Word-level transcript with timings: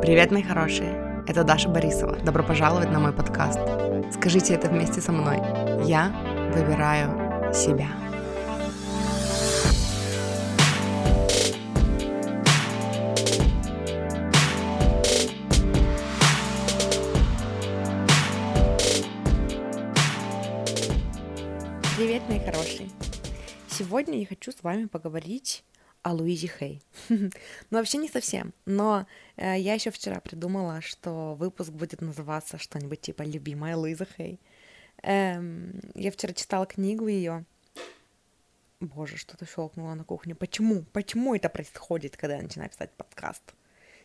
Привет, 0.00 0.30
мои 0.30 0.44
хорошие! 0.44 1.24
Это 1.26 1.42
Даша 1.42 1.68
Борисова. 1.68 2.16
Добро 2.18 2.44
пожаловать 2.44 2.88
на 2.92 3.00
мой 3.00 3.12
подкаст. 3.12 3.58
Скажите 4.14 4.54
это 4.54 4.68
вместе 4.68 5.00
со 5.00 5.10
мной. 5.10 5.38
Я 5.84 6.12
выбираю 6.54 7.52
себя. 7.52 7.88
Привет, 21.96 22.22
мои 22.28 22.38
хорошие! 22.38 22.88
Сегодня 23.66 24.20
я 24.20 24.26
хочу 24.26 24.52
с 24.52 24.62
вами 24.62 24.86
поговорить 24.86 25.64
о 26.08 26.12
Луизе 26.14 26.48
Хей. 26.48 26.82
ну, 27.08 27.30
вообще 27.70 27.98
не 27.98 28.08
совсем, 28.08 28.54
но 28.64 29.06
э, 29.36 29.58
я 29.58 29.74
еще 29.74 29.90
вчера 29.90 30.20
придумала, 30.20 30.80
что 30.80 31.34
выпуск 31.34 31.70
будет 31.70 32.00
называться 32.00 32.56
что-нибудь 32.56 33.02
типа 33.02 33.22
«Любимая 33.22 33.76
Луиза 33.76 34.06
Хей». 34.16 34.40
Эм, 35.02 35.80
я 35.94 36.10
вчера 36.10 36.32
читала 36.32 36.64
книгу 36.64 37.08
ее. 37.08 37.44
Боже, 38.80 39.18
что-то 39.18 39.44
щелкнуло 39.44 39.94
на 39.94 40.04
кухне. 40.04 40.34
Почему? 40.34 40.82
Почему 40.92 41.34
это 41.34 41.50
происходит, 41.50 42.16
когда 42.16 42.36
я 42.36 42.42
начинаю 42.42 42.70
писать 42.70 42.90
подкаст? 42.92 43.42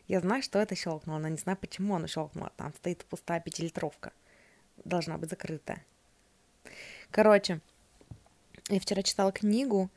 Я 0.09 0.19
знаю, 0.19 0.43
что 0.43 0.59
это 0.59 0.75
щелкнуло, 0.75 1.19
но 1.19 1.29
не 1.29 1.37
знаю, 1.37 1.57
почему 1.57 1.95
оно 1.95 2.07
щелкнуло. 2.07 2.51
Там 2.57 2.73
стоит 2.73 3.05
пустая 3.05 3.39
пятилитровка. 3.39 4.11
Должна 4.83 5.17
быть 5.17 5.29
закрытая. 5.29 5.85
Короче, 7.11 7.61
я 8.67 8.79
вчера 8.81 9.03
читала 9.03 9.31
книгу, 9.31 9.89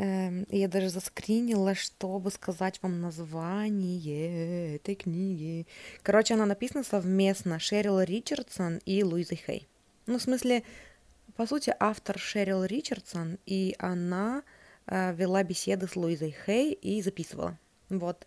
я 0.00 0.68
даже 0.68 0.90
заскринила, 0.90 1.74
чтобы 1.74 2.30
сказать 2.30 2.78
вам 2.82 3.00
название 3.00 4.76
этой 4.76 4.94
книги. 4.94 5.66
Короче, 6.02 6.34
она 6.34 6.46
написана 6.46 6.84
совместно 6.84 7.58
Шерил 7.58 8.00
Ричардсон 8.00 8.78
и 8.86 9.02
Луизой 9.02 9.40
Хей. 9.44 9.66
Ну, 10.06 10.18
в 10.18 10.22
смысле, 10.22 10.62
по 11.36 11.46
сути, 11.46 11.74
автор 11.80 12.16
Шерил 12.16 12.64
Ричардсон, 12.64 13.38
и 13.44 13.74
она 13.78 14.44
э, 14.86 15.12
вела 15.14 15.42
беседы 15.42 15.88
с 15.88 15.96
Луизой 15.96 16.36
Хей 16.46 16.74
и 16.74 17.02
записывала. 17.02 17.58
Вот. 17.88 18.26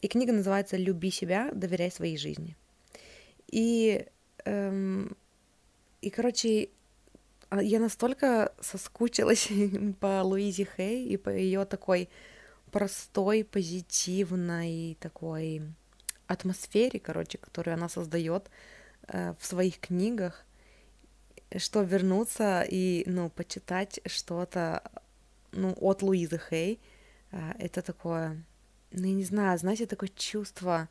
И 0.00 0.08
книга 0.08 0.32
называется 0.32 0.76
«Люби 0.76 1.12
себя, 1.12 1.50
доверяй 1.52 1.92
своей 1.92 2.16
жизни». 2.16 2.56
И, 3.52 4.06
эм, 4.44 5.16
и 6.00 6.10
короче, 6.10 6.70
я 7.60 7.80
настолько 7.80 8.52
соскучилась 8.60 9.48
по 10.00 10.22
Луизе 10.22 10.66
Хей 10.76 11.06
и 11.06 11.16
по 11.16 11.28
ее 11.28 11.64
такой 11.64 12.08
простой, 12.70 13.44
позитивной 13.44 14.96
такой 15.00 15.62
атмосфере, 16.26 16.98
короче, 16.98 17.38
которую 17.38 17.74
она 17.74 17.88
создает 17.88 18.50
э, 19.08 19.34
в 19.38 19.44
своих 19.44 19.78
книгах, 19.78 20.44
что 21.56 21.82
вернуться 21.82 22.64
и, 22.68 23.04
ну, 23.06 23.28
почитать 23.28 24.00
что-то, 24.06 24.82
ну, 25.52 25.76
от 25.80 26.02
Луизы 26.02 26.40
Хей, 26.48 26.80
э, 27.30 27.52
это 27.58 27.82
такое, 27.82 28.42
ну, 28.90 29.06
я 29.06 29.14
не 29.14 29.24
знаю, 29.24 29.58
знаете, 29.58 29.86
такое 29.86 30.08
чувство 30.08 30.88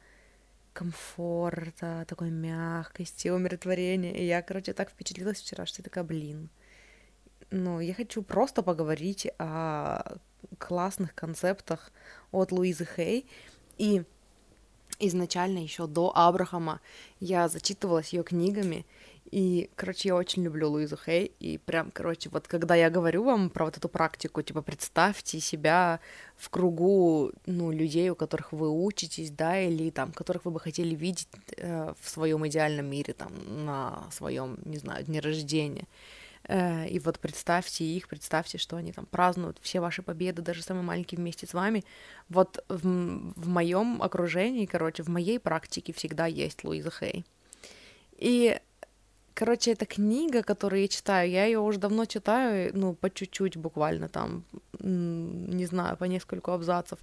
комфорта, 0.73 2.05
такой 2.07 2.29
мягкости, 2.29 3.29
умиротворения. 3.29 4.13
И 4.13 4.25
я, 4.25 4.41
короче, 4.41 4.73
так 4.73 4.89
впечатлилась 4.89 5.41
вчера, 5.41 5.65
что 5.65 5.81
я 5.81 5.83
такая, 5.83 6.03
блин, 6.03 6.49
ну, 7.49 7.79
я 7.79 7.93
хочу 7.93 8.23
просто 8.23 8.63
поговорить 8.63 9.27
о 9.37 10.17
классных 10.57 11.13
концептах 11.13 11.91
от 12.31 12.51
Луизы 12.51 12.87
Хей. 12.95 13.27
И 13.77 14.03
изначально 14.99 15.59
еще 15.59 15.87
до 15.87 16.11
Абрахама 16.15 16.79
я 17.19 17.47
зачитывалась 17.47 18.13
ее 18.13 18.23
книгами, 18.23 18.85
и, 19.25 19.69
короче, 19.75 20.09
я 20.09 20.15
очень 20.15 20.43
люблю 20.43 20.69
Луизу 20.69 20.97
Хей, 20.97 21.31
и 21.39 21.57
прям, 21.57 21.91
короче, 21.91 22.29
вот 22.29 22.47
когда 22.47 22.75
я 22.75 22.89
говорю 22.89 23.23
вам 23.23 23.49
про 23.49 23.65
вот 23.65 23.77
эту 23.77 23.87
практику, 23.87 24.41
типа, 24.41 24.61
представьте 24.61 25.39
себя 25.39 26.01
в 26.35 26.49
кругу, 26.49 27.31
ну, 27.45 27.71
людей, 27.71 28.09
у 28.09 28.15
которых 28.15 28.51
вы 28.51 28.69
учитесь, 28.69 29.31
да, 29.31 29.59
или 29.59 29.89
там, 29.89 30.11
которых 30.11 30.45
вы 30.45 30.51
бы 30.51 30.59
хотели 30.59 30.95
видеть 30.95 31.29
э, 31.57 31.93
в 31.99 32.09
своем 32.09 32.45
идеальном 32.47 32.87
мире, 32.87 33.13
там, 33.13 33.31
на 33.65 34.05
своем, 34.11 34.57
не 34.65 34.77
знаю, 34.77 35.05
дне 35.05 35.21
рождения. 35.21 35.87
Э, 36.49 36.87
и 36.89 36.99
вот 36.99 37.19
представьте 37.19 37.85
их, 37.85 38.09
представьте, 38.09 38.57
что 38.57 38.75
они 38.75 38.91
там 38.91 39.05
празднуют 39.05 39.59
все 39.61 39.79
ваши 39.79 40.01
победы, 40.01 40.41
даже 40.41 40.61
самые 40.61 40.83
маленькие 40.83 41.19
вместе 41.19 41.47
с 41.47 41.53
вами. 41.53 41.85
Вот 42.27 42.63
в, 42.67 42.81
в 42.81 43.47
моем 43.47 44.01
окружении, 44.01 44.65
короче, 44.65 45.03
в 45.03 45.07
моей 45.07 45.39
практике 45.39 45.93
всегда 45.93 46.25
есть 46.25 46.65
Луиза 46.65 46.91
Хей. 46.91 47.23
И 48.17 48.59
Короче, 49.33 49.71
эта 49.71 49.85
книга, 49.85 50.43
которую 50.43 50.81
я 50.81 50.87
читаю, 50.87 51.29
я 51.29 51.45
ее 51.45 51.59
уже 51.59 51.79
давно 51.79 52.05
читаю, 52.05 52.71
ну, 52.73 52.93
по 52.93 53.09
чуть-чуть 53.09 53.57
буквально 53.57 54.09
там, 54.09 54.43
не 54.79 55.65
знаю, 55.65 55.97
по 55.97 56.03
нескольку 56.05 56.51
абзацев. 56.51 56.99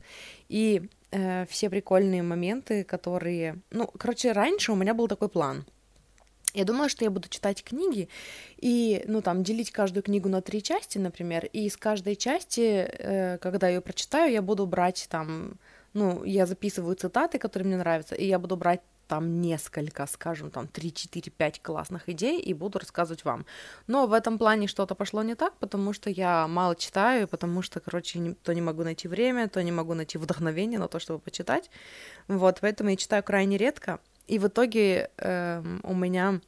И 0.49 0.83
э, 1.11 1.47
все 1.47 1.71
прикольные 1.71 2.22
моменты, 2.22 2.84
которые... 2.84 3.56
Ну, 3.71 3.87
короче, 3.87 4.33
раньше 4.33 4.72
у 4.72 4.77
меня 4.77 4.94
был 4.94 5.09
такой 5.09 5.28
план. 5.28 5.65
Я 6.55 6.65
думала, 6.65 6.88
что 6.88 7.05
я 7.05 7.11
буду 7.11 7.28
читать 7.28 7.62
книги 7.62 8.09
и, 8.56 9.05
ну, 9.06 9.21
там, 9.22 9.43
делить 9.43 9.71
каждую 9.71 10.03
книгу 10.03 10.28
на 10.28 10.41
три 10.41 10.62
части, 10.62 10.99
например, 10.99 11.47
и 11.53 11.67
из 11.67 11.77
каждой 11.77 12.17
части, 12.17 12.88
э, 12.88 13.38
когда 13.38 13.69
ее 13.69 13.81
прочитаю, 13.81 14.33
я 14.33 14.43
буду 14.43 14.67
брать 14.67 15.06
там, 15.11 15.59
ну, 15.93 16.25
я 16.25 16.47
записываю 16.47 16.97
цитаты, 16.97 17.38
которые 17.38 17.67
мне 17.67 17.77
нравятся, 17.77 18.15
и 18.15 18.27
я 18.27 18.38
буду 18.38 18.56
брать 18.56 18.81
там 19.08 19.41
несколько, 19.41 20.06
скажем, 20.06 20.50
там 20.50 20.69
3, 20.69 20.92
4, 20.92 21.30
5 21.30 21.62
классных 21.62 22.08
идей 22.08 22.41
и 22.41 22.54
буду 22.54 22.78
рассказывать 22.78 23.24
вам. 23.24 23.46
Но 23.86 24.06
в 24.06 24.12
этом 24.12 24.38
плане 24.38 24.69
что-то 24.69 24.94
пошло 24.94 25.22
не 25.22 25.34
так, 25.34 25.54
потому 25.58 25.92
что 25.92 26.10
я 26.10 26.46
мало 26.46 26.76
читаю, 26.76 27.26
потому 27.26 27.62
что, 27.62 27.80
короче, 27.80 28.36
то 28.42 28.52
не 28.54 28.60
могу 28.60 28.84
найти 28.84 29.08
время, 29.08 29.48
то 29.48 29.62
не 29.62 29.72
могу 29.72 29.94
найти 29.94 30.19
вдохновение 30.19 30.78
на 30.78 30.88
то, 30.88 30.98
чтобы 30.98 31.19
почитать. 31.19 31.70
Вот, 32.28 32.58
поэтому 32.60 32.91
я 32.91 32.96
читаю 32.96 33.22
крайне 33.22 33.56
редко. 33.56 33.98
И 34.28 34.38
в 34.38 34.46
итоге 34.46 35.10
э, 35.16 35.62
у 35.82 35.94
меня 35.94 36.40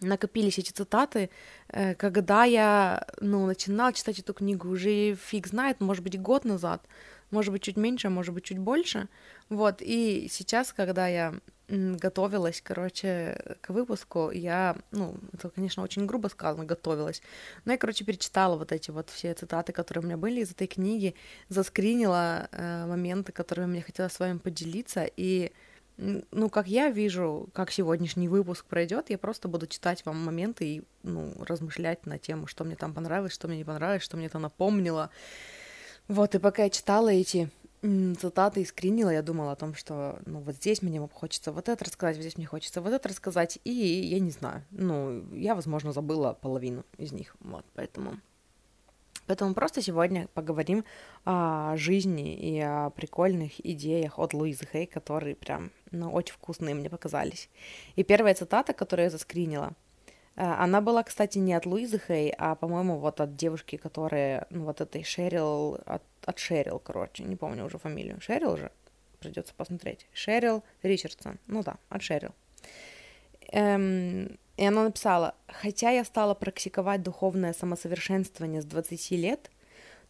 накопились 0.00 0.58
эти 0.58 0.72
цитаты, 0.72 1.30
э, 1.68 1.94
когда 1.94 2.44
я, 2.44 3.06
ну, 3.20 3.46
начинала 3.46 3.92
читать 3.92 4.18
эту 4.18 4.34
книгу 4.34 4.68
уже 4.68 5.14
фиг 5.14 5.46
знает, 5.46 5.80
может 5.80 6.02
быть, 6.02 6.20
год 6.20 6.44
назад, 6.44 6.86
может 7.30 7.52
быть, 7.52 7.62
чуть 7.62 7.76
меньше, 7.76 8.08
может 8.08 8.34
быть, 8.34 8.44
чуть 8.44 8.58
больше, 8.58 9.08
вот, 9.48 9.76
и 9.80 10.28
сейчас, 10.30 10.72
когда 10.72 11.08
я 11.08 11.34
готовилась, 11.68 12.60
короче, 12.62 13.56
к 13.60 13.70
выпуску, 13.70 14.30
я, 14.30 14.76
ну, 14.92 15.16
это, 15.32 15.50
конечно, 15.50 15.82
очень 15.82 16.06
грубо 16.06 16.28
сказано, 16.28 16.64
готовилась, 16.64 17.22
но 17.64 17.72
я, 17.72 17.78
короче, 17.78 18.04
перечитала 18.04 18.56
вот 18.56 18.70
эти 18.70 18.90
вот 18.90 19.10
все 19.10 19.34
цитаты, 19.34 19.72
которые 19.72 20.02
у 20.02 20.06
меня 20.06 20.16
были 20.16 20.42
из 20.42 20.52
этой 20.52 20.68
книги, 20.68 21.16
заскринила 21.48 22.48
э, 22.52 22.86
моменты, 22.86 23.32
которые 23.32 23.66
мне 23.66 23.82
хотелось 23.82 24.12
с 24.12 24.20
вами 24.20 24.38
поделиться, 24.38 25.08
и 25.16 25.52
ну, 25.96 26.50
как 26.50 26.68
я 26.68 26.90
вижу, 26.90 27.48
как 27.54 27.70
сегодняшний 27.70 28.28
выпуск 28.28 28.66
пройдет, 28.66 29.08
я 29.08 29.16
просто 29.16 29.48
буду 29.48 29.66
читать 29.66 30.04
вам 30.04 30.22
моменты 30.22 30.66
и, 30.66 30.82
ну, 31.02 31.32
размышлять 31.38 32.04
на 32.04 32.18
тему, 32.18 32.46
что 32.46 32.64
мне 32.64 32.76
там 32.76 32.92
понравилось, 32.92 33.32
что 33.32 33.48
мне 33.48 33.58
не 33.58 33.64
понравилось, 33.64 34.02
что 34.02 34.16
мне 34.18 34.26
это 34.26 34.38
напомнило. 34.38 35.10
Вот, 36.08 36.34
и 36.34 36.38
пока 36.38 36.64
я 36.64 36.70
читала 36.70 37.08
эти 37.08 37.50
цитаты 37.82 38.62
и 38.62 38.64
скринила, 38.64 39.10
я 39.10 39.22
думала 39.22 39.52
о 39.52 39.56
том, 39.56 39.74
что, 39.74 40.18
ну, 40.26 40.40
вот 40.40 40.56
здесь 40.56 40.82
мне 40.82 41.00
хочется 41.12 41.52
вот 41.52 41.68
это 41.68 41.84
рассказать, 41.84 42.16
вот 42.16 42.22
здесь 42.22 42.36
мне 42.36 42.46
хочется 42.46 42.80
вот 42.80 42.92
это 42.92 43.08
рассказать, 43.08 43.58
и 43.64 43.70
я 43.70 44.18
не 44.18 44.30
знаю, 44.30 44.64
ну, 44.70 45.22
я, 45.34 45.54
возможно, 45.54 45.92
забыла 45.92 46.32
половину 46.40 46.84
из 46.98 47.12
них, 47.12 47.36
вот, 47.40 47.64
поэтому... 47.74 48.20
Поэтому 49.26 49.54
просто 49.54 49.82
сегодня 49.82 50.28
поговорим 50.34 50.84
о 51.24 51.76
жизни 51.76 52.32
и 52.36 52.60
о 52.60 52.90
прикольных 52.90 53.58
идеях 53.58 54.20
от 54.20 54.32
Луизы 54.34 54.68
Хей, 54.72 54.86
которые 54.86 55.34
прям, 55.34 55.72
ну, 55.90 56.12
очень 56.12 56.34
вкусные 56.34 56.76
мне 56.76 56.88
показались. 56.88 57.50
И 57.96 58.04
первая 58.04 58.34
цитата, 58.34 58.72
которую 58.72 59.06
я 59.06 59.10
заскринила, 59.10 59.72
она 60.36 60.80
была, 60.82 61.02
кстати, 61.02 61.38
не 61.38 61.54
от 61.54 61.64
Луизы 61.64 61.98
Хей, 61.98 62.34
а, 62.36 62.54
по-моему, 62.54 62.98
вот 62.98 63.20
от 63.20 63.36
девушки, 63.36 63.76
которая, 63.76 64.46
ну, 64.50 64.64
вот 64.64 64.80
этой 64.80 65.02
Шерил, 65.02 65.78
от, 65.86 66.02
от 66.24 66.38
Шерил, 66.38 66.78
короче, 66.78 67.24
не 67.24 67.36
помню 67.36 67.64
уже 67.64 67.78
фамилию. 67.78 68.20
Шерил 68.20 68.56
же? 68.56 68.70
Придется 69.18 69.54
посмотреть. 69.54 70.06
Шерил 70.12 70.62
Ричардсон. 70.82 71.38
Ну 71.46 71.62
да, 71.62 71.78
от 71.88 72.02
Шерил. 72.02 72.34
Эм, 73.50 74.38
и 74.56 74.64
она 74.64 74.84
написала, 74.84 75.34
хотя 75.48 75.90
я 75.90 76.04
стала 76.04 76.34
практиковать 76.34 77.02
духовное 77.02 77.52
самосовершенствование 77.52 78.60
с 78.60 78.64
20 78.64 79.10
лет, 79.12 79.50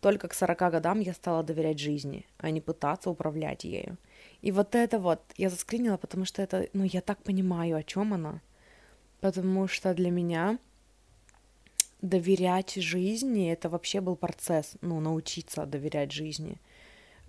только 0.00 0.28
к 0.28 0.34
40 0.34 0.58
годам 0.58 1.00
я 1.00 1.14
стала 1.14 1.42
доверять 1.42 1.78
жизни, 1.78 2.26
а 2.38 2.50
не 2.50 2.60
пытаться 2.60 3.10
управлять 3.10 3.64
ею. 3.64 3.96
И 4.42 4.52
вот 4.52 4.74
это 4.74 4.98
вот 4.98 5.20
я 5.36 5.50
заскринила, 5.50 5.96
потому 5.96 6.24
что 6.24 6.42
это, 6.42 6.68
ну, 6.72 6.84
я 6.84 7.00
так 7.00 7.22
понимаю, 7.22 7.76
о 7.76 7.82
чем 7.82 8.12
она. 8.12 8.40
Потому 9.20 9.68
что 9.68 9.94
для 9.94 10.10
меня 10.10 10.58
доверять 12.02 12.74
жизни, 12.74 13.50
это 13.50 13.68
вообще 13.68 14.00
был 14.00 14.16
процесс, 14.16 14.74
ну, 14.80 15.00
научиться 15.00 15.66
доверять 15.66 16.12
жизни. 16.12 16.60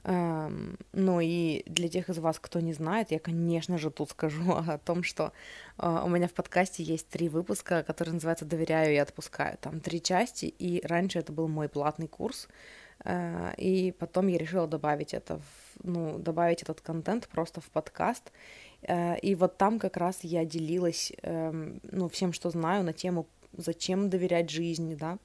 Эм, 0.04 0.78
ну 0.94 1.20
и 1.20 1.64
для 1.66 1.90
тех 1.90 2.10
из 2.10 2.18
вас, 2.20 2.40
кто 2.40 2.60
не 2.60 2.74
знает, 2.74 3.12
я, 3.12 3.20
конечно 3.20 3.78
же, 3.78 3.92
тут 3.92 4.12
скажу 4.12 4.52
о 4.68 4.78
том, 4.78 5.04
что 5.04 5.34
э, 5.78 6.02
у 6.06 6.08
меня 6.10 6.28
в 6.28 6.34
подкасте 6.34 6.84
есть 6.84 7.10
три 7.10 7.30
выпуска, 7.30 7.84
которые 7.84 8.14
называются 8.14 8.46
«Доверяю 8.46 8.94
и 8.94 8.98
отпускаю». 8.98 9.58
Там 9.60 9.80
три 9.80 10.02
части, 10.02 10.46
и 10.46 10.86
раньше 10.86 11.20
это 11.20 11.34
был 11.34 11.48
мой 11.48 11.68
платный 11.68 12.08
курс, 12.08 12.48
э, 13.04 13.54
и 13.58 13.92
потом 13.92 14.28
я 14.28 14.38
решила 14.38 14.68
добавить 14.68 15.14
это, 15.14 15.40
в, 15.40 15.84
ну, 15.84 16.18
добавить 16.20 16.62
этот 16.62 16.80
контент 16.80 17.28
просто 17.28 17.60
в 17.60 17.70
подкаст, 17.70 18.32
и 18.84 19.36
вот 19.36 19.58
там 19.58 19.80
как 19.80 19.98
раз 19.98 20.20
я 20.24 20.46
делилась, 20.46 21.12
эм, 21.24 21.82
ну, 21.92 22.08
всем, 22.10 22.32
что 22.32 22.50
знаю 22.50 22.84
на 22.84 22.94
тему 22.94 23.28
«Зачем 23.54 24.10
доверять 24.10 24.50
жизни», 24.50 24.96
да, 24.96 25.18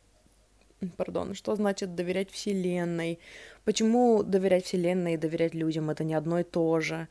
пардон, 0.96 1.34
что 1.34 1.54
значит 1.54 1.94
доверять 1.94 2.30
Вселенной, 2.30 3.18
почему 3.64 4.22
доверять 4.22 4.64
Вселенной 4.64 5.14
и 5.14 5.16
доверять 5.16 5.54
людям 5.54 5.90
это 5.90 6.04
не 6.04 6.14
одно 6.14 6.40
и 6.40 6.44
то 6.44 6.80
же, 6.80 7.08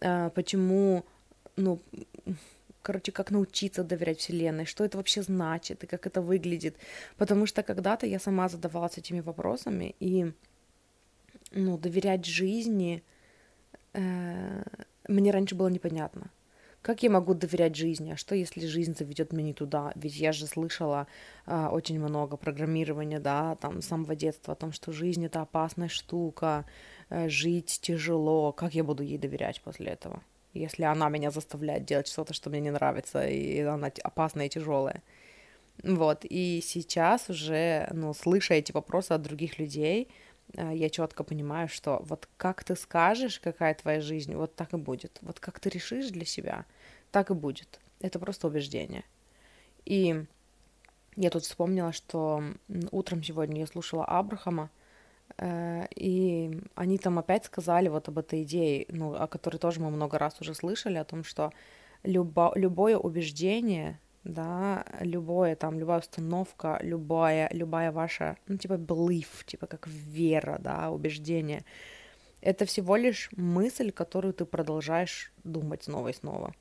а, 0.00 0.30
почему, 0.30 1.04
ну, 1.56 1.80
короче, 2.82 3.12
как 3.12 3.30
научиться 3.30 3.84
доверять 3.84 4.18
Вселенной, 4.18 4.64
что 4.64 4.84
это 4.84 4.96
вообще 4.96 5.22
значит 5.22 5.84
и 5.84 5.86
как 5.86 6.06
это 6.06 6.20
выглядит, 6.20 6.76
потому 7.16 7.46
что 7.46 7.62
когда-то 7.62 8.06
я 8.06 8.18
сама 8.18 8.48
задавалась 8.48 8.98
этими 8.98 9.20
вопросами, 9.20 9.94
и, 10.00 10.32
ну, 11.52 11.78
доверять 11.78 12.24
жизни 12.24 13.02
э, 13.92 14.62
мне 15.08 15.30
раньше 15.30 15.54
было 15.54 15.68
непонятно. 15.68 16.30
Как 16.82 17.04
я 17.04 17.10
могу 17.10 17.34
доверять 17.34 17.76
жизни? 17.76 18.10
А 18.10 18.16
что, 18.16 18.34
если 18.34 18.66
жизнь 18.66 18.96
заведет 18.96 19.32
меня 19.32 19.46
не 19.46 19.54
туда? 19.54 19.92
Ведь 19.94 20.16
я 20.16 20.32
же 20.32 20.46
слышала 20.46 21.06
а, 21.46 21.70
очень 21.70 22.00
много 22.00 22.36
программирования, 22.36 23.20
да, 23.20 23.54
там, 23.56 23.82
с 23.82 23.86
самого 23.86 24.16
детства 24.16 24.54
о 24.54 24.56
том, 24.56 24.72
что 24.72 24.90
жизнь— 24.90 25.24
это 25.26 25.42
опасная 25.42 25.88
штука, 25.88 26.64
а, 27.08 27.28
жить 27.28 27.78
тяжело. 27.80 28.50
Как 28.50 28.74
я 28.74 28.82
буду 28.82 29.04
ей 29.04 29.16
доверять 29.16 29.60
после 29.62 29.92
этого? 29.92 30.24
Если 30.54 30.82
она 30.82 31.08
меня 31.08 31.30
заставляет 31.30 31.84
делать 31.84 32.08
что-то, 32.08 32.34
что 32.34 32.50
мне 32.50 32.60
не 32.60 32.72
нравится, 32.72 33.28
и 33.28 33.60
она 33.60 33.92
опасная 34.02 34.46
и 34.46 34.50
тяжелая. 34.50 35.02
Вот, 35.84 36.24
и 36.24 36.60
сейчас 36.62 37.30
уже, 37.30 37.88
ну, 37.92 38.12
слыша 38.12 38.54
эти 38.54 38.72
вопросы 38.72 39.12
от 39.12 39.22
других 39.22 39.60
людей, 39.60 40.08
Э, 40.08 40.31
я 40.54 40.90
четко 40.90 41.24
понимаю, 41.24 41.68
что 41.68 42.02
вот 42.04 42.28
как 42.36 42.64
ты 42.64 42.76
скажешь, 42.76 43.40
какая 43.40 43.74
твоя 43.74 44.00
жизнь, 44.00 44.34
вот 44.34 44.54
так 44.54 44.74
и 44.74 44.76
будет. 44.76 45.18
Вот 45.22 45.40
как 45.40 45.60
ты 45.60 45.70
решишь 45.70 46.08
для 46.08 46.24
себя, 46.24 46.64
так 47.10 47.30
и 47.30 47.34
будет. 47.34 47.80
Это 48.00 48.18
просто 48.18 48.48
убеждение. 48.48 49.04
И 49.84 50.24
я 51.16 51.30
тут 51.30 51.44
вспомнила, 51.44 51.92
что 51.92 52.42
утром 52.90 53.22
сегодня 53.22 53.60
я 53.60 53.66
слушала 53.66 54.04
Абрахама, 54.04 54.70
э, 55.38 55.86
и 55.94 56.60
они 56.74 56.98
там 56.98 57.18
опять 57.18 57.44
сказали 57.44 57.88
вот 57.88 58.08
об 58.08 58.18
этой 58.18 58.42
идее, 58.42 58.86
ну, 58.88 59.14
о 59.14 59.26
которой 59.26 59.58
тоже 59.58 59.80
мы 59.80 59.90
много 59.90 60.18
раз 60.18 60.40
уже 60.40 60.54
слышали, 60.54 60.96
о 60.96 61.04
том, 61.04 61.24
что 61.24 61.52
любо, 62.02 62.52
любое 62.54 62.96
убеждение, 62.96 63.98
да, 64.24 64.86
любое 65.00 65.56
там, 65.56 65.78
любая 65.78 66.00
установка, 66.00 66.78
любая, 66.82 67.48
любая 67.52 67.92
ваша, 67.92 68.36
ну, 68.46 68.56
типа, 68.56 68.74
belief, 68.74 69.44
типа, 69.46 69.66
как 69.66 69.86
вера, 69.86 70.58
да, 70.60 70.90
убеждение, 70.90 71.64
это 72.40 72.64
всего 72.64 72.96
лишь 72.96 73.30
мысль, 73.32 73.90
которую 73.90 74.34
ты 74.34 74.44
продолжаешь 74.44 75.32
думать 75.44 75.84
снова 75.84 76.08
и 76.08 76.12
снова. 76.12 76.54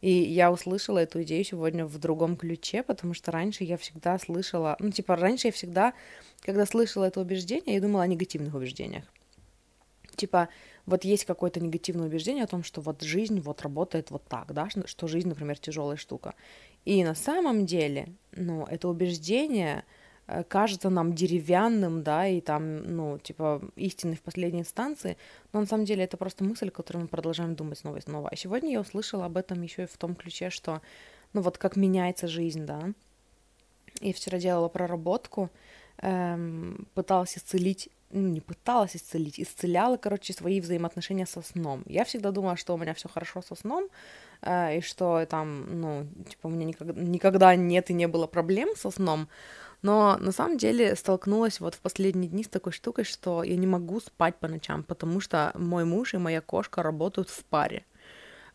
И 0.00 0.10
я 0.10 0.52
услышала 0.52 0.98
эту 0.98 1.22
идею 1.24 1.44
сегодня 1.44 1.84
в 1.84 1.98
другом 1.98 2.36
ключе, 2.36 2.84
потому 2.84 3.14
что 3.14 3.32
раньше 3.32 3.64
я 3.64 3.76
всегда 3.76 4.18
слышала, 4.18 4.76
ну, 4.78 4.90
типа, 4.90 5.16
раньше 5.16 5.48
я 5.48 5.52
всегда, 5.52 5.94
когда 6.40 6.66
слышала 6.66 7.04
это 7.04 7.20
убеждение, 7.20 7.74
я 7.74 7.80
думала 7.80 8.04
о 8.04 8.06
негативных 8.06 8.54
убеждениях. 8.54 9.04
Типа, 10.18 10.48
вот 10.84 11.04
есть 11.04 11.24
какое-то 11.24 11.60
негативное 11.60 12.08
убеждение 12.08 12.42
о 12.42 12.48
том, 12.48 12.64
что 12.64 12.80
вот 12.80 13.02
жизнь 13.02 13.40
вот 13.40 13.62
работает 13.62 14.10
вот 14.10 14.24
так, 14.28 14.52
да, 14.52 14.68
что 14.84 15.06
жизнь, 15.06 15.28
например, 15.28 15.56
тяжелая 15.58 15.96
штука. 15.96 16.34
И 16.84 17.04
на 17.04 17.14
самом 17.14 17.66
деле, 17.66 18.08
ну, 18.32 18.64
это 18.64 18.88
убеждение 18.88 19.84
э, 20.26 20.42
кажется 20.42 20.90
нам 20.90 21.14
деревянным, 21.14 22.02
да, 22.02 22.26
и 22.26 22.40
там, 22.40 22.96
ну, 22.96 23.18
типа, 23.18 23.62
истинной 23.76 24.16
в 24.16 24.22
последней 24.22 24.60
инстанции, 24.60 25.16
но 25.52 25.60
на 25.60 25.66
самом 25.66 25.84
деле 25.84 26.02
это 26.02 26.16
просто 26.16 26.42
мысль, 26.42 26.70
которую 26.70 27.02
мы 27.02 27.08
продолжаем 27.08 27.54
думать 27.54 27.78
снова 27.78 27.98
и 27.98 28.00
снова. 28.00 28.28
А 28.28 28.36
сегодня 28.36 28.72
я 28.72 28.80
услышала 28.80 29.26
об 29.26 29.36
этом 29.36 29.62
еще 29.62 29.84
и 29.84 29.86
в 29.86 29.96
том 29.96 30.16
ключе, 30.16 30.50
что, 30.50 30.82
ну, 31.32 31.42
вот 31.42 31.58
как 31.58 31.76
меняется 31.76 32.26
жизнь, 32.26 32.66
да. 32.66 32.92
Я 34.00 34.12
вчера 34.12 34.38
делала 34.38 34.68
проработку, 34.68 35.50
эм, 35.98 36.88
пыталась 36.94 37.38
исцелить 37.38 37.88
ну, 38.10 38.28
не 38.28 38.40
пыталась 38.40 38.96
исцелить, 38.96 39.38
исцеляла, 39.38 39.96
короче, 39.96 40.32
свои 40.32 40.60
взаимоотношения 40.60 41.26
со 41.26 41.42
сном. 41.42 41.82
Я 41.86 42.04
всегда 42.04 42.30
думала, 42.30 42.56
что 42.56 42.74
у 42.74 42.78
меня 42.78 42.94
все 42.94 43.08
хорошо 43.08 43.42
со 43.42 43.54
сном, 43.54 43.88
э, 44.42 44.78
и 44.78 44.80
что 44.80 45.26
там, 45.26 45.80
ну, 45.80 46.06
типа, 46.28 46.46
у 46.46 46.50
меня 46.50 46.64
никогда, 46.64 47.00
никогда 47.00 47.56
нет 47.56 47.90
и 47.90 47.94
не 47.94 48.08
было 48.08 48.26
проблем 48.26 48.70
со 48.76 48.90
сном, 48.90 49.28
но 49.82 50.16
на 50.18 50.32
самом 50.32 50.56
деле 50.58 50.96
столкнулась 50.96 51.60
вот 51.60 51.74
в 51.74 51.80
последние 51.80 52.28
дни 52.28 52.44
с 52.44 52.48
такой 52.48 52.72
штукой, 52.72 53.04
что 53.04 53.42
я 53.42 53.56
не 53.56 53.66
могу 53.66 54.00
спать 54.00 54.36
по 54.36 54.48
ночам, 54.48 54.82
потому 54.82 55.20
что 55.20 55.52
мой 55.54 55.84
муж 55.84 56.14
и 56.14 56.18
моя 56.18 56.40
кошка 56.40 56.82
работают 56.82 57.28
в 57.28 57.44
паре. 57.44 57.84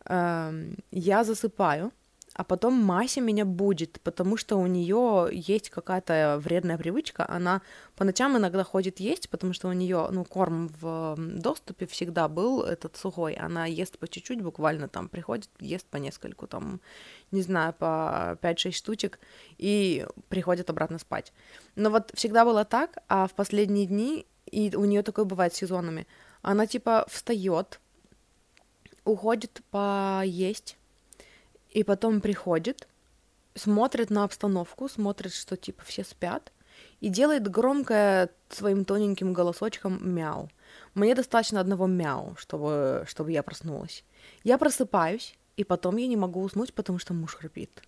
Э, 0.06 0.52
я 0.92 1.24
засыпаю, 1.24 1.92
а 2.36 2.44
потом 2.44 2.74
Мася 2.74 3.22
меня 3.22 3.46
будет, 3.46 4.02
потому 4.02 4.38
что 4.38 4.58
у 4.58 4.66
нее 4.66 5.30
есть 5.32 5.70
какая-то 5.70 6.40
вредная 6.42 6.78
привычка, 6.78 7.30
она 7.30 7.62
по 7.96 8.04
ночам 8.04 8.38
иногда 8.38 8.64
ходит 8.64 9.00
есть, 9.00 9.30
потому 9.30 9.54
что 9.54 9.68
у 9.68 9.74
нее, 9.74 10.08
ну, 10.12 10.26
корм 10.26 10.70
в 10.82 11.16
доступе 11.18 11.86
всегда 11.86 12.28
был 12.28 12.64
этот 12.64 12.98
сухой, 12.98 13.34
она 13.34 13.68
ест 13.68 14.00
по 14.00 14.08
чуть-чуть, 14.08 14.42
буквально 14.42 14.88
там 14.88 15.10
приходит, 15.10 15.50
ест 15.60 15.86
по 15.88 15.98
нескольку, 15.98 16.48
там, 16.48 16.82
не 17.32 17.44
знаю, 17.44 17.74
по 17.74 18.38
5-6 18.42 18.72
штучек, 18.72 19.20
и 19.60 20.08
приходит 20.30 20.72
обратно 20.72 20.98
спать. 20.98 21.34
Но 21.76 21.92
вот 21.92 22.12
всегда 22.16 22.46
было 22.46 22.66
так, 22.66 22.98
а 23.08 23.28
в 23.28 23.34
последние 23.34 23.86
дни, 23.86 24.26
и 24.48 24.76
у 24.76 24.86
нее 24.86 25.04
такое 25.04 25.26
бывает 25.26 25.54
сезонами, 25.54 26.08
она 26.42 26.66
типа 26.66 27.06
встает, 27.10 27.80
уходит 29.06 29.62
поесть, 29.70 30.78
и 31.74 31.84
потом 31.84 32.22
приходит, 32.22 32.88
смотрит 33.56 34.10
на 34.10 34.24
обстановку, 34.24 34.90
смотрит, 34.90 35.34
что 35.34 35.58
типа 35.58 35.84
все 35.84 36.04
спят, 36.04 36.52
и 37.02 37.10
делает 37.10 37.48
громкое 37.48 38.30
своим 38.50 38.86
тоненьким 38.86 39.34
голосочком 39.34 40.00
мяу. 40.02 40.50
Мне 40.96 41.16
достаточно 41.16 41.60
одного 41.60 41.88
мяу, 41.88 42.36
чтобы, 42.38 43.06
чтобы 43.08 43.32
я 43.32 43.44
проснулась. 43.44 44.04
Я 44.44 44.58
просыпаюсь, 44.58 45.36
и 45.58 45.64
потом 45.64 45.98
я 45.98 46.08
не 46.08 46.18
могу 46.18 46.42
уснуть, 46.42 46.74
потому 46.74 47.00
что 47.00 47.14
муж 47.14 47.36
храпит. 47.36 47.82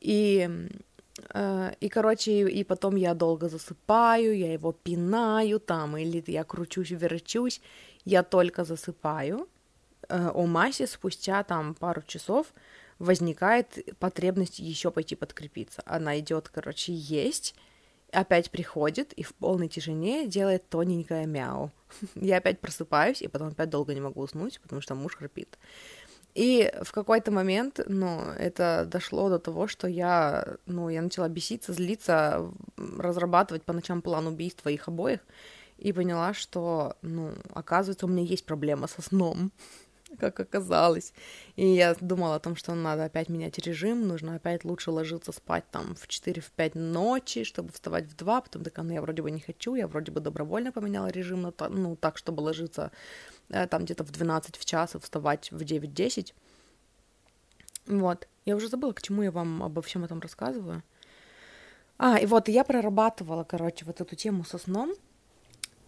И, 0.00 0.48
э, 1.34 1.72
и 1.80 1.88
короче, 1.88 2.48
и 2.48 2.64
потом 2.64 2.96
я 2.96 3.14
долго 3.14 3.48
засыпаю, 3.48 4.36
я 4.36 4.52
его 4.52 4.72
пинаю 4.72 5.60
там, 5.60 5.96
или 5.96 6.22
я 6.26 6.44
кручусь, 6.44 6.90
верчусь, 6.90 7.60
я 8.04 8.22
только 8.22 8.64
засыпаю. 8.64 9.48
Э, 10.08 10.30
у 10.34 10.46
Маси 10.46 10.86
спустя 10.86 11.42
там 11.42 11.74
пару 11.74 12.02
часов 12.02 12.54
возникает 12.98 13.96
потребность 13.98 14.58
еще 14.58 14.90
пойти 14.90 15.14
подкрепиться. 15.14 15.82
Она 15.86 16.18
идет, 16.18 16.48
короче, 16.48 16.92
есть, 16.92 17.54
опять 18.12 18.50
приходит 18.50 19.12
и 19.12 19.22
в 19.22 19.34
полной 19.34 19.68
тишине 19.68 20.26
делает 20.26 20.68
тоненькое 20.68 21.26
мяу. 21.26 21.70
Я 22.14 22.38
опять 22.38 22.60
просыпаюсь, 22.60 23.22
и 23.22 23.28
потом 23.28 23.48
опять 23.48 23.70
долго 23.70 23.94
не 23.94 24.00
могу 24.00 24.20
уснуть, 24.22 24.60
потому 24.60 24.80
что 24.80 24.94
муж 24.94 25.16
храпит. 25.16 25.58
И 26.34 26.72
в 26.82 26.92
какой-то 26.92 27.32
момент, 27.32 27.80
ну, 27.86 28.20
это 28.38 28.84
дошло 28.86 29.28
до 29.28 29.38
того, 29.38 29.66
что 29.66 29.88
я, 29.88 30.56
ну, 30.66 30.88
я 30.88 31.02
начала 31.02 31.28
беситься, 31.28 31.72
злиться, 31.72 32.52
разрабатывать 32.76 33.64
по 33.64 33.72
ночам 33.72 34.02
план 34.02 34.26
убийства 34.26 34.68
их 34.68 34.86
обоих, 34.88 35.20
и 35.78 35.92
поняла, 35.92 36.34
что, 36.34 36.96
ну, 37.02 37.32
оказывается, 37.54 38.06
у 38.06 38.08
меня 38.08 38.24
есть 38.24 38.44
проблема 38.44 38.88
со 38.88 39.00
сном 39.02 39.52
как 40.18 40.40
оказалось. 40.40 41.12
И 41.56 41.66
я 41.66 41.94
думала 42.00 42.36
о 42.36 42.40
том, 42.40 42.56
что 42.56 42.74
надо 42.74 43.04
опять 43.04 43.28
менять 43.28 43.58
режим, 43.58 44.06
нужно 44.06 44.36
опять 44.36 44.64
лучше 44.64 44.90
ложиться 44.90 45.32
спать 45.32 45.64
там 45.70 45.94
в 45.94 46.08
4-5 46.08 46.78
ночи, 46.78 47.44
чтобы 47.44 47.72
вставать 47.72 48.06
в 48.06 48.16
2, 48.16 48.40
потом 48.40 48.64
такая, 48.64 48.84
ну 48.84 48.92
я 48.92 49.02
вроде 49.02 49.22
бы 49.22 49.30
не 49.30 49.40
хочу, 49.40 49.74
я 49.74 49.86
вроде 49.86 50.12
бы 50.12 50.20
добровольно 50.20 50.72
поменяла 50.72 51.08
режим, 51.08 51.42
на, 51.42 51.52
ну 51.68 51.96
так, 51.96 52.18
чтобы 52.18 52.40
ложиться 52.40 52.90
э, 53.50 53.66
там 53.66 53.84
где-то 53.84 54.04
в 54.04 54.10
12 54.10 54.56
в 54.56 54.64
час 54.64 54.94
и 54.94 54.98
вставать 54.98 55.50
в 55.52 55.60
9-10. 55.60 56.32
Вот, 57.86 58.28
я 58.44 58.56
уже 58.56 58.68
забыла, 58.68 58.92
к 58.92 59.02
чему 59.02 59.22
я 59.22 59.30
вам 59.30 59.62
обо 59.62 59.82
всем 59.82 60.04
этом 60.04 60.20
рассказываю. 60.20 60.82
А, 61.98 62.18
и 62.18 62.26
вот 62.26 62.48
я 62.48 62.64
прорабатывала, 62.64 63.44
короче, 63.44 63.84
вот 63.84 64.00
эту 64.00 64.14
тему 64.14 64.44
со 64.44 64.58
сном. 64.58 64.92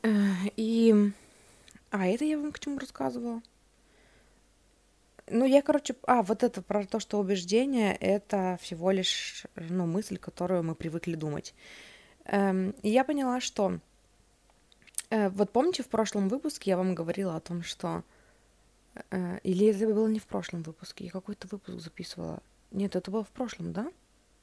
Э, 0.03 0.09
и... 0.57 1.13
А, 1.91 2.07
это 2.07 2.25
я 2.25 2.39
вам 2.39 2.53
к 2.53 2.59
чему 2.59 2.79
рассказывала? 2.79 3.43
Ну, 5.31 5.45
я, 5.45 5.63
короче, 5.63 5.95
а, 6.07 6.23
вот 6.23 6.43
это 6.43 6.61
про 6.61 6.85
то, 6.85 7.01
что 7.01 7.19
убеждение— 7.19 7.97
это 8.01 8.59
всего 8.61 8.91
лишь, 8.91 9.47
ну, 9.55 9.87
мысль, 9.87 10.19
которую 10.19 10.63
мы 10.65 10.75
привыкли 10.75 11.15
думать. 11.15 11.55
Эм, 12.25 12.71
и 12.83 12.91
я 12.91 13.05
поняла, 13.05 13.41
что 13.41 13.81
Э, 15.11 15.29
вот 15.29 15.51
помните, 15.51 15.83
в 15.83 15.89
прошлом 15.89 16.29
выпуске 16.29 16.71
я 16.71 16.77
вам 16.77 16.95
говорила 16.95 17.37
о 17.37 17.41
том, 17.41 17.63
что... 17.63 18.03
Э, 19.11 19.39
или 19.43 19.67
это 19.67 19.93
было 19.93 20.09
не 20.09 20.21
в 20.21 20.27
прошлом 20.27 20.63
выпуске, 20.63 21.05
я 21.05 21.11
какой-то 21.11 21.49
выпуск 21.51 21.81
записывала. 21.81 22.43
Нет, 22.71 22.97
это 22.97 23.11
было 23.11 23.25
в 23.25 23.31
прошлом, 23.31 23.73
да? 23.73 23.91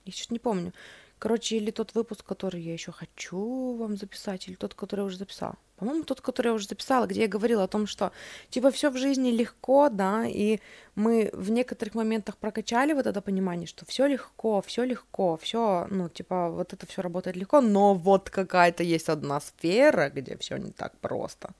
Я 0.06 0.12
сейчас 0.12 0.29
не 0.29 0.39
помню. 0.39 0.74
Короче, 1.20 1.58
или 1.58 1.72
тот 1.72 1.96
выпуск, 1.96 2.25
который 2.25 2.62
я 2.62 2.74
еще 2.74 2.91
хочу 2.91 3.75
вам 3.75 3.98
записать, 3.98 4.48
или 4.48 4.56
тот, 4.56 4.74
который 4.74 5.01
я 5.01 5.06
уже 5.06 5.17
записала. 5.17 5.56
По-моему, 5.77 6.03
тот, 6.03 6.22
который 6.22 6.48
я 6.48 6.53
уже 6.53 6.67
записала, 6.67 7.05
где 7.05 7.22
я 7.22 7.27
говорила 7.27 7.63
о 7.63 7.67
том, 7.67 7.88
что 7.88 8.12
типа 8.50 8.72
все 8.72 8.89
в 8.89 8.98
жизни 8.98 9.29
легко, 9.29 9.89
да, 9.89 10.25
и 10.25 10.60
мы 10.96 11.29
в 11.34 11.51
некоторых 11.51 11.96
моментах 11.96 12.38
прокачали 12.38 12.93
вот 12.93 13.05
это 13.05 13.22
понимание, 13.22 13.67
что 13.67 13.86
все 13.86 14.07
легко, 14.07 14.62
все 14.62 14.84
легко, 14.84 15.38
все, 15.38 15.88
ну, 15.91 16.10
типа, 16.10 16.50
вот 16.50 16.74
это 16.74 16.88
все 16.88 17.01
работает 17.01 17.38
легко, 17.38 17.62
но 17.62 17.93
вот 17.93 18.29
какая-то 18.29 18.84
есть 18.84 19.10
одна 19.10 19.39
сфера, 19.39 20.10
где 20.10 20.36
все 20.38 20.57
не 20.57 20.72
так 20.72 20.98
просто. 20.98 21.51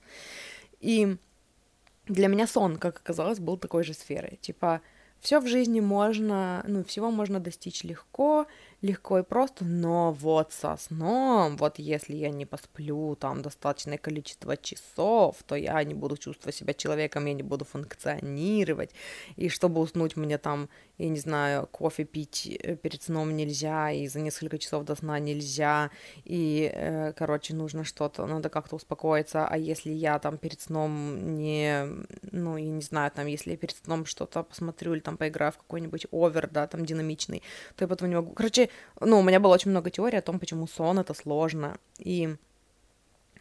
И 0.80 1.16
для 2.06 2.28
меня 2.28 2.46
сон, 2.46 2.76
как 2.76 2.96
оказалось, 2.96 3.38
был 3.38 3.56
такой 3.56 3.84
же 3.84 3.94
сферой. 3.94 4.38
Типа, 4.40 4.80
все 5.20 5.40
в 5.40 5.46
жизни 5.46 5.80
можно, 5.80 6.64
ну, 6.66 6.82
всего 6.84 7.10
можно 7.10 7.40
достичь 7.40 7.84
легко, 7.84 8.46
легко 8.80 9.18
и 9.18 9.22
просто, 9.22 9.64
но 9.64 10.12
вот 10.12 10.52
со 10.52 10.76
сном, 10.76 11.56
вот 11.56 11.78
если 11.80 12.14
я 12.14 12.30
не 12.30 12.46
посплю 12.46 13.16
там 13.16 13.42
достаточное 13.42 13.98
количество 13.98 14.56
часов, 14.56 15.36
то 15.46 15.56
я 15.56 15.82
не 15.82 15.94
буду 15.94 16.16
чувствовать 16.16 16.54
себя 16.54 16.74
человеком, 16.74 17.26
я 17.26 17.34
не 17.34 17.42
буду 17.42 17.64
функционировать, 17.64 18.90
и 19.36 19.48
чтобы 19.48 19.80
уснуть 19.80 20.16
мне 20.16 20.38
там, 20.38 20.68
я 20.96 21.08
не 21.08 21.18
знаю, 21.18 21.66
кофе 21.66 22.04
пить 22.04 22.46
э, 22.62 22.76
перед 22.76 23.02
сном 23.02 23.36
нельзя, 23.36 23.90
и 23.90 24.06
за 24.06 24.20
несколько 24.20 24.58
часов 24.58 24.84
до 24.84 24.94
сна 24.94 25.18
нельзя, 25.18 25.90
и, 26.24 26.70
э, 26.72 27.12
короче, 27.14 27.54
нужно 27.54 27.82
что-то, 27.82 28.26
надо 28.26 28.48
как-то 28.48 28.76
успокоиться, 28.76 29.46
а 29.48 29.58
если 29.58 29.90
я 29.90 30.20
там 30.20 30.38
перед 30.38 30.60
сном 30.60 31.34
не, 31.36 31.84
ну, 32.30 32.56
я 32.56 32.70
не 32.70 32.82
знаю, 32.82 33.10
там, 33.10 33.26
если 33.26 33.52
я 33.52 33.56
перед 33.56 33.76
сном 33.76 34.06
что-то 34.06 34.44
посмотрю 34.44 34.94
или 34.94 35.00
там 35.00 35.16
поиграю 35.16 35.50
в 35.50 35.58
какой-нибудь 35.58 36.06
овер, 36.12 36.48
да, 36.48 36.68
там, 36.68 36.86
динамичный, 36.86 37.42
то 37.74 37.84
я 37.84 37.88
потом 37.88 38.08
не 38.08 38.14
могу, 38.14 38.32
короче, 38.32 38.67
ну, 39.00 39.18
у 39.18 39.22
меня 39.22 39.40
было 39.40 39.54
очень 39.54 39.70
много 39.70 39.90
теорий 39.90 40.18
о 40.18 40.22
том, 40.22 40.38
почему 40.38 40.66
сон 40.66 40.98
это 40.98 41.14
сложно. 41.14 41.78
И, 41.98 42.36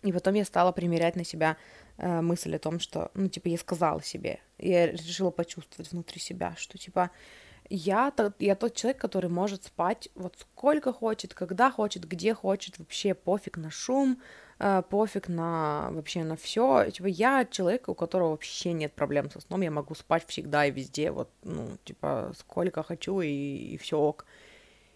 и 0.03 0.12
потом 0.12 0.34
я 0.36 0.46
стала 0.46 0.72
примерять 0.72 1.15
на 1.15 1.24
себя 1.24 1.57
э, 1.98 2.22
мысль 2.22 2.55
о 2.55 2.60
том, 2.60 2.79
что, 2.79 3.12
ну, 3.13 3.27
типа, 3.29 3.48
я 3.48 3.57
сказала 3.57 4.01
себе, 4.01 4.39
я 4.57 4.88
решила 4.88 5.31
почувствовать 5.31 5.91
внутри 5.91 6.19
себя, 6.19 6.53
что, 6.57 6.77
типа, 6.77 7.12
я, 7.69 8.12
тот, 8.12 8.34
я 8.39 8.55
тот 8.55 8.75
человек, 8.75 9.01
который 9.01 9.29
может 9.29 9.65
спать 9.65 10.10
вот 10.15 10.36
сколько 10.39 10.93
хочет, 10.93 11.34
когда 11.34 11.69
хочет, 11.72 12.05
где 12.07 12.34
хочет, 12.34 12.79
вообще 12.79 13.13
пофиг 13.13 13.57
на 13.57 13.69
шум, 13.69 14.22
э, 14.60 14.84
пофиг 14.89 15.27
на 15.27 15.89
вообще 15.91 16.24
на 16.24 16.38
все. 16.38 16.89
Типа 16.91 17.07
я 17.07 17.46
человек, 17.46 17.89
у 17.89 17.96
которого 17.96 18.31
вообще 18.31 18.74
нет 18.74 18.93
проблем 18.93 19.29
со 19.29 19.41
сном, 19.41 19.62
я 19.62 19.72
могу 19.72 19.96
спать 19.96 20.25
всегда 20.27 20.65
и 20.65 20.72
везде, 20.72 21.12
вот, 21.12 21.29
ну, 21.43 21.77
типа, 21.84 22.31
сколько 22.39 22.84
хочу 22.84 23.19
и, 23.22 23.27
и 23.29 23.77
все 23.77 23.98
ок. 23.98 24.25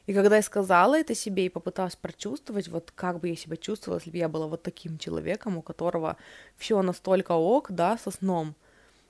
И 0.08 0.14
когда 0.14 0.38
я 0.38 0.42
сказала 0.42 0.98
это 0.98 1.16
себе 1.16 1.46
и 1.46 1.50
попыталась 1.50 1.96
прочувствовать, 1.96 2.68
вот 2.68 2.92
как 2.96 3.20
бы 3.20 3.30
я 3.30 3.36
себя 3.36 3.58
чувствовала, 3.58 4.00
если 4.00 4.12
бы 4.12 4.18
я 4.18 4.30
была 4.30 4.48
вот 4.48 4.64
таким 4.64 4.98
человеком, 4.98 5.58
у 5.58 5.62
которого 5.62 6.18
все 6.58 6.82
настолько 6.82 7.34
ок, 7.34 7.72
да, 7.72 7.98
со 7.98 8.12
сном, 8.12 8.56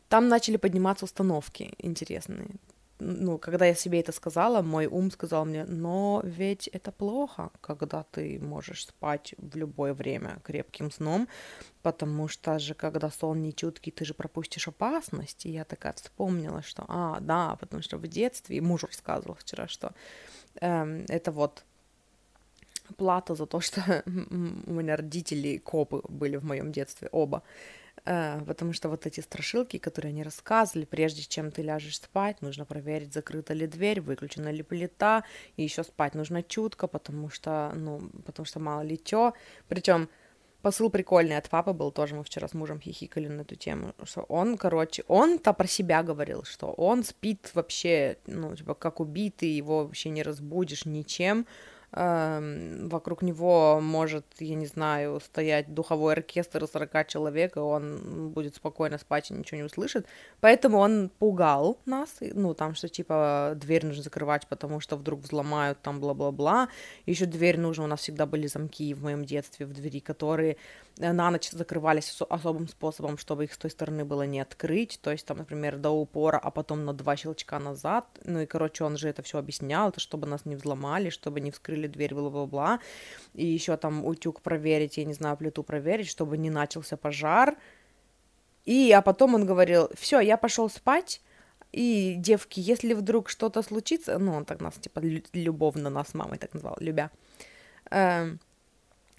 там 0.10 0.28
начали 0.28 0.58
подниматься 0.58 1.06
установки 1.06 1.74
интересные. 1.78 2.50
Ну, 3.04 3.40
когда 3.40 3.66
я 3.66 3.74
себе 3.74 4.00
это 4.00 4.12
сказала, 4.12 4.62
мой 4.62 4.86
ум 4.86 5.10
сказал 5.10 5.46
мне, 5.46 5.66
но 5.66 6.22
ведь 6.24 6.68
это 6.68 6.92
плохо, 6.92 7.50
когда 7.60 8.04
ты 8.12 8.40
можешь 8.40 8.86
спать 8.86 9.34
в 9.40 9.58
любое 9.58 9.96
время 9.96 10.40
крепким 10.44 10.92
сном, 10.92 11.28
потому 11.82 12.28
что 12.28 12.60
же, 12.60 12.76
когда 12.76 13.10
сон 13.10 13.42
не 13.42 13.56
чуткий, 13.56 13.92
ты 13.92 14.06
же 14.06 14.14
пропустишь 14.14 14.68
опасность. 14.68 15.48
И 15.48 15.50
я 15.50 15.64
такая 15.64 15.94
вспомнила, 15.94 16.62
что, 16.62 16.86
а, 16.88 17.20
да, 17.22 17.56
потому 17.60 17.82
что 17.82 17.98
в 17.98 18.08
детстве, 18.08 18.62
муж 18.62 18.84
рассказывал 18.84 19.34
вчера, 19.34 19.68
что 19.68 19.94
это 20.56 21.32
вот 21.32 21.64
плата 22.98 23.36
за 23.36 23.46
то, 23.46 23.62
что 23.62 24.04
у 24.06 24.74
меня 24.74 24.96
родители 24.96 25.58
копы 25.58 26.02
были 26.10 26.38
в 26.38 26.44
моем 26.44 26.72
детстве, 26.72 27.10
оба. 27.12 27.44
Э, 28.06 28.42
потому 28.46 28.74
что 28.74 28.90
вот 28.90 29.06
эти 29.06 29.22
страшилки, 29.22 29.78
которые 29.78 30.12
они 30.12 30.24
рассказывали, 30.24 30.86
прежде 30.86 31.24
чем 31.24 31.52
ты 31.52 31.62
ляжешь 31.62 31.98
спать, 31.98 32.42
нужно 32.42 32.66
проверить, 32.66 33.14
закрыта 33.14 33.54
ли 33.54 33.68
дверь, 33.68 34.02
выключена 34.02 34.52
ли 34.52 34.64
плита, 34.64 35.24
и 35.58 35.64
еще 35.64 35.84
спать 35.84 36.16
нужно 36.16 36.42
чутко, 36.44 36.88
потому 36.88 37.30
что, 37.30 37.72
ну, 37.76 38.10
потому 38.26 38.46
что 38.46 38.60
мало 38.60 38.82
ли 38.82 38.98
чё. 39.04 39.34
Причем 39.68 40.10
посыл 40.62 40.90
прикольный 40.90 41.38
от 41.38 41.50
папы 41.50 41.74
был 41.74 41.92
тоже, 41.92 42.16
мы 42.16 42.24
вчера 42.24 42.48
с 42.48 42.54
мужем 42.54 42.80
хихикали 42.80 43.28
на 43.28 43.42
эту 43.42 43.56
тему, 43.56 43.94
что 44.04 44.22
он, 44.24 44.58
короче, 44.58 45.04
он-то 45.08 45.54
про 45.54 45.68
себя 45.68 46.04
говорил, 46.04 46.44
что 46.44 46.68
он 46.68 47.04
спит 47.04 47.52
вообще, 47.54 48.18
ну, 48.28 48.56
типа, 48.56 48.74
как 48.74 49.00
убитый, 49.00 49.50
его 49.50 49.86
вообще 49.86 50.10
не 50.10 50.24
разбудишь 50.24 50.86
ничем, 50.86 51.46
вокруг 51.92 53.22
него 53.22 53.80
может, 53.82 54.26
я 54.40 54.56
не 54.56 54.66
знаю, 54.66 55.20
стоять 55.20 55.74
духовой 55.74 56.14
оркестр 56.14 56.64
из 56.64 56.72
40 56.72 57.08
человек, 57.08 57.58
и 57.58 57.60
он 57.60 58.30
будет 58.30 58.56
спокойно 58.56 58.98
спать 58.98 59.30
и 59.30 59.34
ничего 59.34 59.58
не 59.58 59.64
услышит. 59.64 60.06
Поэтому 60.40 60.78
он 60.78 61.10
пугал 61.20 61.78
нас, 61.86 62.18
ну, 62.22 62.54
там, 62.54 62.76
что, 62.76 62.88
типа, 62.88 63.54
дверь 63.56 63.86
нужно 63.86 64.04
закрывать, 64.04 64.48
потому 64.48 64.80
что 64.80 64.96
вдруг 64.96 65.22
взломают, 65.22 65.82
там, 65.82 66.00
бла-бла-бла. 66.00 66.70
Еще 67.06 67.26
дверь 67.26 67.60
нужно, 67.60 67.84
у 67.84 67.88
нас 67.88 68.00
всегда 68.00 68.26
были 68.26 68.48
замки 68.48 68.94
в 68.94 69.04
моем 69.04 69.26
детстве 69.26 69.66
в 69.66 69.74
двери, 69.74 70.00
которые 70.00 70.58
на 70.98 71.32
ночь 71.32 71.50
закрывались 71.50 72.22
особым 72.30 72.68
способом, 72.68 73.18
чтобы 73.18 73.46
их 73.46 73.54
с 73.54 73.58
той 73.58 73.72
стороны 73.72 74.06
было 74.06 74.24
не 74.24 74.40
открыть, 74.40 75.00
то 75.02 75.12
есть 75.12 75.26
там, 75.26 75.38
например, 75.38 75.78
до 75.78 75.90
упора, 75.90 76.38
а 76.38 76.52
потом 76.52 76.86
на 76.86 76.94
два 76.94 77.16
щелчка 77.16 77.60
назад, 77.60 78.06
ну 78.24 78.42
и, 78.42 78.46
короче, 78.46 78.84
он 78.84 78.98
же 78.98 79.10
это 79.10 79.22
все 79.22 79.38
объяснял, 79.38 79.90
это 79.90 80.00
чтобы 80.00 80.28
нас 80.28 80.46
не 80.46 80.56
взломали, 80.56 81.10
чтобы 81.10 81.40
не 81.40 81.52
вскрыли 81.52 81.88
дверь, 81.88 82.14
бла-бла-бла, 82.14 82.80
и 83.34 83.46
еще 83.46 83.78
там 83.78 84.06
утюг 84.06 84.42
проверить, 84.42 84.98
я 84.98 85.06
не 85.06 85.14
знаю, 85.14 85.38
плиту 85.38 85.64
проверить, 85.64 86.08
чтобы 86.08 86.38
не 86.38 86.50
начался 86.50 86.98
пожар. 86.98 87.58
И, 88.66 88.92
а 88.92 89.02
потом 89.02 89.34
он 89.34 89.46
говорил, 89.46 89.90
все, 89.96 90.20
я 90.20 90.38
пошел 90.38 90.70
спать, 90.70 91.22
и, 91.72 92.16
девки, 92.18 92.60
если 92.60 92.94
вдруг 92.94 93.30
что-то 93.30 93.62
случится, 93.64 94.20
ну, 94.20 94.34
он 94.34 94.46
так 94.46 94.62
нас, 94.62 94.76
типа, 94.76 95.00
любовно 95.34 95.90
нас 95.90 96.14
мамой 96.14 96.38
так 96.38 96.54
назвал, 96.54 96.76
любя, 96.80 97.12
э, 97.90 98.36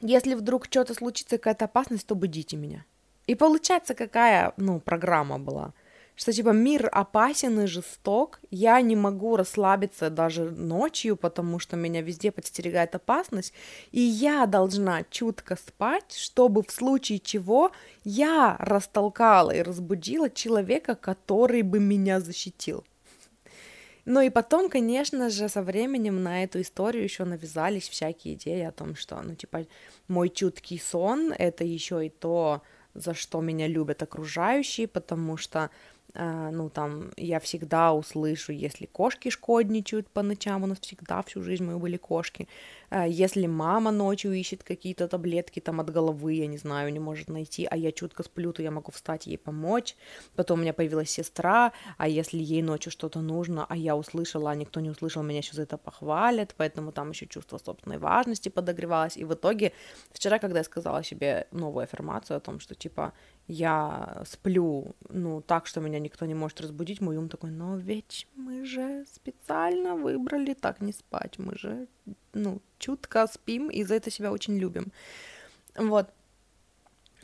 если 0.03 0.35
вдруг 0.35 0.67
что-то 0.67 0.95
случится, 0.95 1.39
какая-то 1.39 1.65
опасность, 1.65 2.07
то 2.07 2.15
будите 2.15 2.57
меня. 2.57 2.85
И 3.27 3.35
получается, 3.35 3.95
какая, 3.95 4.53
ну, 4.57 4.81
программа 4.81 5.39
была 5.39 5.73
что 6.15 6.33
типа 6.33 6.51
мир 6.51 6.89
опасен 6.93 7.61
и 7.61 7.67
жесток, 7.67 8.41
я 8.51 8.81
не 8.81 8.97
могу 8.97 9.37
расслабиться 9.37 10.11
даже 10.11 10.51
ночью, 10.51 11.17
потому 11.17 11.59
что 11.59 11.77
меня 11.77 12.03
везде 12.03 12.31
подстерегает 12.31 12.95
опасность, 12.95 13.53
и 13.93 14.01
я 14.01 14.47
должна 14.47 15.05
чутко 15.05 15.57
спать, 15.57 16.13
чтобы 16.15 16.63
в 16.63 16.71
случае 16.71 17.19
чего 17.19 17.73
я 18.05 18.57
растолкала 18.59 19.51
и 19.51 19.63
разбудила 19.63 20.29
человека, 20.29 20.95
который 20.95 21.63
бы 21.63 21.81
меня 21.81 22.21
защитил. 22.21 22.85
Ну 24.05 24.21
и 24.21 24.31
потом, 24.31 24.69
конечно 24.69 25.31
же, 25.31 25.49
со 25.49 25.63
временем 25.63 26.23
на 26.23 26.43
эту 26.43 26.61
историю 26.61 27.05
еще 27.05 27.25
навязались 27.25 27.89
всякие 27.89 28.35
идеи 28.35 28.63
о 28.63 28.73
том, 28.73 28.97
что, 28.97 29.21
ну, 29.23 29.35
типа, 29.37 29.67
мой 30.09 30.29
чуткий 30.29 30.81
сон— 30.81 31.33
это 31.39 31.65
еще 31.65 32.07
и 32.07 32.09
то, 32.09 32.63
за 32.95 33.15
что 33.15 33.41
меня 33.41 33.69
любят 33.69 34.03
окружающие, 34.03 34.89
потому 34.89 35.37
что 35.37 35.71
ну, 36.15 36.69
там, 36.69 37.11
я 37.17 37.41
всегда 37.41 37.95
услышу, 37.95 38.53
если 38.53 38.85
кошки 38.85 39.31
шкодничают 39.31 40.09
по 40.09 40.23
ночам, 40.23 40.63
у 40.63 40.67
нас 40.67 40.79
всегда 40.81 41.23
всю 41.23 41.43
жизнь 41.43 41.65
мы 41.65 41.79
были 41.79 41.97
кошки, 41.97 42.49
uh, 42.91 43.09
если 43.09 43.47
мама 43.47 43.91
ночью 43.91 44.33
ищет 44.35 44.63
какие-то 44.63 45.09
таблетки 45.09 45.61
там 45.61 45.81
от 45.81 45.91
головы, 45.91 46.35
я 46.35 46.47
не 46.47 46.59
знаю, 46.59 46.93
не 46.93 46.99
может 46.99 47.29
найти, 47.29 47.67
а 47.71 47.77
я 47.77 47.93
чутко 47.93 48.23
сплю, 48.25 48.53
то 48.53 48.63
я 48.63 48.71
могу 48.71 48.93
встать 48.93 49.27
ей 49.27 49.39
помочь, 49.39 49.97
потом 50.37 50.59
у 50.59 50.63
меня 50.63 50.75
появилась 50.75 51.11
сестра, 51.11 51.73
а 51.97 52.09
если 52.09 52.39
ей 52.39 52.63
ночью 52.63 52.93
что-то 52.93 53.21
нужно, 53.21 53.65
а 53.67 53.77
я 53.77 53.97
услышала, 53.97 54.51
а 54.51 54.55
никто 54.55 54.81
не 54.81 54.91
услышал, 54.91 55.23
меня 55.23 55.39
еще 55.39 55.55
за 55.55 55.63
это 55.63 55.79
похвалят, 55.79 56.55
поэтому 56.59 56.93
там 56.93 57.11
еще 57.11 57.27
чувство 57.27 57.57
собственной 57.57 57.99
важности 57.99 58.51
подогревалось, 58.51 59.17
и 59.17 59.25
в 59.25 59.33
итоге 59.33 59.73
вчера, 60.11 60.39
когда 60.39 60.59
я 60.59 60.65
сказала 60.65 61.03
себе 61.03 61.47
новую 61.53 61.85
аффирмацию 61.85 62.37
о 62.37 62.41
том, 62.41 62.61
что, 62.61 62.75
типа, 62.75 63.15
я 63.53 64.23
сплю, 64.27 64.95
ну, 65.09 65.41
так, 65.43 65.67
что 65.67 65.81
меня 65.81 65.99
никто 65.99 66.27
не 66.27 66.35
может 66.35 66.61
разбудить, 66.61 67.01
мой 67.01 67.17
ум 67.17 67.29
такой, 67.29 67.51
но 67.51 67.77
ведь 67.77 68.27
мы 68.35 68.65
же 68.65 69.05
специально 69.13 69.95
выбрали 69.95 70.55
так 70.55 70.81
не 70.81 70.93
спать, 70.93 71.39
мы 71.39 71.57
же, 71.57 71.87
ну, 72.33 72.61
чутко 72.79 73.27
спим 73.27 73.69
и 73.69 73.85
за 73.85 73.95
это 73.95 74.11
себя 74.11 74.33
очень 74.33 74.59
любим. 74.59 74.93
Вот. 75.77 76.09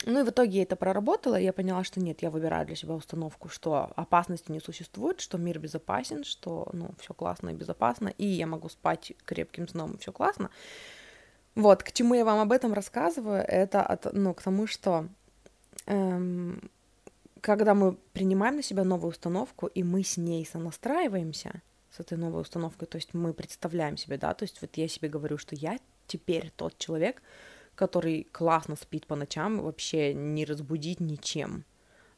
Ну 0.06 0.20
и 0.20 0.22
в 0.22 0.28
итоге 0.28 0.58
я 0.58 0.62
это 0.62 0.76
проработала, 0.76 1.40
и 1.40 1.44
я 1.44 1.52
поняла, 1.52 1.82
что 1.82 1.98
нет, 2.00 2.22
я 2.22 2.30
выбираю 2.30 2.66
для 2.66 2.76
себя 2.76 2.94
установку, 2.94 3.48
что 3.48 3.90
опасности 3.96 4.52
не 4.52 4.60
существует, 4.60 5.20
что 5.20 5.38
мир 5.38 5.58
безопасен, 5.58 6.22
что, 6.24 6.68
ну, 6.72 6.90
все 7.00 7.14
классно 7.14 7.50
и 7.50 7.54
безопасно, 7.54 8.08
и 8.08 8.26
я 8.26 8.46
могу 8.46 8.68
спать 8.68 9.12
крепким 9.24 9.66
сном, 9.66 9.98
все 9.98 10.12
классно. 10.12 10.50
Вот, 11.56 11.82
к 11.82 11.90
чему 11.90 12.14
я 12.14 12.24
вам 12.24 12.38
об 12.38 12.52
этом 12.52 12.72
рассказываю, 12.72 13.42
это 13.42 13.82
от, 13.82 14.12
ну, 14.12 14.34
к 14.34 14.42
тому, 14.42 14.68
что 14.68 15.08
эм, 15.88 16.70
когда 17.40 17.74
мы 17.74 17.96
принимаем 18.12 18.56
на 18.56 18.62
себя 18.62 18.84
новую 18.84 19.10
установку, 19.10 19.66
и 19.66 19.82
мы 19.82 20.02
с 20.02 20.16
ней 20.16 20.46
сонастраиваемся, 20.46 21.62
с 21.90 22.00
этой 22.00 22.18
новой 22.18 22.42
установкой, 22.42 22.86
то 22.86 22.96
есть 22.96 23.14
мы 23.14 23.32
представляем 23.32 23.96
себе, 23.96 24.18
да, 24.18 24.34
то 24.34 24.44
есть 24.44 24.60
вот 24.60 24.76
я 24.76 24.88
себе 24.88 25.08
говорю, 25.08 25.38
что 25.38 25.54
я 25.54 25.78
теперь 26.06 26.52
тот 26.54 26.76
человек, 26.78 27.22
который 27.74 28.26
классно 28.30 28.76
спит 28.76 29.06
по 29.06 29.16
ночам, 29.16 29.60
вообще 29.60 30.14
не 30.14 30.44
разбудить 30.44 31.00
ничем. 31.00 31.64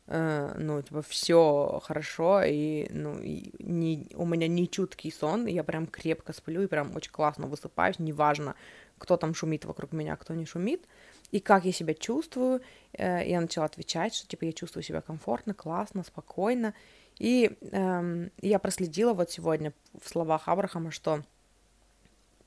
Uh, 0.06 0.58
ну, 0.58 0.82
типа, 0.82 1.02
все 1.02 1.80
хорошо, 1.84 2.42
и, 2.42 2.88
ну, 2.90 3.20
и 3.20 3.52
не, 3.60 4.08
у 4.16 4.26
меня 4.26 4.48
не 4.48 4.68
чуткий 4.68 5.12
сон, 5.12 5.46
я 5.46 5.62
прям 5.62 5.86
крепко 5.86 6.32
сплю 6.32 6.62
и 6.62 6.66
прям 6.66 6.96
очень 6.96 7.12
классно 7.12 7.46
высыпаюсь, 7.46 8.00
неважно, 8.00 8.56
кто 8.98 9.16
там 9.16 9.34
шумит 9.34 9.66
вокруг 9.66 9.92
меня, 9.92 10.16
кто 10.16 10.34
не 10.34 10.46
шумит, 10.46 10.84
и 11.30 11.40
как 11.40 11.64
я 11.64 11.72
себя 11.72 11.94
чувствую. 11.94 12.60
Э, 12.92 13.22
я 13.26 13.40
начала 13.40 13.66
отвечать, 13.66 14.14
что 14.14 14.26
типа 14.26 14.44
я 14.44 14.52
чувствую 14.52 14.82
себя 14.82 15.00
комфортно, 15.00 15.54
классно, 15.54 16.02
спокойно. 16.02 16.74
И 17.18 17.56
эм, 17.72 18.30
я 18.40 18.58
проследила 18.58 19.12
вот 19.12 19.30
сегодня 19.30 19.72
в 20.00 20.08
словах 20.08 20.48
Абрахама, 20.48 20.90
что 20.90 21.22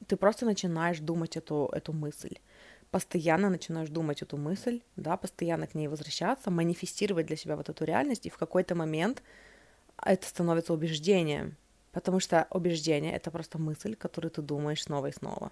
ты 0.07 0.17
просто 0.17 0.45
начинаешь 0.45 0.99
думать 0.99 1.37
эту, 1.37 1.69
эту 1.71 1.93
мысль 1.93 2.37
постоянно 2.93 3.49
начинаешь 3.49 3.89
думать 3.89 4.21
эту 4.21 4.37
мысль, 4.37 4.81
да, 4.97 5.17
постоянно 5.17 5.65
к 5.65 5.73
ней 5.73 5.87
возвращаться, 5.87 6.51
манифестировать 6.51 7.25
для 7.25 7.35
себя 7.35 7.55
вот 7.55 7.67
эту 7.67 7.85
реальность, 7.85 8.27
и 8.27 8.29
в 8.29 8.37
какой-то 8.37 8.75
момент 8.75 9.23
это 10.05 10.27
становится 10.27 10.73
убеждением, 10.73 11.57
потому 11.91 12.19
что 12.19 12.45
убеждение— 12.51 13.11
это 13.15 13.31
просто 13.31 13.57
мысль, 13.57 13.95
которую 13.95 14.29
ты 14.29 14.43
думаешь 14.43 14.83
снова 14.83 15.07
и 15.07 15.11
снова. 15.11 15.51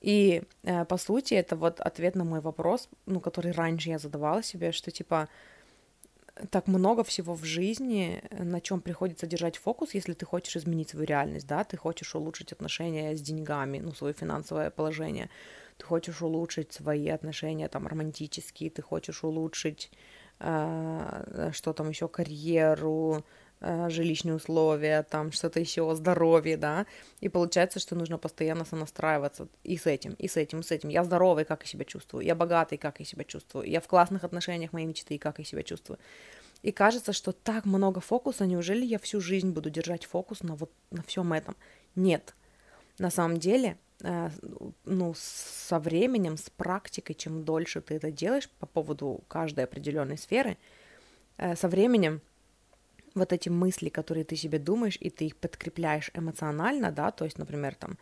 И, 0.00 0.42
э, 0.62 0.84
по 0.84 0.96
сути, 0.96 1.34
это 1.34 1.56
вот 1.56 1.80
ответ 1.80 2.14
на 2.14 2.24
мой 2.24 2.40
вопрос, 2.40 2.88
ну, 3.06 3.20
который 3.20 3.52
раньше 3.52 3.90
я 3.90 3.98
задавала 3.98 4.42
себе, 4.42 4.72
что, 4.72 4.90
типа, 4.90 5.28
так 6.50 6.68
много 6.68 7.02
всего 7.04 7.34
в 7.34 7.44
жизни, 7.44 8.22
на 8.30 8.60
чем 8.60 8.80
приходится 8.80 9.26
держать 9.26 9.58
фокус, 9.58 9.94
если 9.94 10.14
ты 10.14 10.24
хочешь 10.24 10.56
изменить 10.56 10.88
свою 10.90 11.06
реальность, 11.06 11.46
да, 11.46 11.64
ты 11.64 11.76
хочешь 11.76 12.14
улучшить 12.14 12.52
отношения 12.52 13.14
с 13.14 13.20
деньгами, 13.20 13.78
ну, 13.78 13.92
свое 13.92 14.14
финансовое 14.14 14.70
положение, 14.70 15.28
ты 15.76 15.84
хочешь 15.84 16.22
улучшить 16.22 16.72
свои 16.72 17.08
отношения 17.08 17.68
там 17.68 17.86
романтические, 17.86 18.70
ты 18.70 18.80
хочешь 18.82 19.22
улучшить 19.22 19.90
э, 20.38 21.50
что 21.52 21.72
там 21.72 21.90
еще, 21.90 22.08
карьеру, 22.08 23.24
жилищные 23.60 24.34
условия, 24.34 25.02
там 25.02 25.32
что-то 25.32 25.60
еще, 25.60 25.94
здоровье, 25.94 26.56
да, 26.56 26.86
и 27.20 27.28
получается, 27.28 27.78
что 27.78 27.94
нужно 27.94 28.18
постоянно 28.18 28.64
сонастраиваться 28.64 29.48
и 29.64 29.76
с 29.76 29.86
этим, 29.86 30.14
и 30.14 30.28
с 30.28 30.36
этим, 30.36 30.60
и 30.60 30.62
с 30.62 30.70
этим. 30.70 30.88
Я 30.88 31.04
здоровый, 31.04 31.44
как 31.44 31.62
я 31.62 31.68
себя 31.68 31.84
чувствую, 31.84 32.24
я 32.24 32.34
богатый, 32.34 32.78
как 32.78 33.00
я 33.00 33.04
себя 33.04 33.24
чувствую, 33.24 33.68
я 33.68 33.80
в 33.80 33.86
классных 33.86 34.24
отношениях 34.24 34.72
моей 34.72 34.86
мечты, 34.86 35.18
как 35.18 35.38
я 35.38 35.44
себя 35.44 35.62
чувствую. 35.62 35.98
И 36.62 36.72
кажется, 36.72 37.12
что 37.12 37.32
так 37.32 37.64
много 37.64 38.00
фокуса, 38.00 38.46
неужели 38.46 38.84
я 38.84 38.98
всю 38.98 39.20
жизнь 39.20 39.50
буду 39.50 39.70
держать 39.70 40.04
фокус 40.04 40.42
на 40.42 40.56
вот 40.56 40.70
на 40.90 41.02
всем 41.02 41.32
этом? 41.32 41.56
Нет. 41.94 42.34
На 42.98 43.10
самом 43.10 43.38
деле, 43.38 43.78
э, 44.02 44.30
ну, 44.84 45.14
со 45.16 45.78
временем, 45.78 46.36
с 46.36 46.50
практикой, 46.50 47.14
чем 47.14 47.44
дольше 47.44 47.80
ты 47.80 47.94
это 47.94 48.10
делаешь 48.10 48.50
по 48.58 48.66
поводу 48.66 49.24
каждой 49.28 49.64
определенной 49.64 50.18
сферы, 50.18 50.58
э, 51.38 51.56
со 51.56 51.68
временем 51.68 52.20
вот 53.14 53.32
эти 53.32 53.48
мысли, 53.48 53.88
которые 53.88 54.24
ты 54.24 54.36
себе 54.36 54.58
думаешь, 54.58 54.96
и 55.00 55.10
ты 55.10 55.26
их 55.26 55.36
подкрепляешь 55.36 56.10
эмоционально, 56.14 56.90
да, 56.92 57.10
то 57.10 57.24
есть, 57.24 57.38
например, 57.38 57.74
там, 57.74 57.98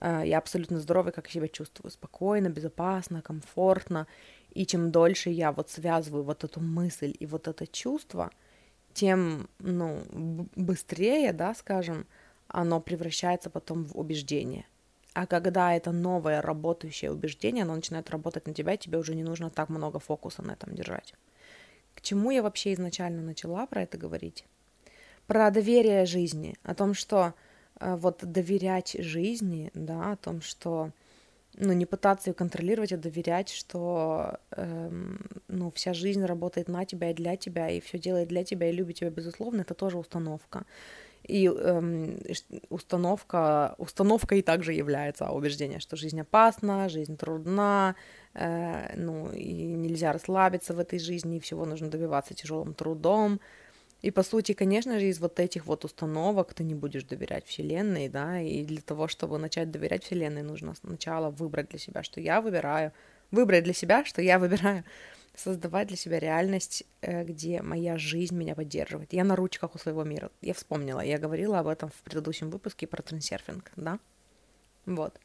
э, 0.00 0.22
я 0.26 0.38
абсолютно 0.38 0.80
здоровый, 0.80 1.12
как 1.12 1.26
я 1.26 1.32
себя 1.32 1.48
чувствую, 1.48 1.90
спокойно, 1.90 2.48
безопасно, 2.48 3.22
комфортно, 3.22 4.06
и 4.50 4.66
чем 4.66 4.90
дольше 4.90 5.30
я 5.30 5.52
вот 5.52 5.70
связываю 5.70 6.24
вот 6.24 6.44
эту 6.44 6.60
мысль 6.60 7.14
и 7.18 7.26
вот 7.26 7.48
это 7.48 7.66
чувство, 7.66 8.30
тем, 8.94 9.48
ну, 9.58 10.02
быстрее, 10.56 11.32
да, 11.32 11.54
скажем, 11.54 12.06
оно 12.48 12.80
превращается 12.80 13.50
потом 13.50 13.84
в 13.84 13.98
убеждение. 13.98 14.66
А 15.14 15.26
когда 15.26 15.74
это 15.74 15.92
новое 15.92 16.40
работающее 16.40 17.10
убеждение, 17.10 17.64
оно 17.64 17.74
начинает 17.74 18.10
работать 18.10 18.46
на 18.46 18.54
тебя, 18.54 18.76
тебе 18.76 18.98
уже 18.98 19.14
не 19.14 19.24
нужно 19.24 19.50
так 19.50 19.68
много 19.68 19.98
фокуса 19.98 20.42
на 20.42 20.52
этом 20.52 20.74
держать. 20.74 21.14
К 21.94 22.00
чему 22.00 22.30
я 22.30 22.42
вообще 22.42 22.72
изначально 22.74 23.22
начала 23.22 23.66
про 23.66 23.82
это 23.82 23.98
говорить? 23.98 24.44
Про 25.26 25.50
доверие 25.50 26.06
жизни, 26.06 26.56
о 26.62 26.74
том, 26.74 26.94
что 26.94 27.34
э, 27.80 27.96
вот 27.96 28.18
доверять 28.22 28.96
жизни, 28.98 29.70
да, 29.74 30.12
о 30.12 30.16
том, 30.16 30.40
что 30.40 30.92
ну, 31.54 31.72
не 31.72 31.84
пытаться 31.86 32.30
ее 32.30 32.34
контролировать, 32.34 32.92
а 32.92 32.96
доверять, 32.96 33.50
что 33.50 34.38
эм, 34.52 35.20
ну, 35.48 35.70
вся 35.70 35.92
жизнь 35.92 36.24
работает 36.24 36.68
на 36.68 36.84
тебя 36.86 37.10
и 37.10 37.14
для 37.14 37.36
тебя, 37.36 37.68
и 37.68 37.80
все 37.80 37.98
делает 37.98 38.28
для 38.28 38.42
тебя 38.42 38.70
и 38.70 38.72
любит 38.72 38.96
тебя, 38.96 39.10
безусловно, 39.10 39.60
это 39.60 39.74
тоже 39.74 39.98
установка. 39.98 40.64
И 41.24 41.46
эм, 41.46 42.18
установка, 42.70 43.76
и 44.34 44.42
также 44.42 44.72
является 44.72 45.30
убеждение, 45.30 45.78
что 45.78 45.96
жизнь 45.96 46.20
опасна, 46.20 46.88
жизнь 46.88 47.16
трудна, 47.16 47.96
ну, 48.34 49.30
и 49.32 49.52
нельзя 49.52 50.12
расслабиться 50.12 50.74
в 50.74 50.78
этой 50.78 50.98
жизни, 50.98 51.36
и 51.36 51.40
всего 51.40 51.64
нужно 51.66 51.88
добиваться 51.88 52.34
тяжелым 52.34 52.74
трудом. 52.74 53.40
И, 54.02 54.10
по 54.10 54.22
сути, 54.24 54.52
конечно 54.52 54.98
же, 54.98 55.06
из 55.06 55.20
вот 55.20 55.38
этих 55.38 55.66
вот 55.66 55.84
установок 55.84 56.54
ты 56.54 56.64
не 56.64 56.74
будешь 56.74 57.04
доверять 57.04 57.46
Вселенной, 57.46 58.08
да, 58.08 58.40
и 58.40 58.64
для 58.64 58.80
того, 58.80 59.06
чтобы 59.06 59.38
начать 59.38 59.70
доверять 59.70 60.04
Вселенной, 60.04 60.42
нужно 60.42 60.74
сначала 60.74 61.30
выбрать 61.30 61.68
для 61.68 61.78
себя, 61.78 62.02
что 62.02 62.20
я 62.20 62.40
выбираю, 62.40 62.92
выбрать 63.30 63.64
для 63.64 63.72
себя, 63.74 64.04
что 64.04 64.20
я 64.20 64.38
выбираю 64.40 64.84
создавать 65.36 65.88
для 65.88 65.96
себя 65.96 66.18
реальность, 66.18 66.84
э, 67.00 67.24
где 67.24 67.62
моя 67.62 67.96
жизнь 67.96 68.36
меня 68.36 68.54
поддерживает. 68.54 69.12
Я 69.12 69.24
на 69.24 69.36
ручках 69.36 69.74
у 69.74 69.78
своего 69.78 70.04
мира. 70.04 70.30
Я 70.40 70.54
вспомнила, 70.54 71.00
я 71.00 71.18
говорила 71.18 71.58
об 71.58 71.68
этом 71.68 71.90
в 71.90 72.02
предыдущем 72.02 72.50
выпуске 72.50 72.86
про 72.86 73.02
трансерфинг, 73.02 73.70
да? 73.76 73.98
Вот. 74.86 75.18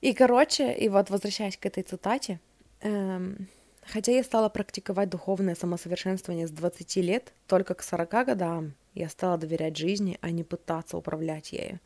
И, 0.00 0.12
короче, 0.12 0.72
и 0.72 0.88
вот 0.88 1.10
возвращаясь 1.10 1.56
к 1.56 1.66
этой 1.66 1.82
цитате, 1.82 2.40
эм, 2.80 3.48
хотя 3.82 4.12
я 4.12 4.22
стала 4.22 4.48
практиковать 4.48 5.10
духовное 5.10 5.54
самосовершенствование 5.54 6.46
с 6.46 6.50
20 6.50 6.96
лет, 7.02 7.32
только 7.46 7.74
к 7.74 7.82
40 7.82 8.24
годам 8.24 8.74
я 8.94 9.08
стала 9.08 9.38
доверять 9.38 9.76
жизни, 9.76 10.18
а 10.20 10.30
не 10.30 10.44
пытаться 10.44 10.96
управлять 10.96 11.52
ею. 11.52 11.80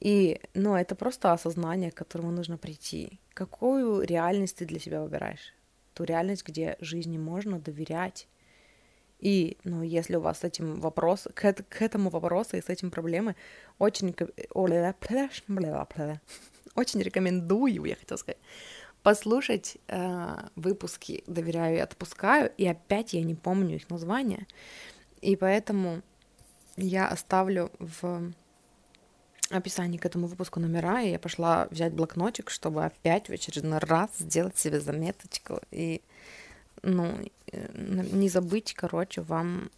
И, 0.00 0.40
ну, 0.54 0.76
это 0.76 0.94
просто 0.94 1.32
осознание, 1.32 1.90
к 1.90 1.96
которому 1.96 2.30
нужно 2.30 2.56
прийти. 2.56 3.18
Какую 3.34 4.02
реальность 4.02 4.56
ты 4.56 4.64
для 4.64 4.78
себя 4.78 5.02
выбираешь? 5.02 5.54
Ту 5.94 6.04
реальность, 6.04 6.46
где 6.46 6.76
жизни 6.80 7.18
можно 7.18 7.58
доверять. 7.58 8.28
И, 9.18 9.56
ну, 9.64 9.82
если 9.82 10.14
у 10.14 10.20
вас 10.20 10.40
с 10.40 10.44
этим 10.44 10.80
вопрос, 10.80 11.26
к, 11.34 11.52
к 11.52 11.82
этому 11.82 12.10
вопросу 12.10 12.56
и 12.56 12.62
с 12.62 12.68
этим 12.68 12.92
проблемы, 12.92 13.34
очень, 13.78 14.14
очень 16.78 17.02
рекомендую, 17.02 17.84
я 17.84 17.96
хотела 17.96 18.18
сказать, 18.18 18.38
послушать 19.02 19.76
э, 19.88 20.36
выпуски 20.56 21.22
«Доверяю 21.26 21.76
и 21.76 21.80
отпускаю», 21.80 22.52
и 22.56 22.66
опять 22.66 23.12
я 23.12 23.22
не 23.22 23.34
помню 23.34 23.76
их 23.76 23.90
название, 23.90 24.46
и 25.20 25.36
поэтому 25.36 26.02
я 26.76 27.08
оставлю 27.08 27.70
в 27.78 28.32
описании 29.50 29.98
к 29.98 30.04
этому 30.04 30.26
выпуску 30.26 30.60
номера, 30.60 31.02
и 31.02 31.10
я 31.10 31.18
пошла 31.18 31.68
взять 31.70 31.92
блокнотик, 31.92 32.50
чтобы 32.50 32.84
опять 32.84 33.28
в 33.28 33.32
очередной 33.32 33.78
раз 33.78 34.10
сделать 34.18 34.58
себе 34.58 34.80
заметочку 34.80 35.60
и, 35.70 36.02
ну, 36.82 37.18
не 37.52 38.28
забыть, 38.28 38.74
короче, 38.74 39.22
вам 39.22 39.70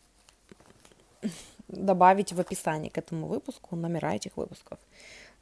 добавить 1.68 2.32
в 2.32 2.40
описании 2.40 2.88
к 2.88 2.98
этому 2.98 3.26
выпуску 3.26 3.76
номера 3.76 4.14
этих 4.14 4.36
выпусков. 4.36 4.78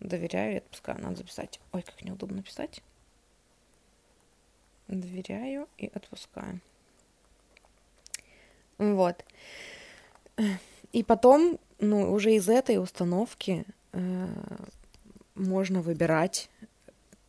Доверяю 0.00 0.54
и 0.54 0.58
отпускаю. 0.58 1.00
Надо 1.02 1.16
записать. 1.16 1.60
Ой, 1.72 1.82
как 1.82 2.02
неудобно 2.04 2.42
писать. 2.42 2.82
Доверяю 4.86 5.68
и 5.76 5.86
отпускаю. 5.86 6.60
Вот. 8.78 9.24
И 10.92 11.02
потом, 11.02 11.58
ну, 11.78 12.12
уже 12.12 12.34
из 12.34 12.48
этой 12.48 12.80
установки 12.80 13.66
Э, 13.92 14.28
можно 15.34 15.82
выбирать 15.82 16.50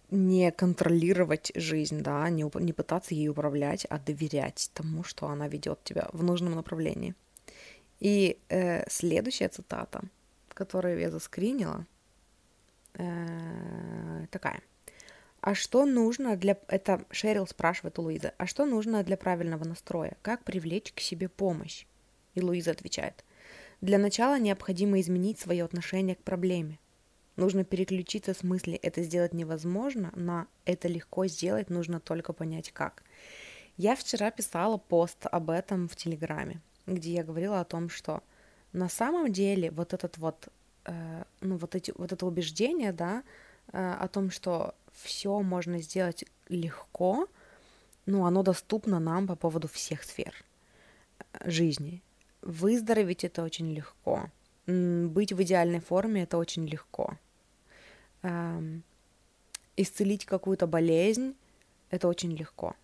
не 0.10 0.52
контролировать 0.52 1.52
жизнь, 1.54 2.02
да, 2.02 2.28
не, 2.30 2.50
не 2.60 2.74
пытаться 2.74 3.14
ей 3.14 3.30
управлять, 3.30 3.86
а 3.90 4.00
доверять 4.00 4.72
тому, 4.74 5.04
что 5.04 5.28
она 5.28 5.48
ведет 5.48 5.84
тебя 5.84 6.10
в 6.14 6.24
нужном 6.24 6.56
направлении. 6.56 7.14
И 8.00 8.40
э, 8.50 8.90
следующая 8.90 9.50
цитата, 9.50 10.02
которую 10.50 11.00
я 11.00 11.12
заскринила, 11.12 11.86
э, 12.96 14.26
такая. 14.32 14.62
А 15.42 15.56
что 15.56 15.86
нужно 15.86 16.36
для... 16.36 16.58
Это 16.68 17.06
Шерил 17.12 17.48
спрашивает 17.48 17.98
у 17.98 18.04
Луизы. 18.04 18.34
А 18.38 18.46
что 18.46 18.66
нужно 18.66 19.04
для 19.04 19.18
правильного 19.18 19.64
настроя? 19.64 20.18
Как 20.22 20.44
привлечь 20.44 20.92
к 20.92 21.00
себе 21.00 21.30
помощь? 21.30 21.86
И 22.36 22.42
Луиза 22.42 22.72
отвечает. 22.72 23.24
Для 23.82 23.98
начала 23.98 24.38
необходимо 24.38 25.00
изменить 25.00 25.40
свое 25.40 25.64
отношение 25.64 26.16
к 26.16 26.24
проблеме. 26.24 26.80
Нужно 27.38 27.64
переключиться 27.64 28.34
с 28.34 28.44
мысли 28.44 28.74
«это 28.74 29.02
сделать 29.02 29.34
невозможно» 29.34 30.12
на 30.14 30.48
«это 30.66 30.90
легко 30.90 31.26
сделать, 31.28 31.70
нужно 31.70 32.02
только 32.02 32.34
понять 32.34 32.72
как». 32.72 33.04
Я 33.78 33.96
вчера 33.96 34.30
писала 34.30 34.76
пост 34.76 35.26
об 35.32 35.50
этом 35.50 35.88
в 35.88 35.96
Телеграме, 35.96 36.60
где 36.86 37.14
я 37.14 37.24
говорила 37.24 37.62
о 37.62 37.64
том, 37.64 37.88
что 37.88 38.22
на 38.74 38.90
самом 38.90 39.32
деле 39.32 39.72
вот 39.72 39.94
этот 39.94 40.18
вот, 40.18 40.50
ну 41.42 41.58
вот 41.58 41.76
эти, 41.76 41.94
вот 41.98 42.12
это 42.12 42.26
убеждение, 42.26 42.92
да, 42.92 43.24
э, 43.72 43.94
о 43.94 44.08
том, 44.08 44.32
что 44.32 44.76
все 44.94 45.42
можно 45.42 45.82
сделать 45.82 46.26
легко, 46.50 47.28
ну, 48.06 48.26
оно 48.26 48.44
доступно 48.44 49.00
нам 49.00 49.28
по 49.28 49.36
поводу 49.36 49.68
всех 49.68 50.04
сфер 50.04 50.34
э, 51.20 51.50
жизни. 51.50 52.02
Выздороветь 52.42 53.24
это 53.24 53.44
очень 53.44 53.74
легко. 53.74 54.30
Быть 54.66 55.34
в 55.34 55.42
идеальной 55.42 55.80
форме 55.80 56.24
это 56.24 56.38
очень 56.38 56.66
легко. 56.68 57.18
Эм, 58.22 58.84
исцелить 59.78 60.26
какую-то 60.26 60.68
болезнь 60.68 61.36
это 61.90 62.08
очень 62.08 62.36
легко. 62.36 62.76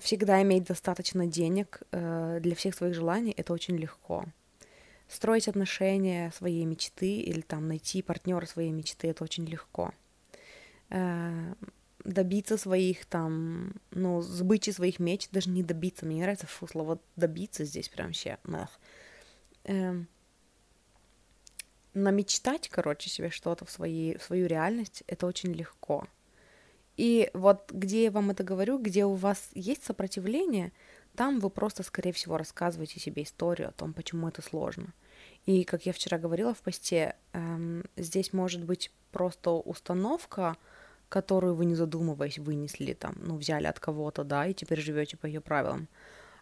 Всегда 0.00 0.40
иметь 0.42 0.64
достаточно 0.64 1.26
денег 1.26 1.82
э, 1.90 2.38
для 2.40 2.54
всех 2.54 2.74
своих 2.74 2.94
желаний 2.94 3.34
это 3.36 3.52
очень 3.52 3.76
легко. 3.76 4.24
Строить 5.10 5.48
отношения 5.48 6.30
своей 6.30 6.64
мечты 6.64 7.18
или 7.18 7.40
там 7.40 7.66
найти 7.66 8.00
партнера 8.00 8.46
своей 8.46 8.70
мечты 8.70 9.08
это 9.08 9.24
очень 9.24 9.44
легко. 9.44 9.92
Э, 10.88 11.54
добиться 12.04 12.56
своих 12.56 13.06
там, 13.06 13.74
ну, 13.90 14.20
сбычи 14.20 14.70
своих 14.70 15.00
меч, 15.00 15.28
даже 15.30 15.50
не 15.50 15.64
добиться, 15.64 16.06
мне 16.06 16.16
не 16.16 16.22
нравится 16.22 16.46
фу, 16.46 16.68
слово 16.68 17.00
добиться 17.16 17.64
здесь 17.64 17.88
прям 17.88 18.08
вообще, 18.08 18.38
эх. 18.44 18.80
Эм, 19.64 20.06
намечтать, 21.92 22.68
короче, 22.68 23.10
себе 23.10 23.30
что-то 23.30 23.64
в, 23.64 23.70
своей, 23.70 24.16
в 24.16 24.22
свою 24.22 24.46
реальность, 24.46 25.02
это 25.08 25.26
очень 25.26 25.52
легко. 25.52 26.06
И 26.96 27.30
вот 27.34 27.72
где 27.72 28.04
я 28.04 28.10
вам 28.10 28.30
это 28.30 28.44
говорю, 28.44 28.78
где 28.78 29.04
у 29.04 29.14
вас 29.14 29.50
есть 29.54 29.84
сопротивление, 29.84 30.72
там 31.16 31.40
вы 31.40 31.50
просто, 31.50 31.82
скорее 31.82 32.12
всего, 32.12 32.36
рассказываете 32.36 33.00
себе 33.00 33.22
историю 33.22 33.68
о 33.68 33.72
том, 33.72 33.92
почему 33.92 34.28
это 34.28 34.42
сложно. 34.42 34.94
И, 35.46 35.64
как 35.64 35.86
я 35.86 35.92
вчера 35.92 36.18
говорила 36.18 36.54
в 36.54 36.58
посте, 36.58 37.16
эм, 37.32 37.84
здесь 37.96 38.32
может 38.32 38.64
быть 38.64 38.90
просто 39.12 39.50
установка, 39.50 40.56
которую 41.08 41.54
вы, 41.54 41.64
не 41.64 41.74
задумываясь, 41.74 42.38
вынесли 42.38 42.92
там, 42.92 43.14
ну, 43.16 43.36
взяли 43.36 43.66
от 43.66 43.80
кого-то, 43.80 44.24
да, 44.24 44.46
и 44.46 44.54
теперь 44.54 44.80
живете 44.80 45.16
по 45.16 45.26
ее 45.26 45.40
правилам. 45.40 45.88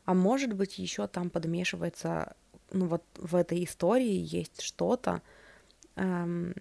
А 0.04 0.14
может 0.14 0.52
быть, 0.52 0.78
еще 0.78 1.06
там 1.06 1.30
подмешивается, 1.30 2.34
ну, 2.70 2.86
вот 2.86 3.02
в 3.16 3.34
этой 3.34 3.64
истории 3.64 4.26
есть 4.26 4.60
что-то, 4.60 5.22
эм, 5.96 6.54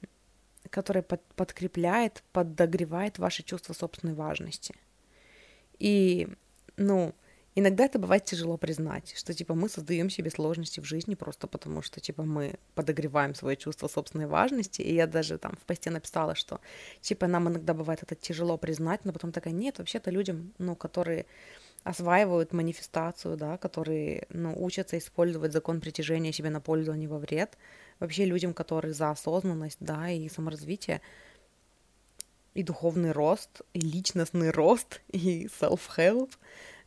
которое 0.70 1.02
под, 1.02 1.22
подкрепляет, 1.36 2.24
подогревает 2.32 3.20
ваше 3.20 3.44
чувство 3.44 3.74
собственной 3.74 4.14
важности. 4.14 4.76
И, 5.80 6.28
ну, 6.78 7.14
Иногда 7.60 7.86
это 7.86 7.98
бывает 7.98 8.24
тяжело 8.24 8.56
признать, 8.56 9.16
что 9.18 9.34
типа 9.34 9.56
мы 9.56 9.68
создаем 9.68 10.12
себе 10.12 10.30
сложности 10.30 10.80
в 10.80 10.84
жизни 10.84 11.16
просто 11.16 11.48
потому, 11.48 11.82
что 11.82 12.00
типа 12.00 12.22
мы 12.22 12.60
подогреваем 12.76 13.34
свое 13.34 13.58
чувство 13.58 13.88
собственной 13.88 14.28
важности. 14.28 14.84
И 14.84 14.94
я 14.94 15.08
даже 15.08 15.40
там 15.40 15.54
в 15.60 15.66
посте 15.66 15.90
написала, 15.90 16.36
что 16.36 16.62
типа 17.02 17.26
нам 17.26 17.50
иногда 17.50 17.74
бывает 17.74 18.04
это 18.04 18.14
тяжело 18.14 18.60
признать, 18.60 19.06
но 19.06 19.12
потом 19.12 19.32
такая, 19.32 19.56
нет, 19.56 19.80
вообще-то 19.80 20.12
людям, 20.12 20.54
ну, 20.60 20.76
которые 20.76 21.26
осваивают 21.84 22.54
манифестацию, 22.54 23.38
да, 23.38 23.58
которые, 23.58 24.28
ну, 24.30 24.54
учатся 24.56 25.00
использовать 25.00 25.52
закон 25.52 25.82
притяжения 25.82 26.32
себе 26.32 26.52
на 26.52 26.62
пользу, 26.62 26.92
а 26.92 26.96
не 26.96 27.08
во 27.08 27.18
вред. 27.18 27.58
Вообще 28.00 28.26
людям, 28.26 28.54
которые 28.54 28.94
за 28.94 29.10
осознанность, 29.10 29.80
да, 29.80 30.12
и 30.12 30.30
саморазвитие, 30.30 31.02
и 32.54 32.62
духовный 32.62 33.14
рост, 33.14 33.64
и 33.74 33.80
личностный 33.80 34.52
рост, 34.52 35.02
и 35.12 35.48
self-help— 35.48 36.30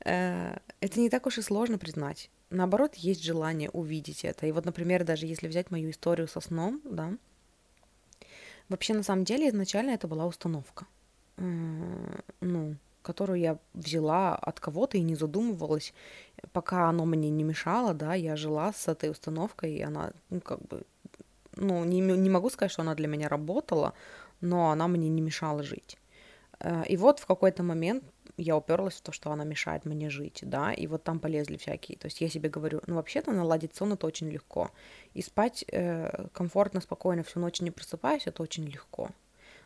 это 0.04 1.00
не 1.00 1.10
так 1.10 1.26
уж 1.26 1.38
и 1.38 1.42
сложно 1.42 1.78
признать. 1.78 2.30
Наоборот, 2.50 2.94
есть 2.94 3.22
желание 3.22 3.70
увидеть 3.70 4.24
это. 4.24 4.46
И 4.46 4.52
вот, 4.52 4.64
например, 4.64 5.04
даже 5.04 5.26
если 5.26 5.46
взять 5.46 5.70
мою 5.70 5.90
историю 5.90 6.26
со 6.26 6.40
сном, 6.40 6.80
да, 6.84 7.12
вообще 8.68 8.94
на 8.94 9.02
самом 9.02 9.24
деле 9.24 9.48
изначально 9.48 9.90
это 9.90 10.08
была 10.08 10.26
установка, 10.26 10.86
ну, 11.36 12.76
которую 13.02 13.38
я 13.38 13.58
взяла 13.74 14.36
от 14.36 14.60
кого-то 14.60 14.98
и 14.98 15.02
не 15.02 15.14
задумывалась, 15.14 15.94
пока 16.52 16.88
оно 16.88 17.04
мне 17.04 17.30
не 17.30 17.44
мешало, 17.44 17.94
да, 17.94 18.14
я 18.14 18.36
жила 18.36 18.72
с 18.72 18.88
этой 18.88 19.10
установкой, 19.10 19.74
и 19.74 19.82
она, 19.82 20.12
ну, 20.28 20.40
как 20.40 20.60
бы, 20.62 20.82
ну, 21.56 21.84
не, 21.84 22.00
не 22.00 22.30
могу 22.30 22.50
сказать, 22.50 22.72
что 22.72 22.82
она 22.82 22.94
для 22.94 23.06
меня 23.06 23.28
работала, 23.28 23.94
но 24.40 24.70
она 24.70 24.88
мне 24.88 25.08
не 25.08 25.22
мешала 25.22 25.62
жить. 25.62 25.98
Э, 26.61 26.85
и 26.87 26.96
вот 26.96 27.18
в 27.18 27.27
какой-то 27.27 27.62
момент 27.62 28.05
я 28.37 28.57
уперлась 28.57 28.94
в 28.94 29.03
то, 29.03 29.12
что 29.12 29.31
она 29.31 29.44
мешает 29.44 29.85
мне 29.85 30.11
жить, 30.11 30.40
да, 30.42 30.73
и 30.73 30.87
вот 30.87 31.03
там 31.03 31.18
полезли 31.18 31.57
всякие. 31.57 31.99
То 31.99 32.07
есть 32.07 32.20
я 32.20 32.29
себе 32.29 32.49
говорю, 32.49 32.81
ну 32.87 32.94
вообще-то 32.94 33.33
наладить 33.33 33.75
сон 33.75 33.92
это 33.92 34.07
очень 34.07 34.31
легко. 34.31 34.70
И 35.14 35.23
спать 35.23 35.64
э, 35.73 36.27
комфортно, 36.33 36.81
спокойно 36.81 37.23
всю 37.23 37.40
ночь 37.40 37.61
не 37.61 37.70
просыпаясь, 37.70 38.27
это 38.27 38.42
очень 38.42 38.66
легко. 38.66 39.11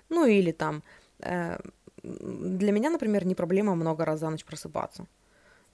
Ну 0.09 0.27
или 0.27 0.53
там, 0.53 0.83
э, 1.21 1.59
для 2.03 2.73
меня, 2.73 2.91
например, 2.91 3.25
не 3.25 3.35
проблема 3.35 3.75
много 3.75 4.05
раз 4.05 4.21
за 4.21 4.31
ночь 4.31 4.45
просыпаться. 4.45 5.07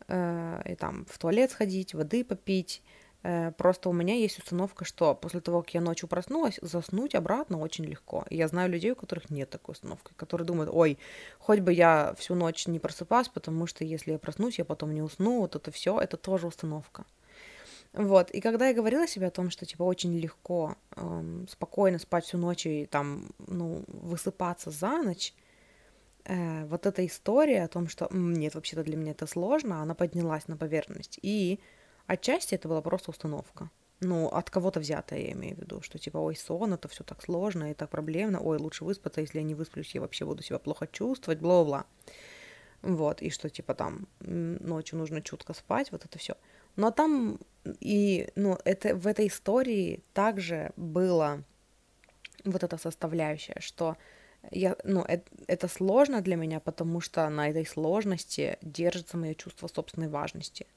Э, 0.08 0.62
и 0.66 0.74
там 0.74 1.06
в 1.08 1.18
туалет 1.18 1.50
сходить, 1.50 1.94
воды 1.94 2.24
попить, 2.24 2.82
просто 3.22 3.88
у 3.88 3.92
меня 3.92 4.14
есть 4.14 4.38
установка, 4.38 4.84
что 4.84 5.14
после 5.14 5.40
того, 5.40 5.62
как 5.62 5.74
я 5.74 5.80
ночью 5.80 6.08
проснулась, 6.08 6.58
заснуть 6.62 7.14
обратно 7.14 7.58
очень 7.58 7.84
легко. 7.84 8.24
Я 8.30 8.48
знаю 8.48 8.70
людей, 8.70 8.92
у 8.92 8.96
которых 8.96 9.30
нет 9.30 9.50
такой 9.50 9.72
установки, 9.72 10.12
которые 10.16 10.46
думают, 10.46 10.70
ой, 10.72 10.98
хоть 11.38 11.60
бы 11.60 11.72
я 11.72 12.14
всю 12.18 12.34
ночь 12.34 12.66
не 12.66 12.78
просыпалась, 12.78 13.28
потому 13.28 13.66
что 13.66 13.84
если 13.84 14.12
я 14.12 14.18
проснусь, 14.18 14.58
я 14.58 14.64
потом 14.64 14.94
не 14.94 15.02
усну, 15.02 15.40
вот 15.40 15.56
это 15.56 15.70
все, 15.70 15.98
это 16.00 16.16
тоже 16.16 16.46
установка. 16.46 17.04
Вот, 17.92 18.30
и 18.30 18.40
когда 18.40 18.68
я 18.68 18.74
говорила 18.74 19.08
себе 19.08 19.26
о 19.26 19.30
том, 19.32 19.50
что, 19.50 19.66
типа, 19.66 19.82
очень 19.82 20.16
легко 20.16 20.76
эм, 20.94 21.48
спокойно 21.48 21.98
спать 21.98 22.24
всю 22.24 22.38
ночь 22.38 22.64
и 22.64 22.86
там, 22.86 23.30
ну, 23.38 23.82
высыпаться 23.88 24.70
за 24.70 25.02
ночь, 25.02 25.34
э, 26.24 26.66
вот 26.66 26.86
эта 26.86 27.04
история 27.04 27.64
о 27.64 27.68
том, 27.68 27.88
что 27.88 28.08
нет, 28.12 28.54
вообще-то 28.54 28.84
для 28.84 28.96
меня 28.96 29.10
это 29.10 29.26
сложно, 29.26 29.82
она 29.82 29.94
поднялась 29.94 30.46
на 30.46 30.56
поверхность. 30.56 31.18
И 31.22 31.58
Отчасти 32.10 32.56
это 32.56 32.66
была 32.66 32.82
просто 32.82 33.12
установка. 33.12 33.70
Ну, 34.00 34.26
от 34.26 34.50
кого-то 34.50 34.80
взятая, 34.80 35.20
я 35.20 35.30
имею 35.30 35.54
в 35.54 35.60
виду, 35.60 35.80
что 35.80 35.96
типа, 35.96 36.18
ой, 36.18 36.34
сон, 36.34 36.72
это 36.72 36.88
все 36.88 37.04
так 37.04 37.22
сложно 37.22 37.70
и 37.70 37.74
так 37.74 37.88
проблемно, 37.88 38.40
ой, 38.40 38.58
лучше 38.58 38.84
выспаться, 38.84 39.20
если 39.20 39.38
я 39.38 39.44
не 39.44 39.54
высплюсь, 39.54 39.94
я 39.94 40.00
вообще 40.00 40.24
буду 40.24 40.42
себя 40.42 40.58
плохо 40.58 40.88
чувствовать, 40.88 41.38
бла-бла. 41.38 41.84
Вот, 42.82 43.22
и 43.22 43.30
что 43.30 43.48
типа 43.48 43.74
там 43.74 44.08
ночью 44.18 44.98
нужно 44.98 45.22
чутко 45.22 45.52
спать, 45.54 45.92
вот 45.92 46.04
это 46.04 46.18
все. 46.18 46.34
Но 46.74 46.90
там 46.90 47.38
и, 47.78 48.28
ну, 48.34 48.58
это 48.64 48.96
в 48.96 49.06
этой 49.06 49.28
истории 49.28 50.02
также 50.12 50.72
было 50.76 51.44
вот 52.44 52.64
эта 52.64 52.76
составляющая, 52.76 53.60
что 53.60 53.96
я, 54.50 54.76
ну, 54.82 55.02
это, 55.02 55.30
это 55.46 55.68
сложно 55.68 56.22
для 56.22 56.34
меня, 56.34 56.58
потому 56.58 57.00
что 57.00 57.28
на 57.28 57.50
этой 57.50 57.66
сложности 57.66 58.58
держится 58.62 59.16
мое 59.16 59.34
чувство 59.34 59.68
собственной 59.68 60.08
важности– 60.08 60.66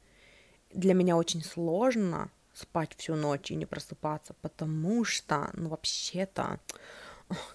для 0.74 0.94
меня 0.94 1.18
очень 1.18 1.44
сложно 1.44 2.30
спать 2.54 2.96
всю 2.98 3.16
ночь 3.16 3.52
и 3.52 3.56
не 3.56 3.66
просыпаться, 3.66 4.36
потому 4.42 5.04
что, 5.04 5.50
ну, 5.54 5.70
вообще-то, 5.70 6.60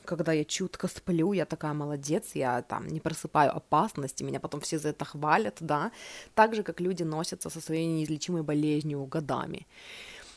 когда 0.04 0.33
я 0.33 0.44
чутко 0.44 0.88
сплю, 0.88 1.33
я 1.33 1.44
такая 1.44 1.72
молодец, 1.72 2.33
я 2.35 2.62
там 2.62 2.88
не 2.88 3.00
просыпаю 3.00 3.57
опасности, 3.57 4.24
меня 4.24 4.40
потом 4.40 4.61
все 4.61 4.78
за 4.78 4.88
это 4.88 5.04
хвалят, 5.04 5.57
да, 5.61 5.92
так 6.35 6.54
же, 6.54 6.62
как 6.62 6.81
люди 6.81 7.04
носятся 7.04 7.50
со 7.50 7.61
своей 7.61 7.87
неизлечимой 7.87 8.42
болезнью 8.42 9.04
годами 9.07 9.66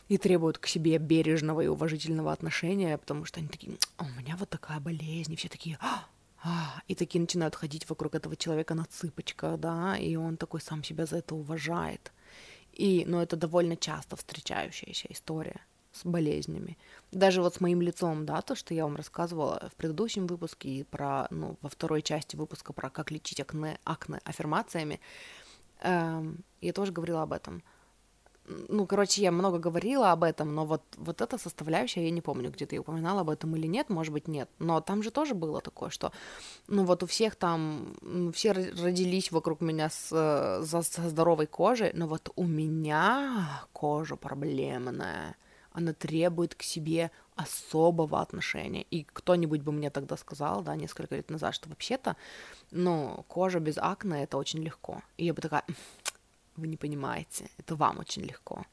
и 0.10 0.18
требуют 0.18 0.58
к 0.58 0.68
себе 0.68 0.98
бережного 0.98 1.62
и 1.62 1.68
уважительного 1.68 2.32
отношения, 2.34 2.98
потому 2.98 3.26
что 3.26 3.40
они 3.40 3.48
такие, 3.48 3.78
«А 3.98 4.04
у 4.04 4.20
меня 4.20 4.36
вот 4.38 4.50
такая 4.50 4.80
болезнь, 4.80 5.34
и 5.34 5.36
все 5.38 5.48
такие, 5.48 5.78
а, 5.80 6.06
а, 6.44 6.82
и 6.88 6.96
такие 6.96 7.22
начинают 7.22 7.56
ходить 7.56 7.90
вокруг 7.90 8.16
этого 8.16 8.36
человека 8.36 8.76
на 8.76 8.86
цыпочках, 8.86 9.60
да, 9.60 9.98
и 9.98 10.16
он 10.16 10.38
такой 10.38 10.60
сам 10.60 10.84
себя 10.84 11.06
за 11.06 11.18
это 11.18 11.36
уважает. 11.36 12.12
И, 12.82 13.06
ну, 13.06 13.22
это 13.22 13.36
довольно 13.36 13.76
часто 13.76 14.16
встречающаяся 14.16 15.06
история 15.12 15.62
с 15.94 16.04
болезнями. 16.04 16.80
Даже 17.12 17.44
вот 17.44 17.54
с 17.54 17.62
моим 17.62 17.80
лицом, 17.80 18.26
да, 18.26 18.42
то, 18.42 18.56
что 18.56 18.74
я 18.74 18.86
вам 18.86 18.96
рассказывала 18.96 19.70
в 19.72 19.76
предыдущем 19.76 20.26
выпуске 20.26 20.68
и 20.70 20.84
про, 20.84 21.28
ну, 21.30 21.58
во 21.62 21.70
второй 21.70 22.02
части 22.02 22.36
выпуска 22.36 22.74
про 22.74 22.90
как 22.90 23.12
лечить 23.12 23.40
акне, 23.40 23.78
акне 23.84 24.20
аффирмациями, 24.24 25.00
эм, 25.82 26.44
я 26.60 26.74
тоже 26.74 26.92
говорила 26.92 27.22
об 27.22 27.34
этом 27.34 27.62
ну, 28.70 28.86
короче, 28.86 29.22
я 29.22 29.32
много 29.32 29.60
говорила 29.60 30.12
об 30.12 30.24
этом, 30.24 30.54
но 30.56 30.66
вот, 30.66 30.82
вот 30.98 31.22
эта 31.22 31.38
составляющая, 31.38 32.04
я 32.06 32.12
не 32.12 32.22
помню, 32.22 32.52
где 32.52 32.66
ты 32.66 32.80
упоминала 32.80 33.22
об 33.22 33.30
этом 33.30 33.56
или 33.56 33.68
нет, 33.68 33.90
может 33.90 34.14
быть, 34.14 34.28
нет, 34.28 34.50
но 34.60 34.82
там 34.82 35.04
же 35.04 35.12
тоже 35.12 35.34
было 35.34 35.62
такое, 35.62 35.90
что, 35.90 36.12
ну, 36.68 36.86
вот 36.86 37.04
у 37.04 37.06
всех 37.06 37.36
там, 37.36 37.96
все 38.34 38.52
родились 38.52 39.32
вокруг 39.32 39.62
меня 39.62 39.90
с, 39.90 40.08
со, 40.66 40.82
со 40.82 41.10
здоровой 41.10 41.48
кожей, 41.48 41.92
но 41.94 42.08
вот 42.08 42.32
у 42.36 42.46
меня 42.46 43.64
кожа 43.74 44.16
проблемная, 44.16 45.36
она 45.74 45.94
требует 45.94 46.56
к 46.56 46.64
себе 46.64 47.12
особого 47.36 48.22
отношения. 48.22 48.84
И 48.92 49.04
кто-нибудь 49.04 49.62
бы 49.62 49.72
мне 49.72 49.90
тогда 49.90 50.18
сказал, 50.18 50.62
да, 50.62 50.76
несколько 50.76 51.16
лет 51.16 51.30
назад, 51.30 51.56
что 51.56 51.70
вообще-то, 51.70 52.16
ну, 52.72 53.26
кожа 53.28 53.60
без 53.60 53.78
акне— 53.78 54.24
это 54.24 54.38
очень 54.38 54.62
легко. 54.62 55.02
И 55.18 55.26
я 55.26 55.34
бы 55.34 55.42
такая, 55.42 55.64
вы 56.62 56.68
не 56.68 56.78
понимаете, 56.78 57.50
это 57.58 57.76
вам 57.76 58.00
очень 58.00 58.24
легко. 58.24 58.66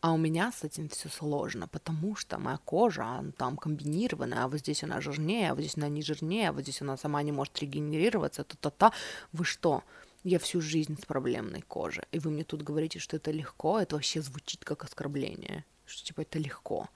А 0.00 0.12
у 0.12 0.18
меня 0.18 0.52
с 0.52 0.64
этим 0.64 0.88
все 0.88 1.08
сложно, 1.08 1.68
потому 1.68 2.16
что 2.16 2.38
моя 2.38 2.58
кожа 2.58 3.04
она 3.04 3.32
там 3.32 3.56
комбинированная, 3.56 4.44
а 4.44 4.48
вот 4.48 4.58
здесь 4.58 4.84
она 4.84 5.00
жирнее, 5.00 5.50
а 5.50 5.54
вот 5.54 5.60
здесь 5.60 5.76
она 5.76 5.88
не 5.88 6.02
жирнее, 6.02 6.48
а 6.48 6.52
вот 6.52 6.62
здесь 6.62 6.82
она 6.82 6.96
сама 6.96 7.22
не 7.22 7.32
может 7.32 7.58
регенерироваться, 7.58 8.44
та-та-та. 8.44 8.92
Вы 9.32 9.44
что? 9.44 9.82
Я 10.24 10.38
всю 10.38 10.60
жизнь 10.60 10.98
с 11.00 11.06
проблемной 11.06 11.62
кожей, 11.62 12.04
и 12.12 12.18
вы 12.18 12.30
мне 12.30 12.44
тут 12.44 12.62
говорите, 12.62 12.98
что 12.98 13.16
это 13.16 13.30
легко, 13.30 13.80
это 13.80 13.94
вообще 13.94 14.20
звучит 14.20 14.64
как 14.64 14.84
оскорбление, 14.84 15.64
что 15.86 16.04
типа 16.04 16.22
это 16.22 16.38
легко. 16.38 16.88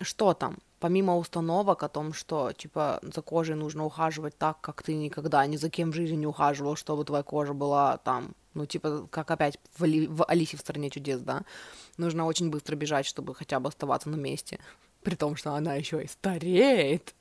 Что 0.00 0.34
там? 0.34 0.58
Помимо 0.84 1.16
установок 1.16 1.82
о 1.82 1.88
том, 1.88 2.12
что 2.12 2.52
типа 2.52 3.00
за 3.00 3.22
кожей 3.22 3.56
нужно 3.56 3.86
ухаживать 3.86 4.36
так, 4.36 4.60
как 4.60 4.82
ты 4.82 4.94
никогда 4.94 5.46
ни 5.46 5.56
за 5.56 5.70
кем 5.70 5.92
в 5.92 5.94
жизни 5.94 6.16
не 6.16 6.26
ухаживал, 6.26 6.76
чтобы 6.76 7.06
твоя 7.06 7.22
кожа 7.22 7.54
была 7.54 7.96
там 7.96 8.34
ну, 8.52 8.66
типа, 8.66 9.08
как 9.10 9.30
опять 9.30 9.58
в, 9.78 9.84
Али... 9.84 10.06
в 10.06 10.26
Алисе 10.26 10.58
в 10.58 10.60
стране 10.60 10.90
чудес, 10.90 11.22
да. 11.22 11.44
Нужно 11.96 12.26
очень 12.26 12.50
быстро 12.50 12.76
бежать, 12.76 13.06
чтобы 13.06 13.34
хотя 13.34 13.60
бы 13.60 13.68
оставаться 13.70 14.10
на 14.10 14.16
месте. 14.16 14.58
При 15.02 15.14
том, 15.14 15.36
что 15.36 15.54
она 15.54 15.74
еще 15.74 16.04
и 16.04 16.06
стареет. 16.06 17.14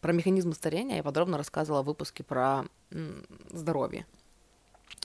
Про 0.00 0.12
механизмы 0.12 0.54
старения 0.54 0.96
я 0.96 1.04
подробно 1.04 1.38
рассказывала 1.38 1.82
в 1.82 1.86
выпуске 1.86 2.24
про 2.24 2.64
здоровье. 3.52 4.04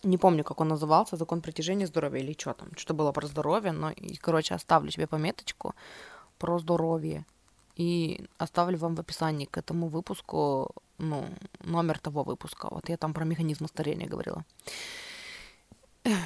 Не 0.02 0.18
помню, 0.18 0.44
как 0.44 0.60
он 0.60 0.70
назывался, 0.70 1.18
закон 1.18 1.42
притяжения 1.42 1.86
здоровья 1.86 2.20
или 2.20 2.34
что 2.34 2.54
там. 2.54 2.70
Что 2.76 2.96
было 2.96 3.12
про 3.12 3.28
здоровье, 3.28 3.74
но, 3.74 3.92
и, 3.92 4.16
короче, 4.16 4.56
оставлю 4.56 4.90
себе 4.90 5.06
пометочку 5.06 5.76
про 6.40 6.58
здоровье. 6.58 7.28
И 7.76 8.26
оставлю 8.38 8.78
вам 8.78 8.96
в 8.96 9.00
описании 9.00 9.46
к 9.46 9.58
этому 9.58 9.88
выпуску, 9.88 10.74
ну, 10.98 11.26
номер 11.64 12.00
того 12.00 12.24
выпуска. 12.24 12.68
Вот 12.72 12.90
я 12.90 12.98
там 12.98 13.14
про 13.14 13.26
механизмы 13.26 13.68
старения 13.68 14.08
говорила. 14.08 14.44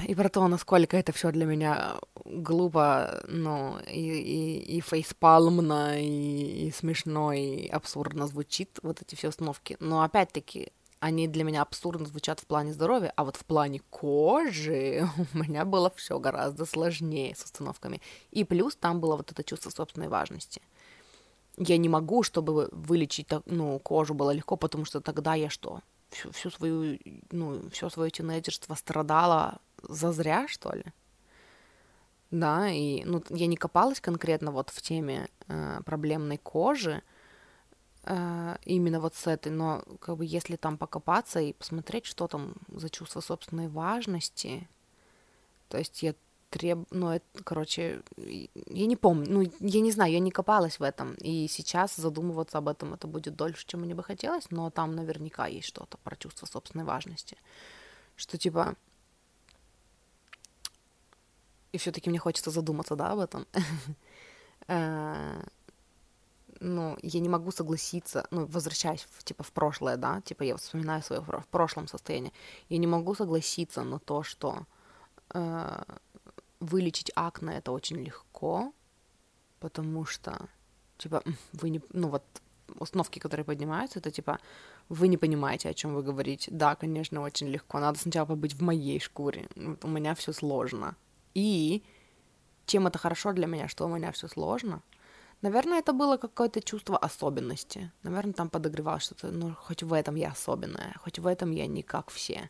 И 0.07 0.15
про 0.15 0.29
то, 0.29 0.47
насколько 0.47 0.95
это 0.95 1.11
все 1.11 1.31
для 1.31 1.45
меня 1.45 1.95
глупо, 2.23 3.21
ну, 3.27 3.77
и, 3.79 3.99
и, 3.99 4.77
и 4.77 4.81
фейспалмно, 4.81 6.01
и, 6.01 6.67
и 6.67 6.71
смешно, 6.71 7.33
и 7.33 7.67
абсурдно 7.67 8.27
звучит, 8.27 8.79
вот 8.83 9.01
эти 9.01 9.15
все 9.15 9.29
установки. 9.29 9.75
Но 9.81 10.01
опять-таки, 10.01 10.71
они 11.01 11.27
для 11.27 11.43
меня 11.43 11.61
абсурдно 11.61 12.05
звучат 12.05 12.39
в 12.39 12.45
плане 12.45 12.73
здоровья, 12.73 13.11
а 13.15 13.25
вот 13.25 13.35
в 13.35 13.43
плане 13.43 13.81
кожи 13.89 15.07
у 15.33 15.37
меня 15.37 15.65
было 15.65 15.91
все 15.95 16.19
гораздо 16.19 16.65
сложнее 16.65 17.35
с 17.35 17.43
установками. 17.43 18.01
И 18.31 18.45
плюс 18.45 18.75
там 18.75 19.01
было 19.01 19.17
вот 19.17 19.31
это 19.31 19.43
чувство 19.43 19.69
собственной 19.69 20.07
важности. 20.07 20.61
Я 21.57 21.77
не 21.77 21.89
могу, 21.89 22.23
чтобы 22.23 22.69
вылечить 22.71 23.29
ну, 23.45 23.79
кожу 23.79 24.13
было 24.13 24.31
легко, 24.31 24.57
потому 24.57 24.85
что 24.85 25.01
тогда 25.01 25.35
я 25.35 25.49
что? 25.49 25.81
всю, 26.15 26.31
всю 26.31 26.49
свою, 26.49 26.99
ну, 27.31 27.69
все 27.69 27.89
свое 27.89 28.11
тинейджерство 28.11 28.75
страдала 28.75 29.59
зазря, 29.83 30.47
что 30.47 30.73
ли? 30.73 30.85
Да, 32.31 32.69
и 32.69 33.03
ну, 33.05 33.23
я 33.29 33.47
не 33.47 33.55
копалась 33.55 34.01
конкретно 34.01 34.51
вот 34.51 34.69
в 34.69 34.81
теме 34.81 35.29
э, 35.47 35.81
проблемной 35.85 36.37
кожи, 36.37 37.01
э, 38.03 38.55
именно 38.65 38.99
вот 38.99 39.15
с 39.15 39.27
этой, 39.27 39.51
но 39.51 39.83
как 39.99 40.17
бы 40.17 40.25
если 40.25 40.55
там 40.55 40.77
покопаться 40.77 41.39
и 41.39 41.53
посмотреть, 41.53 42.05
что 42.05 42.27
там 42.27 42.55
за 42.67 42.89
чувство 42.89 43.21
собственной 43.21 43.67
важности, 43.67 44.67
то 45.69 45.77
есть 45.77 46.03
я 46.03 46.15
треб... 46.55 46.87
Ну, 46.91 47.09
это, 47.09 47.43
короче, 47.43 48.01
я 48.17 48.85
не 48.85 48.95
помню, 48.95 49.25
ну, 49.29 49.51
я 49.59 49.81
не 49.81 49.91
знаю, 49.91 50.13
я 50.13 50.19
не 50.19 50.31
копалась 50.31 50.79
в 50.79 50.83
этом, 50.83 51.15
и 51.15 51.47
сейчас 51.49 51.95
задумываться 51.97 52.57
об 52.57 52.69
этом 52.69 52.93
это 52.93 53.07
будет 53.07 53.35
дольше, 53.35 53.65
чем 53.67 53.81
мне 53.81 53.93
бы 53.93 54.03
хотелось, 54.03 54.51
но 54.51 54.69
там 54.69 54.95
наверняка 54.95 55.47
есть 55.47 55.67
что-то 55.67 55.97
про 55.97 56.15
чувство 56.15 56.45
собственной 56.45 56.85
важности, 56.85 57.37
что, 58.15 58.37
типа, 58.37 58.75
и 61.73 61.77
все-таки 61.77 62.09
мне 62.09 62.19
хочется 62.19 62.51
задуматься, 62.51 62.95
да, 62.95 63.11
об 63.11 63.19
этом. 63.19 63.45
Э, 64.67 65.43
ну, 66.59 66.97
я 67.03 67.19
не 67.19 67.29
могу 67.29 67.51
согласиться, 67.51 68.25
ну, 68.31 68.47
возвращаясь, 68.47 69.07
типа, 69.23 69.43
в 69.43 69.51
прошлое, 69.51 69.95
да, 69.97 70.21
типа, 70.21 70.41
я 70.43 70.55
вспоминаю 70.55 71.03
свое 71.03 71.21
в 71.21 71.47
прошлом 71.51 71.87
состоянии, 71.87 72.33
я 72.69 72.79
не 72.79 72.87
могу 72.87 73.13
согласиться 73.13 73.83
на 73.83 73.99
то, 73.99 74.23
что 74.23 74.65
э, 75.35 75.83
вылечить 76.59 77.11
акне 77.15 77.57
это 77.57 77.71
очень 77.71 77.97
легко, 77.97 78.73
потому 79.59 80.05
что, 80.05 80.49
типа, 80.97 81.23
вы 81.53 81.69
не, 81.69 81.81
ну 81.93 82.09
вот, 82.09 82.23
установки, 82.79 83.19
которые 83.19 83.45
поднимаются, 83.45 83.99
это 83.99 84.11
типа, 84.11 84.39
вы 84.89 85.07
не 85.07 85.17
понимаете, 85.17 85.69
о 85.69 85.73
чем 85.73 85.93
вы 85.93 86.03
говорите. 86.03 86.51
Да, 86.51 86.75
конечно, 86.75 87.21
очень 87.21 87.47
легко. 87.47 87.79
Надо 87.79 87.99
сначала 87.99 88.25
побыть 88.25 88.53
в 88.53 88.61
моей 88.61 88.99
шкуре. 88.99 89.47
У 89.83 89.87
меня 89.87 90.13
все 90.15 90.33
сложно. 90.33 90.95
И 91.33 91.83
чем 92.65 92.87
это 92.87 92.97
хорошо 92.99 93.33
для 93.33 93.47
меня, 93.47 93.67
что 93.67 93.85
у 93.85 93.95
меня 93.95 94.11
все 94.11 94.27
сложно. 94.27 94.81
Наверное, 95.41 95.79
это 95.79 95.93
было 95.93 96.17
какое-то 96.17 96.61
чувство 96.61 96.97
особенности. 96.97 97.91
Наверное, 98.03 98.33
там 98.33 98.49
подогревалось 98.49 99.03
что-то, 99.03 99.31
ну, 99.31 99.53
хоть 99.53 99.83
в 99.83 99.93
этом 99.93 100.15
я 100.15 100.31
особенная, 100.31 100.95
хоть 101.03 101.19
в 101.19 101.27
этом 101.27 101.51
я 101.51 101.67
не 101.67 101.83
как 101.83 102.09
все 102.09 102.49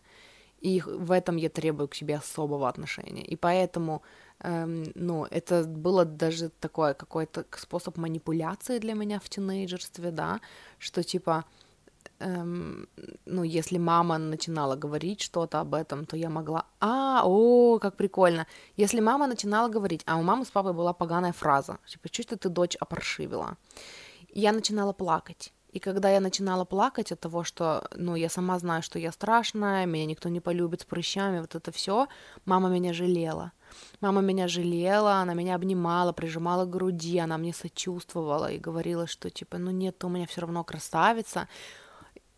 и 0.62 0.82
в 0.82 1.12
этом 1.12 1.38
я 1.38 1.50
требую 1.50 1.88
к 1.88 1.96
себе 1.96 2.16
особого 2.16 2.68
отношения. 2.68 3.24
И 3.24 3.36
поэтому, 3.36 4.02
эм, 4.40 4.86
ну, 4.96 5.26
это 5.26 5.64
было 5.64 6.06
даже 6.06 6.50
такой 6.50 6.94
какой-то 6.94 7.46
способ 7.58 7.98
манипуляции 7.98 8.80
для 8.80 8.94
меня 8.94 9.20
в 9.20 9.30
тинейджерстве, 9.30 10.12
да, 10.12 10.40
что 10.80 11.04
типа, 11.04 11.46
эм, 12.20 12.88
ну, 13.26 13.44
если 13.44 13.78
мама 13.78 14.18
начинала 14.18 14.76
говорить 14.76 15.22
что-то 15.22 15.60
об 15.60 15.74
этом, 15.74 16.06
то 16.06 16.18
я 16.18 16.30
могла, 16.30 16.66
а, 16.80 17.22
о, 17.26 17.80
как 17.80 17.96
прикольно. 17.96 18.48
Если 18.78 19.02
мама 19.02 19.28
начинала 19.28 19.70
говорить, 19.70 20.02
а 20.06 20.18
у 20.18 20.24
мамы 20.24 20.46
с 20.46 20.52
папой 20.52 20.74
была 20.74 20.94
поганая 20.94 21.34
фраза, 21.34 21.78
типа, 21.88 22.10
что 22.12 22.38
ты 22.38 22.50
дочь 22.50 22.76
опоршивила, 22.80 23.58
я 24.34 24.52
начинала 24.52 24.94
плакать. 24.94 25.54
И 25.76 25.80
когда 25.80 26.10
я 26.10 26.22
начинала 26.22 26.64
плакать 26.64 27.12
от 27.12 27.20
того, 27.20 27.44
что, 27.44 27.90
ну, 27.94 28.16
я 28.16 28.30
сама 28.30 28.58
знаю, 28.60 28.82
что 28.82 28.98
я 28.98 29.12
страшная, 29.12 29.86
меня 29.86 30.06
никто 30.06 30.30
не 30.30 30.40
полюбит 30.40 30.82
с 30.82 30.86
прыщами, 30.86 31.42
вот 31.42 31.54
это 31.54 31.74
все, 31.74 32.08
мама 32.46 32.70
меня 32.70 32.94
жалела. 32.94 33.52
Мама 34.00 34.22
меня 34.22 34.48
жалела, 34.48 35.16
она 35.16 35.34
меня 35.34 35.56
обнимала, 35.56 36.14
прижимала 36.14 36.64
к 36.64 36.70
груди, 36.70 37.18
она 37.18 37.38
мне 37.38 37.54
сочувствовала 37.54 38.50
и 38.50 38.58
говорила, 38.58 39.06
что 39.06 39.30
типа, 39.30 39.58
ну 39.58 39.72
нет, 39.72 40.02
у 40.06 40.08
меня 40.08 40.26
все 40.28 40.42
равно 40.42 40.64
красавица. 40.64 41.50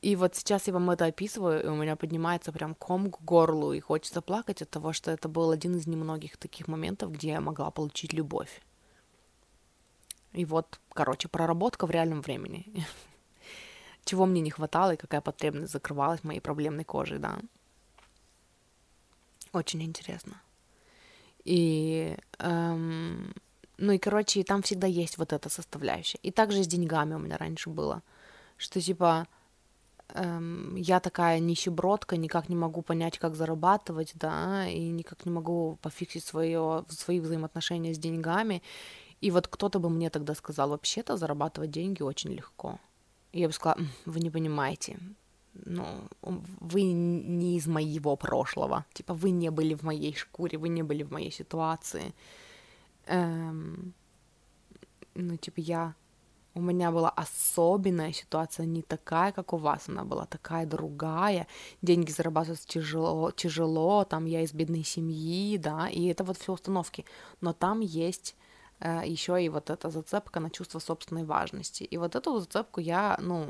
И 0.02 0.16
вот 0.16 0.36
сейчас 0.36 0.66
я 0.66 0.74
вам 0.74 0.90
это 0.90 1.06
описываю, 1.06 1.64
и 1.64 1.68
у 1.68 1.76
меня 1.76 1.96
поднимается 1.96 2.52
прям 2.52 2.74
ком 2.74 3.12
к 3.12 3.22
горлу, 3.22 3.72
и 3.72 3.80
хочется 3.80 4.24
плакать 4.24 4.64
от 4.64 4.72
того, 4.72 4.94
что 4.94 5.12
это 5.12 5.30
был 5.30 5.52
один 5.52 5.76
из 5.76 5.86
немногих 5.86 6.38
таких 6.38 6.68
моментов, 6.68 7.12
где 7.12 7.28
я 7.28 7.42
могла 7.42 7.70
получить 7.70 8.14
любовь. 8.14 8.64
И 10.34 10.44
вот, 10.44 10.80
короче, 10.90 11.28
проработка 11.28 11.86
в 11.86 11.92
реальном 11.92 12.22
времени. 12.22 12.66
чего 14.08 14.26
мне 14.26 14.42
не 14.42 14.50
хватало 14.50 14.94
и 14.94 14.98
какая 14.98 15.22
потребность 15.22 15.72
закрывалась 15.72 16.24
моей 16.24 16.40
проблемной 16.40 16.84
кожей, 16.84 17.20
да. 17.20 17.38
Очень 19.54 19.84
интересно. 19.84 20.42
И, 21.44 22.18
эм, 22.40 23.34
ну 23.78 23.92
и, 23.94 23.98
короче, 23.98 24.44
там 24.44 24.62
всегда 24.62 24.88
есть 24.88 25.18
вот 25.18 25.34
эта 25.34 25.50
составляющая. 25.50 26.20
И 26.24 26.32
также 26.32 26.64
с 26.64 26.68
деньгами 26.68 27.14
у 27.16 27.20
меня 27.20 27.38
раньше 27.38 27.70
было, 27.70 28.02
что, 28.58 28.82
типа, 28.82 29.28
эм, 30.14 30.76
я 30.76 31.00
такая 31.00 31.40
нищебродка, 31.40 32.18
никак 32.18 32.50
не 32.50 32.56
могу 32.56 32.82
понять, 32.82 33.18
как 33.20 33.36
зарабатывать, 33.36 34.12
да, 34.16 34.68
и 34.68 34.90
никак 34.90 35.26
не 35.26 35.32
могу 35.32 35.78
пофиксить 35.82 36.26
свое, 36.26 36.86
свои 36.90 37.20
взаимоотношения 37.20 37.94
с 37.94 38.00
деньгами. 38.00 38.62
И 39.22 39.32
вот 39.32 39.48
кто-то 39.48 39.80
бы 39.80 39.90
мне 39.90 40.10
тогда 40.10 40.36
сказал, 40.36 40.70
вообще-то 40.70 41.18
зарабатывать 41.18 41.72
деньги 41.72 42.04
очень 42.04 42.32
легко 42.34 42.80
я 43.34 43.48
бы 43.48 43.54
сказала, 43.54 43.80
вы 44.06 44.20
не 44.20 44.30
понимаете, 44.30 44.98
ну, 45.66 45.86
вы 46.22 46.82
не 46.84 47.58
из 47.58 47.68
моего 47.68 48.16
прошлого, 48.16 48.86
типа, 48.94 49.14
вы 49.14 49.32
не 49.32 49.50
были 49.50 49.74
в 49.74 49.84
моей 49.84 50.14
шкуре, 50.16 50.58
вы 50.58 50.70
не 50.70 50.84
были 50.84 51.04
в 51.04 51.12
моей 51.12 51.32
ситуации. 51.32 52.14
Эм, 53.06 53.94
ну, 55.16 55.38
типа, 55.38 55.60
я... 55.60 55.96
У 56.54 56.62
меня 56.62 56.92
была 56.92 57.10
особенная 57.10 58.12
ситуация, 58.14 58.66
не 58.66 58.82
такая, 58.82 59.32
как 59.32 59.54
у 59.54 59.58
вас, 59.58 59.90
она 59.90 60.04
была 60.04 60.26
такая 60.26 60.66
другая. 60.66 61.46
Деньги 61.84 62.10
зарабатывать 62.10 62.66
тяжело, 62.66 63.30
тяжело, 63.30 64.06
там 64.06 64.26
я 64.26 64.42
из 64.42 64.54
бедной 64.54 64.84
семьи, 64.84 65.58
да, 65.58 65.88
и 65.88 66.06
это 66.06 66.24
вот 66.24 66.38
все 66.40 66.54
установки. 66.54 67.06
Но 67.42 67.54
там 67.54 67.82
есть 67.82 68.36
еще 68.80 69.44
и 69.44 69.50
вот 69.50 69.70
эта 69.70 69.90
зацепка 69.90 70.40
на 70.40 70.50
чувство 70.50 70.80
собственной 70.80 71.24
важности. 71.24 71.84
И 71.84 71.98
вот 71.98 72.16
эту 72.16 72.40
зацепку 72.40 72.80
я, 72.80 73.18
ну, 73.22 73.48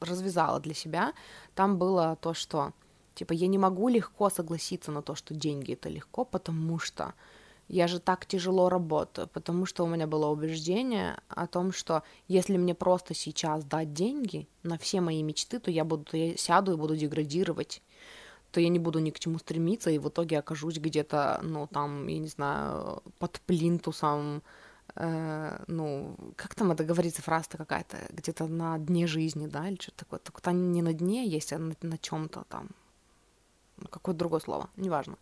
развязала 0.00 0.60
для 0.60 0.74
себя. 0.74 1.12
Там 1.54 1.78
было 1.78 2.16
то, 2.20 2.34
что, 2.34 2.72
типа, 3.14 3.32
я 3.32 3.46
не 3.46 3.58
могу 3.58 3.88
легко 3.88 4.30
согласиться 4.30 4.92
на 4.92 5.02
то, 5.02 5.14
что 5.14 5.34
деньги 5.34 5.74
это 5.74 5.88
легко, 5.88 6.24
потому 6.24 6.78
что 6.78 7.14
я 7.68 7.88
же 7.88 7.98
так 7.98 8.26
тяжело 8.26 8.68
работаю, 8.68 9.28
потому 9.28 9.64
что 9.66 9.84
у 9.84 9.86
меня 9.86 10.06
было 10.06 10.26
убеждение 10.26 11.16
о 11.28 11.46
том, 11.46 11.72
что 11.72 12.02
если 12.28 12.58
мне 12.58 12.74
просто 12.74 13.14
сейчас 13.14 13.64
дать 13.64 13.94
деньги 13.94 14.48
на 14.62 14.76
все 14.76 15.00
мои 15.00 15.22
мечты, 15.22 15.58
то 15.58 15.70
я 15.70 15.84
буду, 15.84 16.04
я 16.12 16.36
сяду 16.36 16.72
и 16.72 16.76
буду 16.76 16.96
деградировать, 16.96 17.82
то 18.54 18.60
я 18.60 18.68
не 18.68 18.78
буду 18.78 19.00
ни 19.00 19.10
к 19.10 19.18
чему 19.18 19.38
стремиться, 19.38 19.90
и 19.90 19.98
в 19.98 20.08
итоге 20.08 20.38
окажусь 20.38 20.78
где-то, 20.78 21.40
ну, 21.42 21.66
там, 21.66 22.06
я 22.06 22.18
не 22.20 22.28
знаю, 22.28 23.02
под 23.18 23.40
плинтусом, 23.40 24.42
э, 24.94 25.64
ну, 25.66 26.16
как 26.36 26.54
там 26.54 26.70
это 26.70 26.84
говорится, 26.84 27.20
фраза 27.20 27.48
какая-то, 27.50 27.96
где-то 28.10 28.46
на 28.46 28.78
дне 28.78 29.08
жизни, 29.08 29.48
да, 29.48 29.68
или 29.68 29.76
что-то 29.80 30.04
такое, 30.04 30.20
только 30.20 30.40
там 30.40 30.70
не 30.70 30.82
на 30.82 30.92
дне 30.92 31.26
есть, 31.26 31.52
а 31.52 31.58
на, 31.58 31.74
на 31.82 31.98
чем-то 31.98 32.44
там, 32.48 32.68
какое-то 33.90 34.20
другое 34.20 34.40
слово, 34.40 34.70
неважно. 34.76 35.16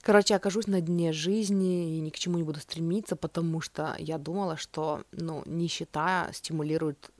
Короче, 0.00 0.36
окажусь 0.36 0.68
на 0.68 0.80
дне 0.80 1.12
жизни 1.12 1.98
и 1.98 2.00
ни 2.00 2.08
к 2.08 2.18
чему 2.18 2.38
не 2.38 2.44
буду 2.44 2.60
стремиться, 2.60 3.14
потому 3.14 3.60
что 3.60 3.94
я 3.98 4.16
думала, 4.16 4.56
что, 4.56 5.02
ну, 5.12 5.42
нищета 5.44 6.30
стимулирует 6.32 7.10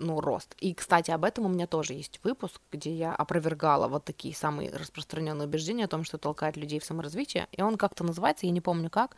ну, 0.00 0.20
рост. 0.20 0.54
И, 0.58 0.74
кстати, 0.74 1.10
об 1.10 1.24
этом 1.24 1.44
у 1.46 1.48
меня 1.48 1.66
тоже 1.66 1.94
есть 1.94 2.20
выпуск, 2.24 2.60
где 2.72 2.92
я 2.92 3.14
опровергала 3.14 3.86
вот 3.88 4.04
такие 4.04 4.34
самые 4.34 4.70
распространенные 4.70 5.46
убеждения 5.46 5.84
о 5.84 5.88
том, 5.88 6.04
что 6.04 6.18
толкает 6.18 6.56
людей 6.56 6.80
в 6.80 6.84
саморазвитие. 6.84 7.48
И 7.52 7.62
он 7.62 7.76
как-то 7.76 8.04
называется, 8.04 8.46
я 8.46 8.52
не 8.52 8.60
помню 8.60 8.90
как, 8.90 9.16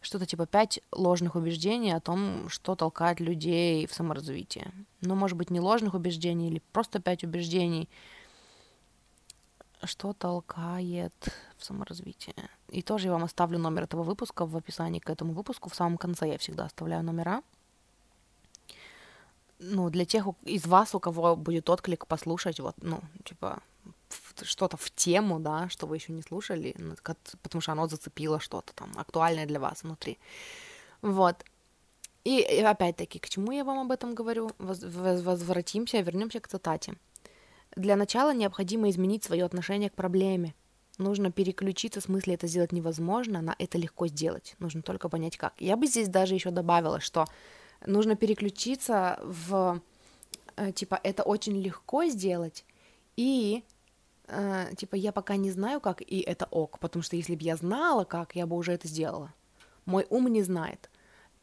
что-то 0.00 0.26
типа 0.26 0.46
пять 0.46 0.80
ложных 0.92 1.36
убеждений 1.36 1.92
о 1.92 2.00
том, 2.00 2.48
что 2.48 2.74
толкает 2.74 3.20
людей 3.20 3.86
в 3.86 3.94
саморазвитие. 3.94 4.72
Ну, 5.00 5.14
может 5.14 5.36
быть, 5.36 5.50
не 5.50 5.60
ложных 5.60 5.94
убеждений, 5.94 6.48
или 6.48 6.62
просто 6.72 7.00
пять 7.00 7.24
убеждений, 7.24 7.88
что 9.84 10.12
толкает 10.12 11.14
в 11.56 11.64
саморазвитие. 11.64 12.34
И 12.68 12.82
тоже 12.82 13.06
я 13.06 13.12
вам 13.12 13.24
оставлю 13.24 13.58
номер 13.58 13.84
этого 13.84 14.02
выпуска 14.02 14.46
в 14.46 14.56
описании 14.56 14.98
к 14.98 15.10
этому 15.10 15.32
выпуску. 15.32 15.68
В 15.68 15.74
самом 15.74 15.96
конце 15.98 16.28
я 16.28 16.38
всегда 16.38 16.64
оставляю 16.64 17.04
номера. 17.04 17.42
Ну, 19.66 19.90
для 19.90 20.04
тех 20.04 20.26
из 20.42 20.66
вас, 20.66 20.94
у 20.94 21.00
кого 21.00 21.36
будет 21.36 21.70
отклик 21.70 22.06
послушать, 22.06 22.60
вот, 22.60 22.74
ну, 22.82 23.00
типа, 23.24 23.62
что-то 24.42 24.76
в 24.76 24.90
тему, 24.90 25.40
да, 25.40 25.68
что 25.68 25.86
вы 25.86 25.96
еще 25.96 26.12
не 26.12 26.22
слушали, 26.22 26.74
ну, 26.78 26.94
потому 27.42 27.60
что 27.62 27.72
оно 27.72 27.86
зацепило 27.86 28.40
что-то 28.40 28.74
там 28.74 28.92
актуальное 28.96 29.46
для 29.46 29.60
вас 29.60 29.82
внутри. 29.82 30.18
Вот. 31.02 31.44
И, 32.24 32.40
и 32.40 32.60
опять-таки, 32.60 33.18
к 33.18 33.28
чему 33.28 33.52
я 33.52 33.64
вам 33.64 33.78
об 33.78 33.90
этом 33.90 34.14
говорю? 34.14 34.50
Воз, 34.58 34.82
возвратимся, 34.82 36.00
вернемся 36.00 36.40
к 36.40 36.48
цитате. 36.48 36.94
Для 37.76 37.96
начала 37.96 38.32
необходимо 38.34 38.88
изменить 38.88 39.24
свое 39.24 39.44
отношение 39.44 39.90
к 39.90 39.94
проблеме. 39.94 40.54
Нужно 40.98 41.32
переключиться 41.32 42.00
с 42.00 42.08
мысли 42.08 42.34
«это 42.34 42.46
сделать 42.46 42.72
невозможно» 42.72 43.42
на 43.42 43.56
«это 43.58 43.78
легко 43.78 44.06
сделать». 44.06 44.54
Нужно 44.58 44.80
только 44.82 45.08
понять 45.08 45.36
как. 45.36 45.52
Я 45.58 45.76
бы 45.76 45.86
здесь 45.86 46.08
даже 46.08 46.34
еще 46.34 46.50
добавила, 46.50 47.00
что 47.00 47.26
нужно 47.86 48.16
переключиться 48.16 49.18
в 49.22 49.80
э, 50.56 50.72
типа 50.72 51.00
«это 51.02 51.22
очень 51.22 51.60
легко 51.60 52.04
сделать» 52.06 52.64
и 53.16 53.64
э, 54.28 54.70
типа 54.76 54.96
«я 54.96 55.12
пока 55.12 55.36
не 55.36 55.50
знаю 55.50 55.80
как» 55.80 56.00
и 56.02 56.20
«это 56.20 56.46
ок», 56.50 56.78
потому 56.78 57.02
что 57.02 57.16
если 57.16 57.34
бы 57.34 57.42
я 57.42 57.56
знала 57.56 58.04
как, 58.04 58.36
я 58.36 58.46
бы 58.46 58.56
уже 58.56 58.72
это 58.72 58.88
сделала. 58.88 59.32
Мой 59.86 60.06
ум 60.10 60.28
не 60.28 60.42
знает. 60.42 60.90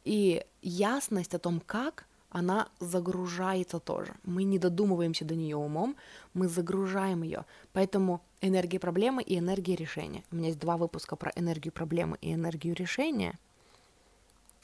И 0.04 0.44
ясность 0.62 1.34
о 1.34 1.38
том, 1.38 1.60
как, 1.60 2.06
она 2.32 2.68
загружается 2.80 3.78
тоже. 3.78 4.14
Мы 4.24 4.44
не 4.44 4.58
додумываемся 4.58 5.24
до 5.24 5.34
нее 5.34 5.56
умом, 5.56 5.96
мы 6.32 6.48
загружаем 6.48 7.22
ее. 7.22 7.44
Поэтому 7.72 8.22
энергия 8.40 8.80
проблемы 8.80 9.22
и 9.22 9.38
энергия 9.38 9.76
решения. 9.76 10.24
У 10.32 10.36
меня 10.36 10.48
есть 10.48 10.58
два 10.58 10.78
выпуска 10.78 11.14
про 11.14 11.30
энергию 11.36 11.72
проблемы 11.72 12.16
и 12.22 12.32
энергию 12.32 12.74
решения. 12.74 13.38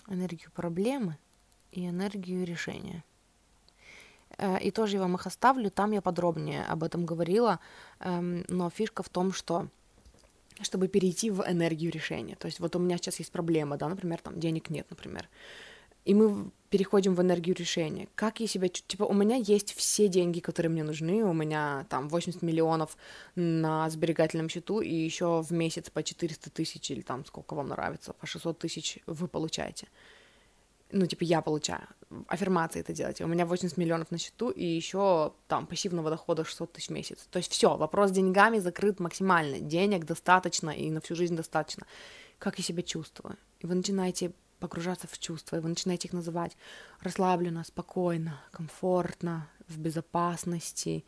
Энергию 0.09 0.51
проблемы 0.51 1.19
и 1.73 1.87
энергию 1.89 2.45
решения. 2.45 3.05
Э, 4.39 4.59
и 4.61 4.71
тоже 4.71 4.97
я 4.97 5.03
вам 5.03 5.15
их 5.15 5.27
оставлю, 5.27 5.71
там 5.71 5.93
я 5.93 6.01
подробнее 6.01 6.65
об 6.65 6.85
этом 6.85 7.07
говорила, 7.07 7.61
эм, 8.01 8.45
но 8.49 8.71
фишка 8.71 9.03
в 9.03 9.09
том, 9.09 9.33
что 9.33 9.69
чтобы 10.61 10.89
перейти 10.89 11.31
в 11.31 11.45
энергию 11.47 11.93
решения. 11.93 12.35
То 12.35 12.47
есть 12.47 12.59
вот 12.59 12.75
у 12.75 12.81
меня 12.81 12.97
сейчас 12.97 13.21
есть 13.21 13.31
проблема, 13.31 13.77
да, 13.77 13.89
например, 13.89 14.19
там 14.21 14.41
денег 14.41 14.71
нет, 14.71 14.87
например 14.91 15.29
и 16.09 16.15
мы 16.15 16.51
переходим 16.71 17.15
в 17.15 17.21
энергию 17.21 17.55
решения. 17.55 18.09
Как 18.15 18.41
я 18.41 18.47
себя... 18.47 18.69
Типа, 18.69 19.03
у 19.05 19.13
меня 19.13 19.37
есть 19.37 19.75
все 19.75 20.09
деньги, 20.09 20.41
которые 20.41 20.71
мне 20.71 20.83
нужны, 20.83 21.23
у 21.23 21.35
меня 21.35 21.85
там 21.91 22.09
80 22.09 22.41
миллионов 22.41 22.97
на 23.35 23.91
сберегательном 23.91 24.49
счету, 24.49 24.81
и 24.81 24.95
еще 24.95 25.43
в 25.43 25.53
месяц 25.53 25.91
по 25.91 26.03
400 26.03 26.49
тысяч, 26.49 26.91
или 26.91 27.03
там 27.03 27.27
сколько 27.27 27.55
вам 27.55 27.69
нравится, 27.69 28.15
по 28.15 28.27
600 28.27 28.59
тысяч 28.59 28.99
вы 29.07 29.29
получаете. 29.29 29.89
Ну, 30.91 31.07
типа, 31.07 31.25
я 31.25 31.43
получаю. 31.43 31.87
Аффирмации 32.29 32.81
это 32.81 32.95
делать. 32.95 33.21
У 33.21 33.27
меня 33.27 33.45
80 33.45 33.77
миллионов 33.77 34.11
на 34.11 34.19
счету, 34.19 34.51
и 34.51 34.65
еще 34.65 35.33
там 35.47 35.67
пассивного 35.67 36.11
дохода 36.11 36.45
600 36.45 36.73
тысяч 36.73 36.89
в 36.89 36.93
месяц. 36.93 37.27
То 37.31 37.39
есть 37.39 37.53
все, 37.53 37.77
вопрос 37.77 38.11
с 38.11 38.13
деньгами 38.13 38.59
закрыт 38.59 39.01
максимально. 39.01 39.61
Денег 39.61 40.07
достаточно, 40.07 40.71
и 40.71 40.91
на 40.91 41.01
всю 41.01 41.15
жизнь 41.15 41.37
достаточно. 41.37 41.87
Как 42.39 42.59
я 42.59 42.65
себя 42.65 42.83
чувствую? 42.83 43.37
И 43.61 43.67
вы 43.67 43.75
начинаете 43.75 44.33
погружаться 44.61 45.07
в 45.07 45.19
чувства, 45.19 45.57
и 45.57 45.61
вы 45.61 45.69
начинаете 45.69 46.09
их 46.09 46.15
называть 46.15 46.57
расслабленно, 47.01 47.65
спокойно, 47.65 48.41
комфортно, 48.51 49.49
в 49.69 49.79
безопасности, 49.79 51.05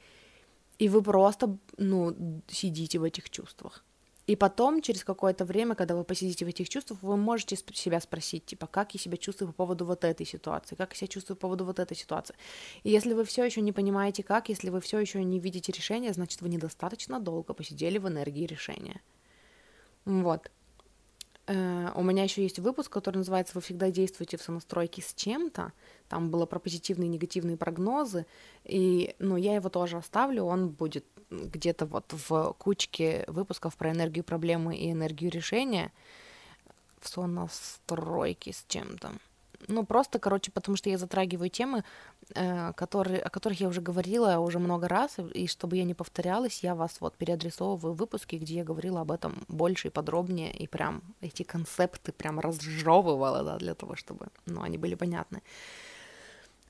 и 0.78 0.88
вы 0.88 1.02
просто, 1.02 1.58
ну, 1.76 2.42
сидите 2.48 2.98
в 2.98 3.04
этих 3.04 3.30
чувствах. 3.30 3.84
И 4.30 4.36
потом, 4.36 4.80
через 4.80 5.02
какое-то 5.02 5.44
время, 5.44 5.74
когда 5.74 5.96
вы 5.96 6.04
посидите 6.04 6.44
в 6.44 6.48
этих 6.48 6.68
чувствах, 6.68 7.02
вы 7.02 7.16
можете 7.16 7.56
себя 7.56 8.00
спросить, 8.00 8.46
типа, 8.46 8.68
как 8.68 8.94
я 8.94 9.00
себя 9.00 9.16
чувствую 9.16 9.48
по 9.48 9.54
поводу 9.54 9.84
вот 9.84 10.04
этой 10.04 10.24
ситуации, 10.24 10.76
как 10.76 10.92
я 10.92 10.98
себя 10.98 11.08
чувствую 11.08 11.36
по 11.36 11.40
поводу 11.40 11.64
вот 11.64 11.80
этой 11.80 11.96
ситуации. 11.96 12.36
И 12.84 12.90
если 12.90 13.12
вы 13.12 13.24
все 13.24 13.42
еще 13.42 13.60
не 13.60 13.72
понимаете, 13.72 14.22
как, 14.22 14.48
если 14.48 14.70
вы 14.70 14.80
все 14.80 15.00
еще 15.00 15.24
не 15.24 15.40
видите 15.40 15.72
решения, 15.72 16.12
значит, 16.12 16.42
вы 16.42 16.48
недостаточно 16.48 17.18
долго 17.18 17.54
посидели 17.54 17.98
в 17.98 18.06
энергии 18.06 18.46
решения. 18.46 19.00
Вот. 20.04 20.48
Э, 21.50 21.90
у 21.96 22.04
меня 22.04 22.22
еще 22.22 22.42
есть 22.42 22.60
выпуск, 22.60 22.92
который 22.92 23.16
называется 23.16 23.54
«Вы 23.56 23.60
всегда 23.60 23.90
действуете 23.90 24.36
в 24.36 24.42
сонастройке 24.42 25.02
с 25.02 25.12
чем-то». 25.14 25.72
Там 26.08 26.30
было 26.30 26.46
про 26.46 26.60
позитивные 26.60 27.08
и 27.08 27.10
негативные 27.10 27.56
прогнозы. 27.56 28.24
И, 28.64 29.16
ну, 29.18 29.36
я 29.36 29.56
его 29.56 29.68
тоже 29.68 29.96
оставлю. 29.96 30.44
Он 30.44 30.68
будет 30.68 31.04
где-то 31.30 31.86
вот 31.86 32.12
в 32.12 32.54
кучке 32.58 33.24
выпусков 33.26 33.76
про 33.76 33.90
энергию 33.90 34.22
проблемы 34.22 34.76
и 34.76 34.92
энергию 34.92 35.30
решения 35.32 35.92
в 37.00 37.08
сонастройке 37.08 38.52
с 38.52 38.64
чем-то. 38.68 39.10
Ну, 39.68 39.84
просто, 39.84 40.18
короче, 40.18 40.50
потому 40.50 40.76
что 40.76 40.90
я 40.90 40.98
затрагиваю 40.98 41.50
темы, 41.50 41.84
э, 42.34 42.72
которые, 42.72 43.20
о 43.20 43.30
которых 43.30 43.60
я 43.60 43.68
уже 43.68 43.80
говорила 43.80 44.38
уже 44.38 44.58
много 44.58 44.88
раз, 44.88 45.18
и 45.34 45.46
чтобы 45.46 45.76
я 45.76 45.84
не 45.84 45.94
повторялась, 45.94 46.64
я 46.64 46.74
вас 46.74 47.00
вот 47.00 47.16
переадресовываю 47.16 47.94
выпуски, 47.94 48.36
где 48.36 48.54
я 48.54 48.64
говорила 48.64 49.00
об 49.00 49.10
этом 49.10 49.44
больше 49.48 49.88
и 49.88 49.90
подробнее, 49.90 50.52
и 50.52 50.66
прям 50.66 51.02
эти 51.20 51.42
концепты 51.42 52.12
прям 52.12 52.40
разжевывала, 52.40 53.42
да, 53.42 53.58
для 53.58 53.74
того, 53.74 53.96
чтобы, 53.96 54.28
ну, 54.46 54.62
они 54.62 54.78
были 54.78 54.94
понятны. 54.94 55.42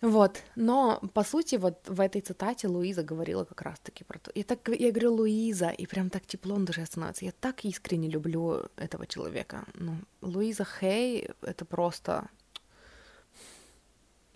Вот, 0.03 0.43
но 0.57 0.99
по 1.13 1.23
сути 1.25 1.57
вот 1.57 1.77
в 1.87 2.01
этой 2.01 2.23
цитате 2.23 2.69
Луиза 2.69 3.03
говорила 3.03 3.45
как 3.45 3.61
раз-таки 3.63 4.03
про 4.05 4.19
то. 4.19 4.33
Я 4.35 4.45
так, 4.45 4.67
я 4.69 4.91
говорю 4.93 5.15
Луиза, 5.15 5.69
и 5.69 5.87
прям 5.87 6.09
так 6.09 6.25
тепло 6.25 6.57
на 6.57 6.65
душе 6.65 6.87
становится. 6.87 7.27
Я 7.27 7.33
так 7.33 7.67
искренне 7.67 8.09
люблю 8.09 8.63
этого 8.77 9.07
человека. 9.07 9.67
Ну, 9.75 9.97
Луиза 10.23 10.65
Хей— 10.65 11.29
это 11.43 11.67
просто 11.67 12.31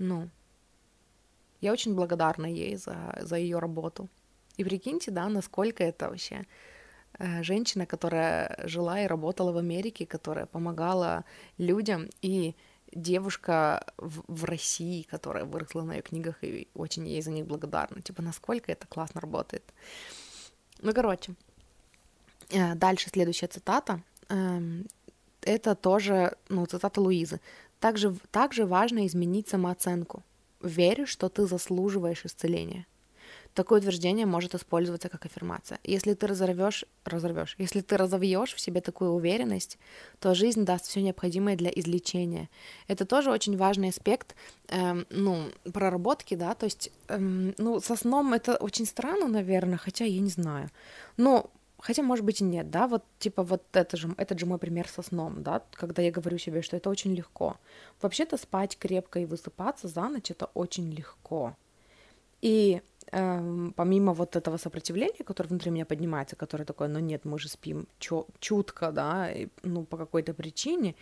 ну, 0.05 0.29
я 1.61 1.73
очень 1.73 1.95
благодарна 1.95 2.47
ей 2.47 2.77
за, 2.77 2.97
за 3.21 3.37
ее 3.37 3.59
работу. 3.59 4.09
И 4.57 4.65
прикиньте, 4.65 5.11
да, 5.11 5.29
насколько 5.29 5.83
это 5.83 6.09
вообще 6.09 6.47
э, 7.19 7.43
женщина, 7.43 7.87
которая 7.87 8.57
жила 8.65 9.01
и 9.01 9.07
работала 9.07 9.53
в 9.53 9.57
Америке, 9.57 10.07
которая 10.07 10.47
помогала 10.47 11.25
людям, 11.59 12.09
и 12.23 12.55
девушка 12.93 13.85
в, 13.97 14.23
в 14.29 14.45
России, 14.45 15.03
которая 15.03 15.45
выросла 15.45 15.83
на 15.83 15.95
ее 15.95 16.03
книгах, 16.03 16.45
и 16.45 16.69
очень 16.75 17.09
ей 17.09 17.23
за 17.23 17.31
них 17.31 17.47
благодарна. 17.47 18.03
Типа, 18.03 18.23
насколько 18.23 18.71
это 18.71 18.87
классно 18.87 19.21
работает. 19.21 19.65
Ну, 20.83 20.93
короче, 20.93 21.35
э, 22.51 22.75
дальше 22.75 23.11
следующая 23.11 23.49
цитата. 23.49 24.01
Эм, 24.29 24.87
это 25.41 25.75
тоже, 25.75 26.37
ну, 26.49 26.67
цитата 26.67 27.01
Луизы. 27.01 27.41
Также, 27.85 28.15
также 28.31 28.65
важно 28.65 29.07
изменить 29.07 29.49
самооценку. 29.49 30.23
Веришь, 30.63 31.11
что 31.11 31.29
ты 31.29 31.45
заслуживаешь 31.45 32.25
исцеления. 32.25 32.87
Такое 33.53 33.81
утверждение 33.81 34.25
может 34.25 34.55
использоваться 34.55 35.11
как 35.11 35.27
аффирмация. 35.27 35.79
Если 35.85 36.15
ты 36.15 36.27
разорвешь, 36.27 36.87
разорвешь, 37.05 37.57
если 37.59 37.83
ты 37.83 37.99
разовьешь 37.99 38.55
в 38.55 38.61
себе 38.61 38.81
такую 38.81 39.11
уверенность, 39.11 39.77
то 40.19 40.35
жизнь 40.35 40.65
даст 40.65 40.87
все 40.87 41.03
необходимое 41.03 41.57
для 41.57 41.69
излечения. 41.69 42.49
Это 42.89 43.05
тоже 43.05 43.31
очень 43.31 43.59
важный 43.59 43.91
аспект, 43.91 44.35
эм, 44.69 45.07
ну, 45.11 45.51
проработки, 45.71 46.37
да, 46.37 46.55
то 46.55 46.65
есть, 46.65 46.91
эм, 47.09 47.55
ну, 47.59 47.81
со 47.81 47.97
сном 47.97 48.33
это 48.33 48.57
очень 48.57 48.87
странно, 48.87 49.29
наверное, 49.29 49.77
хотя 49.77 50.07
я 50.07 50.21
не 50.21 50.31
знаю. 50.31 50.71
Но 51.19 51.51
хотя, 51.85 52.03
может 52.03 52.25
быть, 52.25 52.41
и 52.41 52.45
нет, 52.45 52.71
да, 52.71 52.87
вот, 52.89 53.05
типа, 53.19 53.43
вот 53.43 53.63
это 53.77 53.97
же, 53.97 54.09
этот 54.17 54.39
же 54.39 54.47
мой 54.47 54.59
пример 54.59 54.89
со 54.89 55.03
сном, 55.03 55.43
да, 55.43 55.63
когда 55.73 56.03
я 56.03 56.11
говорю 56.11 56.39
себе, 56.39 56.63
что 56.63 56.77
это 56.77 56.89
очень 56.91 57.15
легко. 57.15 57.57
Вообще-то 58.01 58.39
спать 58.39 58.79
крепко 58.79 59.21
и 59.21 59.27
высыпаться 59.27 59.89
за 59.89 60.09
ночь 60.09 60.31
это 60.31 60.47
очень 60.55 60.91
легко. 60.91 61.55
И 62.41 62.81
эм, 63.13 63.75
помимо 63.77 64.15
вот 64.15 64.37
этого 64.37 64.57
сопротивления, 64.57 65.25
которое 65.25 65.49
внутри 65.51 65.71
меня 65.71 65.85
поднимается, 65.85 66.37
которое 66.37 66.65
такое, 66.65 66.89
ну 66.89 67.01
нет, 67.01 67.27
мы 67.27 67.39
же 67.39 67.49
спим 67.49 67.87
чё, 67.99 68.27
чутко, 68.41 68.91
да, 68.91 69.31
и, 69.31 69.49
ну 69.63 69.85
по 69.85 69.99
какой-то 69.99 70.33
причине, 70.33 70.95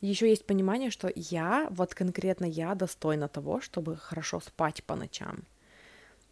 еще 0.00 0.28
есть 0.28 0.46
понимание, 0.46 0.90
что 0.90 1.10
я, 1.16 1.66
вот 1.70 1.94
конкретно 1.94 2.44
я 2.46 2.74
достойна 2.76 3.28
того, 3.28 3.60
чтобы 3.60 3.96
хорошо 3.96 4.40
спать 4.40 4.84
по 4.84 4.94
ночам. 4.96 5.44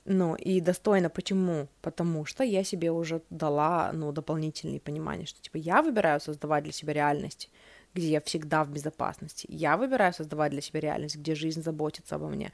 Ну, 0.04 0.34
и 0.34 0.60
достойно 0.60 1.10
почему? 1.10 1.68
Потому 1.82 2.24
что 2.24 2.42
я 2.44 2.64
себе 2.64 2.90
уже 2.90 3.20
дала, 3.30 3.90
ну, 3.92 4.12
дополнительные 4.12 4.80
понимания, 4.80 5.26
что, 5.26 5.40
типа, 5.42 5.58
я 5.58 5.82
выбираю 5.82 6.20
создавать 6.20 6.64
для 6.64 6.72
себя 6.72 6.92
реальность, 6.94 7.50
где 7.94 8.08
я 8.08 8.20
всегда 8.20 8.64
в 8.64 8.70
безопасности. 8.70 9.46
Я 9.50 9.76
выбираю 9.76 10.12
создавать 10.12 10.52
для 10.52 10.62
себя 10.62 10.80
реальность, 10.80 11.16
где 11.16 11.34
жизнь 11.34 11.62
заботится 11.62 12.16
обо 12.16 12.28
мне. 12.28 12.52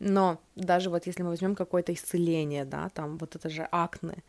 Но 0.00 0.40
даже 0.56 0.90
вот 0.90 1.06
если 1.06 1.22
мы 1.22 1.30
возьмем 1.30 1.54
какое-то 1.54 1.92
исцеление, 1.92 2.64
да, 2.64 2.88
там 2.88 3.18
вот 3.18 3.36
это 3.36 3.48
же 3.48 3.68
акне, 3.70 4.22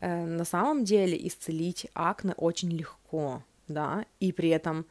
э, 0.00 0.24
на 0.24 0.44
самом 0.44 0.84
деле 0.84 1.16
исцелить 1.26 1.86
акне 1.94 2.34
очень 2.36 2.70
легко, 2.70 3.42
да, 3.68 4.04
и 4.20 4.32
при 4.32 4.50
этом 4.50 4.86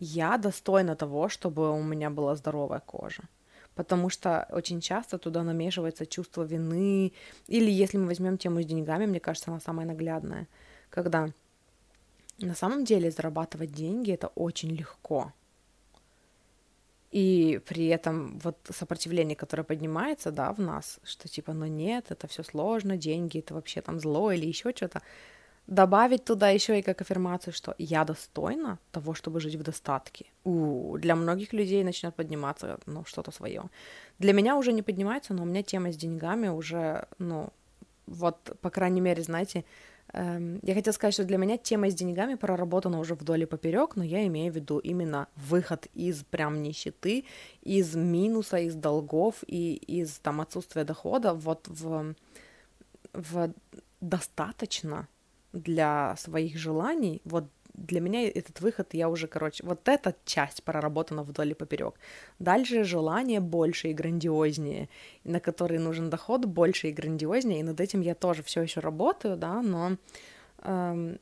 я 0.00 0.38
достойна 0.38 0.96
того, 0.96 1.28
чтобы 1.28 1.70
у 1.70 1.82
меня 1.82 2.10
была 2.10 2.36
здоровая 2.36 2.80
кожа. 2.80 3.22
Потому 3.78 4.10
что 4.10 4.48
очень 4.50 4.80
часто 4.80 5.18
туда 5.18 5.44
намешивается 5.44 6.04
чувство 6.04 6.42
вины. 6.42 7.12
Или 7.46 7.70
если 7.70 7.96
мы 7.96 8.06
возьмем 8.06 8.36
тему 8.36 8.60
с 8.60 8.66
деньгами, 8.66 9.06
мне 9.06 9.20
кажется, 9.20 9.52
она 9.52 9.60
самая 9.60 9.86
наглядная. 9.86 10.48
Когда 10.90 11.28
на 12.38 12.54
самом 12.56 12.84
деле 12.84 13.12
зарабатывать 13.12 13.70
деньги 13.70 14.12
это 14.12 14.32
очень 14.34 14.70
легко. 14.70 15.32
И 17.12 17.60
при 17.68 17.86
этом 17.86 18.40
вот 18.40 18.56
сопротивление, 18.68 19.36
которое 19.36 19.62
поднимается, 19.62 20.32
да, 20.32 20.52
в 20.52 20.58
нас, 20.58 20.98
что 21.04 21.28
типа, 21.28 21.52
ну 21.52 21.66
нет, 21.66 22.06
это 22.08 22.26
все 22.26 22.42
сложно, 22.42 22.96
деньги 22.96 23.38
это 23.38 23.54
вообще 23.54 23.80
там 23.80 24.00
зло 24.00 24.32
или 24.32 24.46
еще 24.46 24.72
что-то, 24.74 25.02
добавить 25.68 26.24
туда 26.24 26.50
еще 26.50 26.78
и 26.78 26.82
как 26.82 27.00
аффирмацию, 27.00 27.52
что 27.52 27.74
я 27.78 28.04
достойна 28.04 28.78
того, 28.90 29.14
чтобы 29.14 29.40
жить 29.40 29.54
в 29.54 29.62
достатке. 29.62 30.24
У, 30.44 30.98
для 30.98 31.14
многих 31.14 31.52
людей 31.52 31.84
начнет 31.84 32.14
подниматься, 32.14 32.78
ну, 32.86 33.04
что-то 33.04 33.30
свое. 33.30 33.62
Для 34.18 34.32
меня 34.32 34.56
уже 34.56 34.72
не 34.72 34.82
поднимается, 34.82 35.34
но 35.34 35.42
у 35.42 35.46
меня 35.46 35.62
тема 35.62 35.92
с 35.92 35.96
деньгами 35.96 36.48
уже, 36.48 37.06
ну, 37.18 37.48
вот, 38.06 38.36
по 38.60 38.70
крайней 38.70 39.00
мере, 39.00 39.22
знаете, 39.22 39.64
Эм, 40.14 40.58
я 40.62 40.74
хотела 40.74 40.94
сказать, 40.94 41.14
что 41.14 41.24
для 41.24 41.36
меня 41.36 41.58
тема 41.58 41.90
с 41.90 41.94
деньгами 41.94 42.34
проработана 42.34 42.98
уже 42.98 43.14
вдоль 43.14 43.42
и 43.42 43.46
поперек, 43.46 43.96
но 43.96 44.02
я 44.02 44.26
имею 44.26 44.52
в 44.52 44.56
виду 44.56 44.78
именно 44.78 45.28
выход 45.36 45.86
из 45.94 46.24
прям 46.24 46.62
нищеты, 46.62 47.24
из 47.62 47.94
минуса, 47.94 48.58
из 48.58 48.74
долгов 48.74 49.44
и 49.46 49.74
из 49.74 50.18
там 50.18 50.40
отсутствия 50.40 50.84
дохода 50.84 51.34
вот 51.34 51.68
в, 51.68 52.14
в 53.12 53.52
достаточно 54.00 55.08
для 55.62 56.16
своих 56.16 56.56
желаний, 56.56 57.20
вот 57.24 57.44
для 57.78 58.00
меня 58.00 58.28
этот 58.28 58.60
выход, 58.60 58.94
я 58.94 59.08
уже, 59.08 59.26
короче, 59.26 59.64
вот 59.64 59.88
эта 59.88 60.14
часть 60.24 60.62
проработана 60.62 61.22
вдоль 61.22 61.50
и 61.50 61.54
поперек. 61.54 61.94
Дальше 62.38 62.84
желание 62.84 63.40
больше 63.40 63.88
и 63.88 63.94
грандиознее, 63.94 64.88
на 65.24 65.40
который 65.40 65.78
нужен 65.78 66.10
доход 66.10 66.44
больше 66.44 66.88
и 66.88 66.92
грандиознее, 66.92 67.60
и 67.60 67.62
над 67.62 67.80
этим 67.80 68.00
я 68.00 68.14
тоже 68.14 68.42
все 68.42 68.62
еще 68.62 68.80
работаю, 68.80 69.36
да, 69.36 69.62
но 69.62 69.96
эм, 70.62 71.18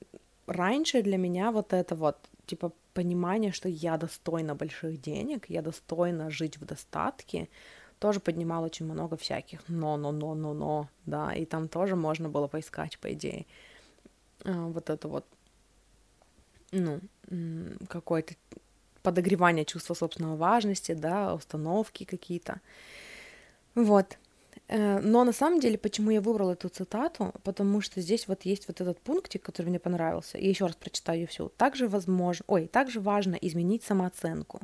раньше 0.47 1.03
для 1.03 1.19
меня 1.19 1.51
вот 1.51 1.73
это 1.73 1.95
вот, 1.95 2.17
типа, 2.47 2.73
понимание, 2.95 3.53
что 3.53 3.69
я 3.69 3.99
достойна 3.99 4.55
больших 4.55 5.01
денег, 5.01 5.51
я 5.51 5.63
достойна 5.63 6.31
жить 6.31 6.57
в 6.57 6.65
достатке, 6.65 7.49
тоже 7.99 8.21
поднимал 8.21 8.65
очень 8.65 8.87
много 8.87 9.17
всяких 9.17 9.61
но-но-но-но-но, 9.69 10.89
да, 11.07 11.35
и 11.35 11.45
там 11.45 11.69
тоже 11.69 11.97
можно 11.97 12.29
было 12.29 12.47
поискать, 12.47 12.99
по 12.99 13.13
идее, 13.13 13.47
вот 14.47 14.91
это 14.91 15.09
вот 15.09 15.27
ну, 16.73 17.01
какое-то 17.89 18.35
подогревание 19.03 19.65
чувства 19.65 19.95
собственной 19.95 20.37
важности, 20.37 20.93
да, 20.93 21.35
установки 21.35 22.05
какие-то. 22.05 22.61
Вот. 23.75 24.19
Э, 24.69 24.99
но 25.01 25.25
на 25.25 25.33
самом 25.33 25.61
деле, 25.61 25.79
почему 25.79 26.11
я 26.11 26.21
выбрала 26.21 26.53
эту 26.53 26.69
цитату? 26.69 27.33
Потому 27.45 27.81
что 27.81 28.01
здесь 28.01 28.27
вот 28.27 28.45
есть 28.45 28.67
вот 28.69 28.81
этот 28.81 28.99
пунктик, 29.01 29.43
который 29.43 29.69
мне 29.69 29.79
понравился. 29.79 30.39
И 30.39 30.49
еще 30.49 30.67
раз 30.67 30.77
прочитаю 30.77 31.27
всю. 31.29 31.51
Также 31.51 31.89
возможно, 31.89 32.45
ой, 32.49 32.67
также 32.67 33.01
важно 33.01 33.37
изменить 33.37 33.85
самооценку. 33.85 34.61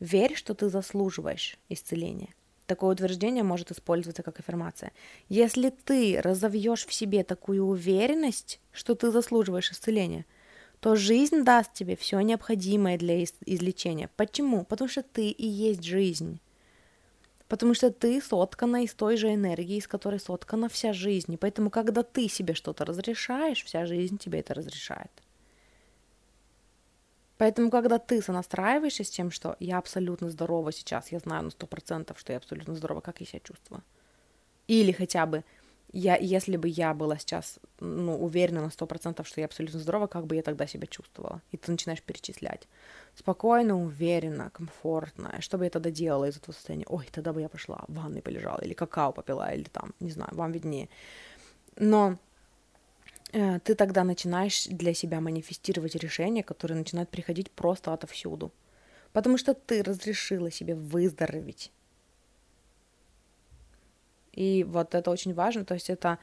Верь, 0.00 0.34
что 0.34 0.54
ты 0.54 0.68
заслуживаешь 0.70 1.58
исцеления. 1.68 2.34
Такое 2.72 2.92
утверждение 2.92 3.44
может 3.44 3.70
использоваться 3.70 4.22
как 4.22 4.38
аффирмация. 4.38 4.92
Если 5.28 5.68
ты 5.68 6.18
разовьешь 6.22 6.86
в 6.86 6.94
себе 6.94 7.22
такую 7.22 7.66
уверенность, 7.66 8.60
что 8.72 8.94
ты 8.94 9.10
заслуживаешь 9.10 9.70
исцеления– 9.70 10.24
то 10.82 10.96
жизнь 10.96 11.44
даст 11.44 11.74
тебе 11.74 11.94
все 11.94 12.18
необходимое 12.20 12.98
для 12.98 13.22
излечения. 13.22 14.10
Почему? 14.16 14.64
Потому 14.64 14.88
что 14.88 15.04
ты 15.04 15.28
и 15.28 15.46
есть 15.46 15.84
жизнь. 15.84 16.40
Потому 17.46 17.74
что 17.74 17.92
ты 17.92 18.20
соткана 18.20 18.82
из 18.82 18.92
той 18.92 19.16
же 19.16 19.32
энергии, 19.32 19.76
из 19.76 19.86
которой 19.86 20.18
соткана 20.18 20.68
вся 20.68 20.92
жизнь. 20.92 21.34
И 21.34 21.36
поэтому, 21.36 21.70
когда 21.70 22.02
ты 22.02 22.28
себе 22.28 22.54
что-то 22.54 22.84
разрешаешь, 22.84 23.62
вся 23.62 23.86
жизнь 23.86 24.18
тебе 24.18 24.40
это 24.40 24.54
разрешает. 24.54 25.21
Поэтому, 27.42 27.70
когда 27.70 27.98
ты 27.98 28.22
сонастраиваешься 28.22 29.02
с 29.02 29.10
тем, 29.10 29.32
что 29.32 29.56
я 29.58 29.78
абсолютно 29.78 30.30
здорова 30.30 30.70
сейчас, 30.70 31.10
я 31.10 31.18
знаю 31.18 31.42
на 31.42 31.50
сто 31.50 31.66
процентов, 31.66 32.20
что 32.20 32.32
я 32.32 32.36
абсолютно 32.36 32.76
здорова, 32.76 33.00
как 33.00 33.18
я 33.18 33.26
себя 33.26 33.40
чувствую. 33.40 33.82
Или 34.68 34.92
хотя 34.92 35.26
бы 35.26 35.42
я, 35.90 36.14
если 36.14 36.56
бы 36.56 36.68
я 36.68 36.94
была 36.94 37.18
сейчас, 37.18 37.58
ну, 37.80 38.16
уверена 38.16 38.62
на 38.62 38.70
сто 38.70 38.86
процентов, 38.86 39.26
что 39.26 39.40
я 39.40 39.46
абсолютно 39.46 39.80
здорова, 39.80 40.06
как 40.06 40.28
бы 40.28 40.36
я 40.36 40.42
тогда 40.44 40.68
себя 40.68 40.86
чувствовала? 40.86 41.42
И 41.50 41.56
ты 41.56 41.72
начинаешь 41.72 42.00
перечислять. 42.00 42.68
Спокойно, 43.16 43.76
уверенно, 43.76 44.50
комфортно. 44.50 45.34
Что 45.40 45.58
бы 45.58 45.64
я 45.64 45.70
тогда 45.70 45.90
делала 45.90 46.26
из 46.26 46.36
этого 46.36 46.54
состояния? 46.54 46.86
Ой, 46.88 47.08
тогда 47.10 47.32
бы 47.32 47.40
я 47.40 47.48
пошла 47.48 47.84
в 47.88 47.94
ванной 47.94 48.22
полежала, 48.22 48.60
или 48.60 48.72
какао 48.72 49.10
попила, 49.10 49.52
или 49.52 49.64
там, 49.64 49.94
не 49.98 50.12
знаю, 50.12 50.30
вам 50.32 50.52
виднее. 50.52 50.88
Но 51.74 52.18
ты 53.32 53.74
тогда 53.74 54.04
начинаешь 54.04 54.66
для 54.66 54.94
себя 54.94 55.20
манифестировать 55.20 55.94
решения, 55.94 56.42
которые 56.42 56.76
начинают 56.78 57.10
приходить 57.10 57.50
просто 57.50 57.92
отовсюду. 57.92 58.52
Потому 59.12 59.38
что 59.38 59.54
ты 59.54 59.82
разрешила 59.82 60.50
себе 60.50 60.74
выздороветь 60.74 61.72
и 64.32 64.64
вот 64.64 64.94
это 64.94 65.10
очень 65.10 65.34
важно, 65.34 65.64
то 65.64 65.74
есть 65.74 65.90
это... 65.90 66.18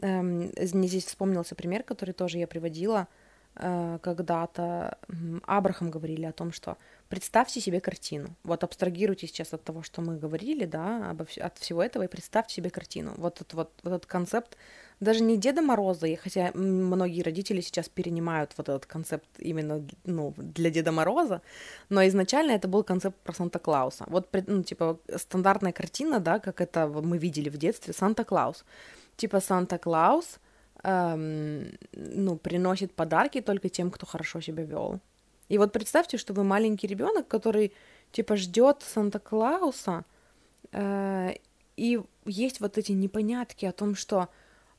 Эм, 0.00 0.52
мне 0.72 0.88
здесь 0.88 1.06
вспомнился 1.06 1.54
пример, 1.54 1.82
который 1.82 2.12
тоже 2.12 2.38
я 2.38 2.46
приводила 2.46 3.08
э, 3.54 3.98
когда-то. 4.02 4.98
Абрахам 5.44 5.90
говорили 5.90 6.26
о 6.26 6.32
том, 6.32 6.52
что 6.52 6.76
представьте 7.08 7.60
себе 7.60 7.80
картину. 7.80 8.36
Вот 8.44 8.62
абстрагируйте 8.62 9.26
сейчас 9.26 9.54
от 9.54 9.64
того, 9.64 9.82
что 9.82 10.02
мы 10.02 10.18
говорили, 10.18 10.66
да, 10.66 11.10
обо, 11.10 11.26
от 11.40 11.58
всего 11.58 11.82
этого, 11.82 12.02
и 12.02 12.08
представьте 12.08 12.56
себе 12.56 12.68
картину. 12.68 13.14
Вот 13.16 13.36
этот 13.36 13.54
вот, 13.54 13.72
вот 13.84 13.92
этот 13.92 14.06
концепт 14.06 14.58
даже 15.00 15.22
не 15.22 15.36
Деда 15.36 15.60
Мороза, 15.60 16.06
хотя 16.16 16.50
многие 16.54 17.22
родители 17.22 17.60
сейчас 17.60 17.88
перенимают 17.88 18.52
вот 18.56 18.68
этот 18.68 18.86
концепт 18.86 19.28
именно 19.38 19.86
ну, 20.04 20.32
для 20.36 20.70
Деда 20.70 20.90
Мороза, 20.90 21.42
но 21.90 22.06
изначально 22.06 22.52
это 22.52 22.66
был 22.66 22.82
концепт 22.82 23.16
про 23.22 23.34
Санта-Клауса. 23.34 24.04
Вот, 24.08 24.28
ну, 24.46 24.62
типа, 24.62 24.98
стандартная 25.16 25.72
картина, 25.72 26.18
да, 26.18 26.38
как 26.38 26.60
это 26.60 26.86
мы 26.88 27.18
видели 27.18 27.50
в 27.50 27.58
детстве, 27.58 27.92
Санта-Клаус. 27.92 28.64
Типа 29.16 29.40
Санта-Клаус, 29.40 30.38
эм, 30.82 31.78
ну, 31.92 32.36
приносит 32.36 32.92
подарки 32.94 33.40
только 33.42 33.68
тем, 33.68 33.90
кто 33.90 34.06
хорошо 34.06 34.40
себя 34.40 34.64
вел. 34.64 35.00
И 35.48 35.58
вот 35.58 35.72
представьте, 35.72 36.16
что 36.16 36.32
вы 36.32 36.42
маленький 36.42 36.86
ребенок, 36.86 37.28
который, 37.28 37.72
типа, 38.12 38.36
ждет 38.36 38.82
Санта-Клауса, 38.82 40.04
э, 40.72 41.34
и 41.76 42.00
есть 42.24 42.60
вот 42.60 42.78
эти 42.78 42.92
непонятки 42.92 43.66
о 43.66 43.72
том, 43.72 43.94
что 43.94 44.28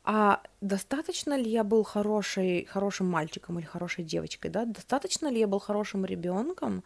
а 0.09 0.41
достаточно 0.61 1.37
ли 1.37 1.51
я 1.51 1.65
был 1.65 1.83
хорошей, 1.83 2.63
хорошим 2.63 3.07
мальчиком 3.07 3.59
или 3.59 3.65
хорошей 3.65 4.05
девочкой, 4.05 4.49
да, 4.51 4.63
достаточно 4.63 5.27
ли 5.27 5.39
я 5.39 5.47
был 5.47 5.59
хорошим 5.59 6.05
ребенком, 6.05 6.85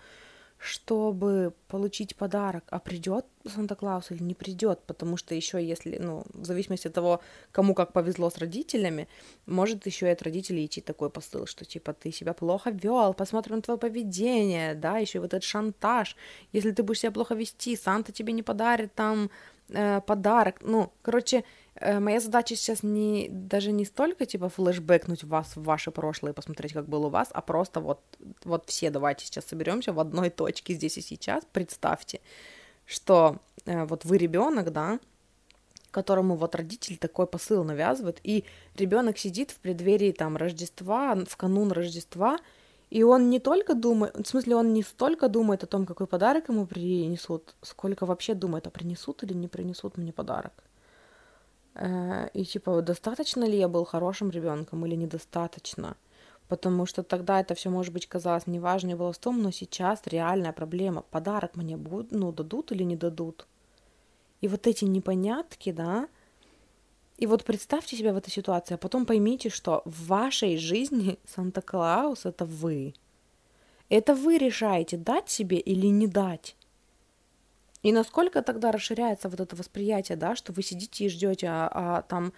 чтобы 0.58 1.54
получить 1.68 2.16
подарок, 2.16 2.64
а 2.70 2.80
придет 2.80 3.26
Санта-Клаус 3.46 4.10
или 4.10 4.24
не 4.24 4.34
придет, 4.34 4.80
потому 4.88 5.18
что 5.18 5.36
еще 5.36 5.64
если, 5.64 5.98
ну, 5.98 6.24
в 6.34 6.46
зависимости 6.46 6.88
от 6.88 6.94
того, 6.94 7.22
кому 7.52 7.76
как 7.76 7.94
повезло 7.94 8.32
с 8.32 8.40
родителями, 8.40 9.08
может 9.46 9.86
еще 9.86 10.08
и 10.08 10.12
от 10.12 10.24
родителей 10.24 10.66
идти 10.66 10.82
такой 10.82 11.12
посыл, 11.12 11.46
что 11.46 11.64
типа 11.64 11.94
ты 11.94 12.12
себя 12.12 12.34
плохо 12.34 12.72
вел, 12.72 13.14
посмотрим 13.14 13.58
на 13.58 13.62
твое 13.62 13.80
поведение, 13.80 14.74
да, 14.74 14.98
еще 14.98 15.20
вот 15.20 15.34
этот 15.34 15.44
шантаж, 15.44 16.16
если 16.54 16.72
ты 16.72 16.82
будешь 16.82 17.02
себя 17.02 17.12
плохо 17.12 17.36
вести, 17.36 17.76
Санта 17.76 18.12
тебе 18.12 18.34
не 18.34 18.42
подарит 18.42 18.96
там 18.96 19.30
э, 19.72 20.02
подарок, 20.02 20.58
ну, 20.62 20.92
короче, 21.02 21.44
э, 21.76 22.00
моя 22.00 22.20
задача 22.20 22.56
сейчас 22.56 22.84
не, 22.84 23.28
даже 23.30 23.72
не 23.72 23.86
столько, 23.86 24.26
типа, 24.26 24.50
флешбэкнуть 24.50 25.24
вас 25.24 25.56
в 25.56 25.64
ваше 25.64 25.92
прошлое 25.92 26.34
посмотреть, 26.34 26.74
как 26.74 26.88
было 26.88 27.08
у 27.08 27.10
вас, 27.10 27.30
а 27.34 27.42
просто 27.42 27.80
вот, 27.80 28.02
вот 28.44 28.66
все 28.68 28.90
давайте 28.90 29.26
сейчас 29.26 29.46
соберемся 29.46 29.94
в 29.94 30.00
одной 30.00 30.30
точке 30.30 30.74
здесь 30.74 30.98
и 30.98 31.02
сейчас, 31.02 31.44
представьте, 31.52 32.22
что 32.86 33.38
э, 33.66 33.86
вот 33.86 34.06
вы 34.06 34.18
ребенок, 34.18 34.72
да, 34.72 35.00
которому 35.92 36.36
вот 36.36 36.56
родитель 36.56 36.98
такой 36.98 37.28
посыл 37.28 37.64
навязывает, 37.64 38.20
и 38.24 38.46
ребенок 38.76 39.18
сидит 39.18 39.52
в 39.52 39.60
преддверии 39.60 40.12
там 40.12 40.38
Рождества, 40.38 41.16
в 41.28 41.38
канун 41.38 41.72
Рождества, 41.72 42.40
и 42.92 43.04
он 43.04 43.30
не 43.30 43.40
только 43.40 43.74
думает, 43.74 44.16
в 44.18 44.28
смысле, 44.28 44.56
он 44.58 44.74
не 44.74 44.84
столько 44.84 45.30
думает 45.30 45.64
о 45.64 45.68
том, 45.68 45.86
какой 45.86 46.08
подарок 46.08 46.50
ему 46.50 46.66
принесут, 46.66 47.56
сколько 47.62 48.06
вообще 48.06 48.34
думает, 48.34 48.68
а 48.68 48.70
принесут 48.70 49.24
или 49.24 49.34
не 49.34 49.48
принесут 49.48 49.98
мне 49.98 50.12
подарок. 50.12 50.52
Э, 51.76 52.28
и 52.34 52.44
типа, 52.44 52.82
достаточно 52.82 53.46
ли 53.46 53.58
я 53.58 53.70
был 53.70 53.86
хорошим 53.86 54.30
ребенком 54.30 54.86
или 54.86 54.96
недостаточно? 54.96 55.96
Потому 56.50 56.86
что 56.86 57.02
тогда 57.02 57.40
это 57.40 57.56
все, 57.56 57.70
может 57.70 57.94
быть, 57.94 58.08
казалось 58.08 58.46
неважно 58.46 58.92
и 58.92 58.96
было 58.96 59.14
но 59.26 59.52
сейчас 59.52 60.02
реальная 60.06 60.52
проблема. 60.52 61.02
Подарок 61.02 61.56
мне 61.56 61.78
будут, 61.78 62.12
ну, 62.12 62.34
дадут 62.34 62.74
или 62.74 62.84
не 62.84 62.98
дадут? 62.98 63.48
И 64.42 64.50
вот 64.50 64.68
эти 64.68 64.84
непонятки, 64.84 65.72
да, 65.72 66.10
и 67.22 67.28
вот 67.28 67.44
представьте 67.44 67.96
себя 67.96 68.14
в 68.14 68.18
этой 68.18 68.32
ситуации, 68.32 68.74
а 68.74 68.78
потом 68.78 69.06
поймите, 69.06 69.50
что 69.50 69.84
в 69.86 70.08
вашей 70.08 70.58
жизни 70.58 71.20
Санта-Клаус— 71.36 72.22
это 72.26 72.46
вы. 72.46 72.96
Это 73.90 74.16
вы 74.16 74.40
решаете, 74.40 74.98
дать 74.98 75.30
себе 75.30 75.58
или 75.58 75.86
не 75.88 76.08
дать. 76.08 76.56
И 77.84 77.92
насколько 77.92 78.42
тогда 78.42 78.72
расширяется 78.72 79.30
вот 79.30 79.40
это 79.40 79.56
восприятие, 79.56 80.18
да, 80.18 80.36
что 80.36 80.52
вы 80.52 80.64
сидите 80.64 81.06
и 81.06 81.10
ждете, 81.10 81.48
а, 81.48 81.70
а 81.74 82.02
там, 82.02 82.34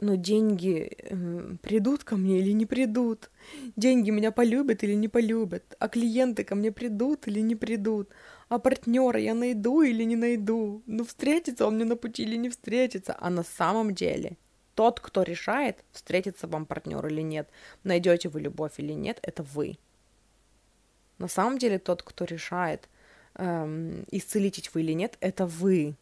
ну, 0.00 0.16
деньги 0.16 0.96
э, 1.00 1.56
придут 1.60 2.04
ко 2.04 2.16
мне 2.16 2.38
или 2.38 2.52
не 2.52 2.64
придут, 2.64 3.30
деньги 3.76 4.08
меня 4.10 4.32
полюбят 4.32 4.84
или 4.84 4.94
не 4.94 5.08
полюбят, 5.08 5.76
а 5.78 5.88
клиенты 5.88 6.44
ко 6.44 6.54
мне 6.54 6.72
придут 6.72 7.28
или 7.28 7.40
не 7.40 7.56
придут, 7.56 8.08
а 8.48 8.58
партнера 8.58 9.20
я 9.20 9.34
найду 9.34 9.82
или 9.82 10.04
не 10.04 10.16
найду, 10.16 10.82
ну 10.86 11.04
встретится 11.04 11.66
он 11.66 11.74
мне 11.74 11.84
на 11.84 11.96
пути 11.96 12.22
или 12.22 12.36
не 12.36 12.48
встретится, 12.48 13.16
а 13.18 13.30
на 13.30 13.42
самом 13.42 13.94
деле 13.94 14.36
тот, 14.74 15.00
кто 15.00 15.22
решает, 15.22 15.84
встретится 15.92 16.46
вам 16.46 16.64
партнер 16.64 17.04
или 17.06 17.20
нет, 17.20 17.48
найдете 17.84 18.28
вы 18.28 18.40
любовь 18.40 18.74
или 18.78 18.92
нет, 18.92 19.18
это 19.22 19.42
вы. 19.42 19.76
На 21.18 21.28
самом 21.28 21.58
деле 21.58 21.78
тот, 21.78 22.02
кто 22.02 22.24
решает, 22.24 22.88
эм, 23.34 24.04
исцелить 24.10 24.72
вы 24.72 24.82
или 24.82 24.92
нет, 24.92 25.16
это 25.20 25.46
вы. 25.46 25.96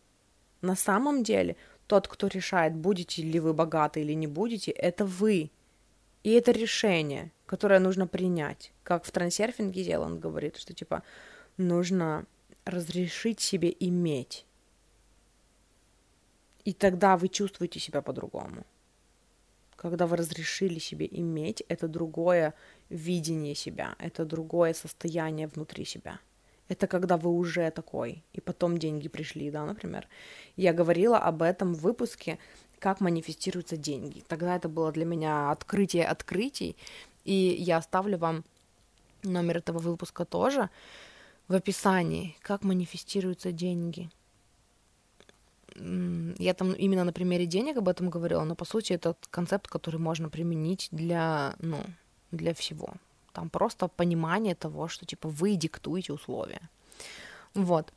На 0.61 0.77
самом 0.77 1.23
деле 1.23 1.57
тот, 1.87 2.07
кто 2.07 2.27
решает, 2.27 2.75
будете 2.75 3.23
ли 3.23 3.41
вы 3.41 3.55
богаты 3.55 4.03
или 4.03 4.13
не 4.13 4.27
будете, 4.27 4.73
это 4.73 5.05
вы. 5.05 5.51
И 6.23 6.33
это 6.33 6.53
решение, 6.53 7.33
которое 7.47 7.81
нужно 7.81 8.07
принять. 8.07 8.73
Как 8.83 9.05
в 9.05 9.11
трансерфинге 9.11 9.85
Зеланд 9.85 10.21
говорит, 10.21 10.57
что 10.57 10.75
типа 10.75 11.03
нужно 11.57 12.27
разрешить 12.67 13.41
себе 13.41 13.75
иметь. 13.81 14.45
И 16.65 16.73
тогда 16.73 17.17
вы 17.17 17.29
чувствуете 17.29 17.79
себя 17.79 18.03
по-другому. 18.03 18.67
Когда 19.77 20.07
вы 20.07 20.17
разрешили 20.17 20.81
себе 20.81 21.07
иметь, 21.11 21.63
это 21.69 21.87
другое 21.87 22.55
видение 22.89 23.55
себя, 23.55 23.95
это 23.99 24.25
другое 24.25 24.75
состояние 24.75 25.47
внутри 25.47 25.85
себя. 25.85 26.19
Это 26.69 26.89
когда 26.89 27.17
вы 27.17 27.31
уже 27.31 27.71
такой, 27.71 28.25
и 28.33 28.41
потом 28.41 28.79
деньги 28.79 29.09
пришли, 29.09 29.51
да, 29.51 29.65
например. 29.65 30.09
Я 30.57 30.73
говорила 30.73 31.19
об 31.19 31.43
этом 31.43 31.75
в 31.75 31.81
выпуске, 31.83 32.39
как 32.81 33.01
манифестируются 33.01 33.77
деньги. 33.77 34.25
Тогда 34.27 34.57
это 34.57 34.69
было 34.69 34.91
для 34.91 35.05
меня 35.05 35.53
открытие 35.53 36.07
открытий, 36.07 36.77
и 37.25 37.33
я 37.33 37.77
оставлю 37.77 38.19
вам 38.19 38.45
номер 39.23 39.59
этого 39.59 39.79
выпуска 39.79 40.25
тоже 40.25 40.69
в 41.49 41.55
описании, 41.55 42.37
как 42.43 42.65
манифестируются 42.65 43.53
деньги. 43.53 44.11
Я 46.39 46.55
там 46.55 46.73
именно 46.73 47.05
на 47.05 47.13
примере 47.13 47.47
денег 47.47 47.77
об 47.77 47.89
этом 47.89 48.11
говорила, 48.11 48.45
но 48.45 48.55
по 48.55 48.65
сути 48.65 48.95
это 48.95 49.15
концепт, 49.31 49.69
который 49.69 50.01
можно 50.01 50.29
применить 50.31 50.89
для, 50.91 51.55
ну, 51.59 51.79
для 52.31 52.55
всего. 52.55 52.95
Там 53.33 53.51
просто 53.51 53.89
понимание 53.89 54.55
того, 54.55 54.89
что 54.89 55.05
типа 55.05 55.29
вы 55.29 55.57
диктуете 55.57 56.13
условия. 56.13 56.63
Вот. 57.55 57.93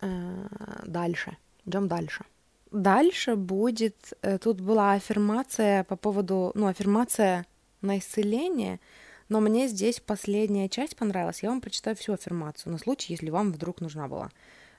Э, 0.00 0.46
дальше. 0.86 1.36
Идем 1.66 1.88
дальше. 1.88 2.24
Дальше 2.70 3.34
будет, 3.34 4.12
э, 4.22 4.38
тут 4.38 4.60
была 4.60 4.92
аффирмация 4.92 5.82
по 5.82 5.96
поводу, 5.96 6.52
ну, 6.54 6.68
аффирмация 6.68 7.44
на 7.82 7.98
исцеление– 7.98 8.78
но 9.30 9.40
мне 9.40 9.68
здесь 9.68 10.00
последняя 10.00 10.68
часть 10.68 10.96
понравилась. 10.96 11.42
Я 11.42 11.50
вам 11.50 11.60
прочитаю 11.60 11.96
всю 11.96 12.12
аффирмацию 12.12 12.72
на 12.72 12.78
случай, 12.78 13.12
если 13.12 13.30
вам 13.30 13.52
вдруг 13.52 13.80
нужна 13.80 14.08
была. 14.08 14.30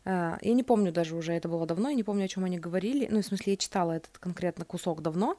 Э, 0.04 0.38
я 0.41 0.54
не 0.54 0.62
помню 0.62 0.91
даже 0.91 1.16
уже, 1.16 1.32
это 1.32 1.47
было 1.47 1.66
давно, 1.66 1.89
я 1.89 1.95
не 1.95 2.04
помню, 2.04 2.26
о 2.26 2.28
чем 2.28 2.43
они 2.43 2.60
говорили. 2.60 3.08
Ну, 3.10 3.22
в 3.22 3.26
смысле, 3.26 3.54
я 3.54 3.58
читала 3.58 3.93
этот 3.93 4.18
конкретно 4.18 4.66
кусок 4.66 5.02
давно, 5.02 5.38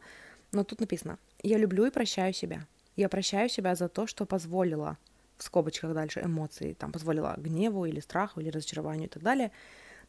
но 0.50 0.64
тут 0.64 0.80
написано 0.80 1.18
«Я 1.42 1.58
люблю 1.58 1.84
и 1.84 1.90
прощаю 1.90 2.32
себя. 2.32 2.66
Я 2.96 3.10
прощаю 3.10 3.50
себя 3.50 3.74
за 3.74 3.90
то, 3.90 4.06
что 4.06 4.24
позволила, 4.24 4.96
в 5.36 5.42
скобочках 5.42 5.92
дальше, 5.92 6.22
эмоции, 6.24 6.72
там, 6.72 6.90
позволила 6.90 7.34
гневу 7.36 7.84
или 7.84 8.00
страху 8.00 8.40
или 8.40 8.48
разочарованию 8.48 9.08
и 9.08 9.10
так 9.10 9.22
далее, 9.22 9.52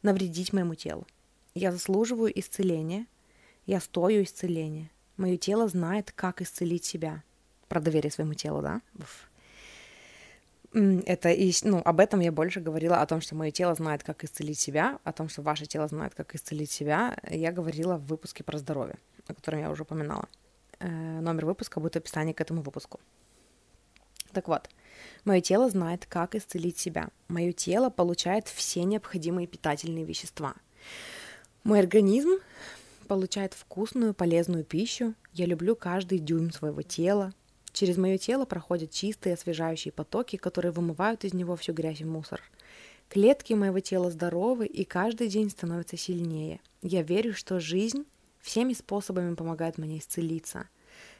навредить 0.01 0.53
моему 0.53 0.75
телу. 0.75 1.05
Я 1.55 1.73
заслуживаю 1.73 2.31
исцеления, 2.39 3.05
я 3.65 3.81
стою 3.81 4.23
исцеления. 4.23 4.89
Мое 5.17 5.35
тело 5.35 5.67
знает, 5.67 6.13
как 6.13 6.41
исцелить 6.41 6.85
себя 6.85 7.21
про 7.73 7.81
доверие 7.81 8.11
своему 8.11 8.35
телу, 8.35 8.61
да? 8.61 8.81
Это 10.73 11.29
и, 11.29 11.51
ну, 11.63 11.81
об 11.83 11.99
этом 11.99 12.19
я 12.19 12.31
больше 12.31 12.59
говорила, 12.59 13.01
о 13.01 13.05
том, 13.07 13.19
что 13.19 13.35
мое 13.35 13.49
тело 13.49 13.73
знает, 13.73 14.03
как 14.03 14.23
исцелить 14.23 14.59
себя, 14.59 14.99
о 15.03 15.11
том, 15.11 15.27
что 15.27 15.41
ваше 15.41 15.65
тело 15.65 15.87
знает, 15.87 16.13
как 16.13 16.35
исцелить 16.35 16.71
себя. 16.71 17.17
Я 17.27 17.51
говорила 17.51 17.97
в 17.97 18.05
выпуске 18.05 18.43
про 18.43 18.59
здоровье, 18.59 18.97
о 19.27 19.33
котором 19.33 19.59
я 19.59 19.71
уже 19.71 19.83
упоминала. 19.83 20.27
Э, 20.79 20.87
номер 21.21 21.47
выпуска 21.47 21.79
будет 21.79 21.93
в 21.93 21.97
описании 21.97 22.33
к 22.33 22.41
этому 22.41 22.61
выпуску. 22.61 22.99
Так 24.33 24.47
вот, 24.47 24.69
мое 25.25 25.41
тело 25.41 25.67
знает, 25.69 26.05
как 26.05 26.35
исцелить 26.35 26.77
себя. 26.77 27.09
Мое 27.27 27.53
тело 27.53 27.89
получает 27.89 28.47
все 28.47 28.83
необходимые 28.83 29.47
питательные 29.47 30.05
вещества. 30.05 30.53
Мой 31.63 31.79
организм 31.79 32.37
получает 33.07 33.55
вкусную, 33.55 34.13
полезную 34.13 34.63
пищу. 34.63 35.15
Я 35.33 35.47
люблю 35.47 35.75
каждый 35.75 36.19
дюйм 36.19 36.51
своего 36.51 36.83
тела, 36.83 37.33
Через 37.73 37.97
мое 37.97 38.19
тело 38.19 38.45
проходят 38.45 38.91
чистые 38.91 39.33
освежающие 39.33 39.91
потоки, 39.91 40.37
которые 40.37 40.71
вымывают 40.71 41.25
из 41.25 41.33
него 41.33 41.55
всю 41.55 41.73
грязь 41.73 42.01
и 42.01 42.05
мусор. 42.05 42.41
Клетки 43.09 43.53
моего 43.53 43.79
тела 43.79 44.11
здоровы, 44.11 44.67
и 44.67 44.85
каждый 44.85 45.27
день 45.27 45.49
становится 45.49 45.97
сильнее. 45.97 46.61
Я 46.83 47.01
верю, 47.01 47.33
что 47.33 47.59
жизнь 47.59 48.05
всеми 48.41 48.73
способами 48.73 49.33
помогает 49.33 49.77
мне 49.77 49.97
исцелиться. 49.97 50.69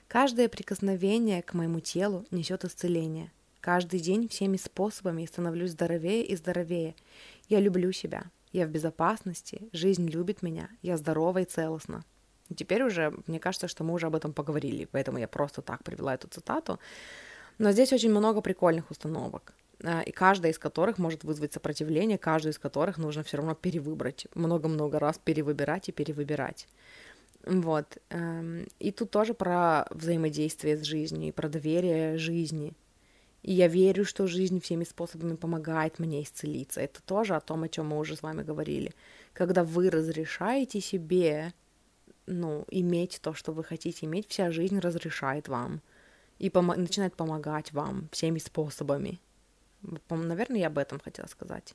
Каждое 0.07 0.47
прикосновение 0.47 1.41
к 1.41 1.53
моему 1.53 1.79
телу 1.79 2.25
несет 2.29 2.65
исцеление. 2.65 3.31
Каждый 3.59 3.99
день 3.99 4.27
всеми 4.27 4.57
способами 4.57 5.21
я 5.21 5.27
становлюсь 5.27 5.71
здоровее 5.71 6.23
и 6.23 6.35
здоровее. 6.35 6.95
Я 7.49 7.59
люблю 7.59 7.91
себя. 7.91 8.25
Я 8.51 8.67
в 8.67 8.69
безопасности. 8.69 9.69
Жизнь 9.71 10.07
любит 10.07 10.43
меня. 10.43 10.69
Я 10.81 10.97
здорова 10.97 11.39
и 11.39 11.45
целостна. 11.45 12.03
Теперь 12.53 12.83
уже, 12.83 13.13
мне 13.27 13.39
кажется, 13.39 13.67
что 13.67 13.83
мы 13.83 13.93
уже 13.93 14.07
об 14.07 14.15
этом 14.15 14.33
поговорили, 14.33 14.87
поэтому 14.91 15.17
я 15.17 15.27
просто 15.27 15.61
так 15.61 15.83
привела 15.83 16.13
эту 16.13 16.27
цитату. 16.27 16.79
Но 17.57 17.71
здесь 17.71 17.93
очень 17.93 18.09
много 18.09 18.41
прикольных 18.41 18.91
установок, 18.91 19.53
э, 19.83 20.03
и 20.05 20.11
каждая 20.11 20.51
из 20.51 20.59
которых 20.59 20.97
может 20.97 21.23
вызвать 21.23 21.53
сопротивление, 21.53 22.17
каждую 22.17 22.53
из 22.53 22.59
которых 22.59 22.97
нужно 22.97 23.23
все 23.23 23.37
равно 23.37 23.55
перевыбрать, 23.55 24.27
много-много 24.35 24.99
раз 24.99 25.19
перевыбирать 25.23 25.89
и 25.89 25.91
перевыбирать. 25.91 26.67
Вот. 27.45 27.97
Эм, 28.09 28.67
и 28.79 28.91
тут 28.91 29.11
тоже 29.11 29.33
про 29.33 29.85
взаимодействие 29.89 30.77
с 30.77 30.83
жизнью, 30.83 31.33
про 31.33 31.49
доверие 31.49 32.17
жизни. 32.17 32.73
И 33.41 33.51
я 33.53 33.67
верю, 33.67 34.05
что 34.05 34.25
жизнь 34.25 34.61
всеми 34.61 34.85
способами 34.85 35.35
помогает 35.35 35.99
мне 35.99 36.23
исцелиться. 36.23 36.79
Это 36.79 37.01
тоже 37.03 37.35
о 37.35 37.41
том, 37.41 37.63
о 37.63 37.69
чем 37.69 37.87
мы 37.87 37.99
уже 37.99 38.15
с 38.15 38.23
вами 38.23 38.41
говорили. 38.41 38.93
Когда 39.33 39.65
вы 39.65 39.89
разрешаете 39.89 40.79
себе 40.79 41.53
ну, 42.25 42.65
иметь 42.69 43.19
то, 43.21 43.33
что 43.33 43.51
вы 43.51 43.63
хотите 43.63 44.05
иметь, 44.05 44.27
вся 44.27 44.51
жизнь 44.51 44.79
разрешает 44.79 45.47
вам 45.47 45.81
и 46.39 46.49
пом- 46.49 46.75
начинает 46.75 47.15
помогать 47.15 47.71
вам 47.73 48.09
всеми 48.11 48.39
способами. 48.39 49.19
Наверное, 50.09 50.59
я 50.61 50.67
об 50.67 50.77
этом 50.77 50.99
хотела 50.99 51.27
сказать. 51.27 51.73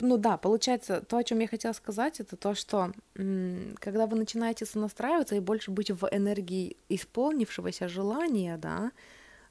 Ну 0.00 0.16
да, 0.16 0.36
получается, 0.36 1.00
то, 1.00 1.18
о 1.18 1.24
чем 1.24 1.38
я 1.38 1.46
хотела 1.46 1.72
сказать, 1.72 2.18
это 2.18 2.36
то, 2.36 2.54
что 2.56 2.92
м- 3.14 3.76
когда 3.78 4.06
вы 4.06 4.16
начинаете 4.16 4.66
сонастраиваться 4.66 5.36
и 5.36 5.40
больше 5.40 5.70
быть 5.70 5.92
в 5.92 6.08
энергии 6.10 6.76
исполнившегося 6.88 7.86
желания, 7.88 8.56
да, 8.56 8.90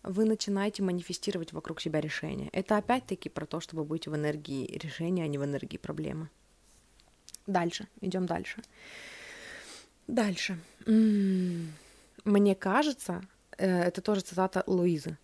вы 0.04 0.26
начинаете 0.26 0.84
манифестировать 0.84 1.54
вокруг 1.54 1.80
себя 1.80 2.02
решения. 2.02 2.50
Это 2.52 2.76
опять-таки 2.76 3.30
про 3.30 3.46
то, 3.46 3.62
чтобы 3.62 3.86
быть 3.86 4.08
в 4.08 4.16
энергии 4.16 4.78
решения, 4.78 5.24
а 5.24 5.28
не 5.28 5.38
в 5.38 5.46
энергии 5.46 5.78
проблемы. 5.78 6.30
Дальше, 7.52 7.88
идем 8.00 8.26
дальше. 8.26 8.62
Дальше. 10.08 10.58
Мне 10.86 12.56
кажется, 12.56 13.22
э, 13.58 13.84
это 13.84 14.02
тоже 14.02 14.22
цитата 14.22 14.64
Луизы. 14.68 15.18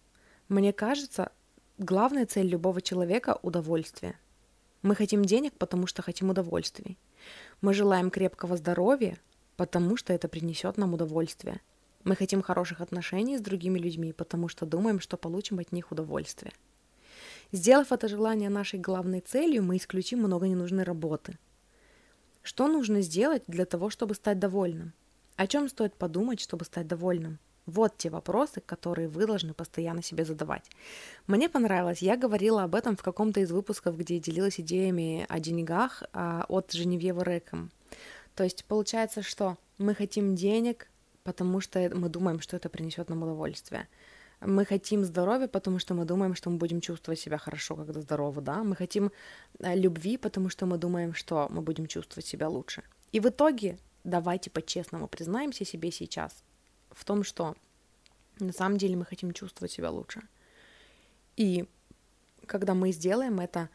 Мне 0.49 0.73
кажется, 0.73 1.31
главная 1.77 2.25
цель 2.25 2.47
любого 2.47 2.81
человека– 2.81 3.39
удовольствие. 3.43 4.19
Мы 4.81 4.95
хотим 4.95 5.23
денег, 5.23 5.53
потому 5.57 5.87
что 5.87 6.01
хотим 6.01 6.29
удовольствий. 6.29 6.97
Мы 7.61 7.73
желаем 7.73 8.09
крепкого 8.11 8.57
здоровья, 8.57 9.17
потому 9.55 9.95
что 9.95 10.13
это 10.13 10.27
принесет 10.27 10.77
нам 10.77 10.93
удовольствие. 10.93 11.61
Мы 12.03 12.15
хотим 12.15 12.41
хороших 12.41 12.81
отношений 12.81 13.37
с 13.37 13.41
другими 13.41 13.79
людьми, 13.79 14.11
потому 14.11 14.49
что 14.49 14.65
думаем, 14.65 14.99
что 14.99 15.17
получим 15.17 15.59
от 15.59 15.71
них 15.71 15.91
удовольствие. 15.91 16.51
Сделав 17.53 17.91
это 17.91 18.07
желание 18.09 18.49
нашей 18.49 18.79
главной 18.79 19.21
целью, 19.21 19.63
мы 19.63 19.77
исключим 19.77 20.19
много 20.19 20.47
ненужной 20.47 20.83
работы. 20.83 21.37
Что 22.47 22.69
нужно 22.69 23.01
сделать 23.01 23.43
для 23.47 23.65
того, 23.65 23.89
чтобы 23.89 24.15
стать 24.15 24.39
довольным? 24.39 24.93
О 25.35 25.47
чем 25.47 25.67
стоит 25.67 25.95
подумать, 25.95 26.39
чтобы 26.39 26.63
стать 26.63 26.87
довольным? 26.87 27.39
Вот 27.65 27.97
те 27.97 28.09
вопросы, 28.09 28.61
которые 28.61 29.09
вы 29.09 29.27
должны 29.27 29.53
постоянно 29.53 30.01
себе 30.01 30.23
задавать. 30.23 30.63
Мне 31.27 31.49
понравилось, 31.49 32.01
я 32.01 32.15
говорила 32.15 32.63
об 32.63 32.75
этом 32.75 32.95
в 32.95 33.03
каком-то 33.03 33.41
из 33.41 33.51
выпусков, 33.51 33.97
где 33.97 34.17
делилась 34.19 34.61
идеями 34.61 35.25
о 35.27 35.41
деньгах 35.41 36.03
а, 36.13 36.45
от 36.47 36.71
Женевьевы 36.71 37.25
Рэком. 37.25 37.69
То 38.33 38.45
есть 38.45 38.63
получается, 38.63 39.23
что 39.23 39.57
мы 39.77 39.93
хотим 39.93 40.33
денег, 40.33 40.87
потому 41.25 41.59
что 41.59 41.91
мы 41.93 42.07
думаем, 42.07 42.39
что 42.39 42.55
это 42.55 42.69
принесет 42.69 43.09
нам 43.09 43.23
удовольствие. 43.23 43.89
Мы 44.39 44.65
хотим 44.65 45.03
здоровья, 45.03 45.47
потому 45.47 45.79
что 45.79 45.93
мы 45.95 46.05
думаем, 46.05 46.35
что 46.35 46.49
мы 46.49 46.57
будем 46.57 46.79
чувствовать 46.79 47.19
себя 47.19 47.37
хорошо, 47.37 47.75
когда 47.75 48.01
здоровы, 48.01 48.41
да. 48.41 48.63
Мы 48.63 48.75
хотим 48.75 49.11
э, 49.59 49.75
любви, 49.75 50.17
потому 50.17 50.49
что 50.49 50.65
мы 50.65 50.77
думаем, 50.77 51.15
что 51.15 51.47
мы 51.49 51.61
будем 51.61 51.87
чувствовать 51.87 52.25
себя 52.25 52.47
лучше. 52.47 52.83
И 53.11 53.19
в 53.19 53.25
итоге 53.25 53.79
давайте 54.03 54.49
по-честному 54.49 55.07
признаемся 55.07 55.65
себе 55.65 55.91
сейчас 55.91 56.43
в 56.91 57.03
том, 57.03 57.23
что 57.23 57.55
на 58.39 58.53
самом 58.53 58.77
деле 58.77 58.95
мы 58.95 59.05
хотим 59.05 59.33
чувствовать 59.33 59.71
себя 59.71 59.89
лучше. 59.89 60.21
И 61.35 61.65
когда 62.45 62.73
мы 62.73 62.91
сделаем 62.91 63.39
это 63.39 63.69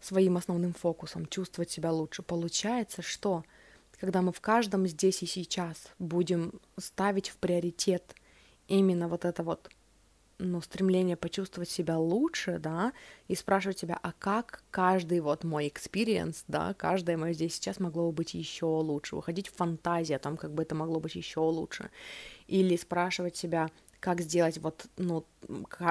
своим 0.00 0.36
основным 0.36 0.72
фокусом, 0.72 1.26
чувствовать 1.26 1.70
себя 1.70 1.92
лучше, 1.92 2.22
получается, 2.22 3.02
что 3.02 3.44
когда 4.00 4.22
мы 4.22 4.32
в 4.32 4.40
каждом 4.40 4.86
здесь 4.86 5.22
и 5.22 5.26
сейчас 5.26 5.88
будем 5.98 6.60
ставить 6.78 7.28
в 7.28 7.36
приоритет 7.36 8.14
именно 8.68 9.08
вот 9.08 9.24
это 9.24 9.42
вот 9.42 9.70
ну, 10.38 10.60
стремление 10.60 11.16
почувствовать 11.16 11.68
себя 11.68 11.98
лучше, 11.98 12.58
да, 12.58 12.92
и 13.26 13.34
спрашивать 13.34 13.78
себя, 13.78 13.98
а 14.02 14.12
как 14.12 14.62
каждый 14.70 15.20
вот 15.20 15.44
мой 15.44 15.66
experience, 15.66 16.44
да, 16.46 16.74
каждое 16.74 17.16
мое 17.16 17.32
здесь 17.32 17.54
сейчас 17.54 17.80
могло 17.80 18.06
бы 18.06 18.12
быть 18.12 18.34
еще 18.34 18.66
лучше, 18.66 19.16
уходить 19.16 19.48
в 19.48 19.56
фантазию 19.56 20.16
о 20.16 20.20
том, 20.20 20.36
как 20.36 20.52
бы 20.52 20.62
это 20.62 20.74
могло 20.74 21.00
быть 21.00 21.16
еще 21.16 21.40
лучше, 21.40 21.90
или 22.46 22.76
спрашивать 22.76 23.36
себя, 23.36 23.68
как 24.00 24.20
сделать 24.20 24.58
вот, 24.58 24.86
ну, 24.96 25.24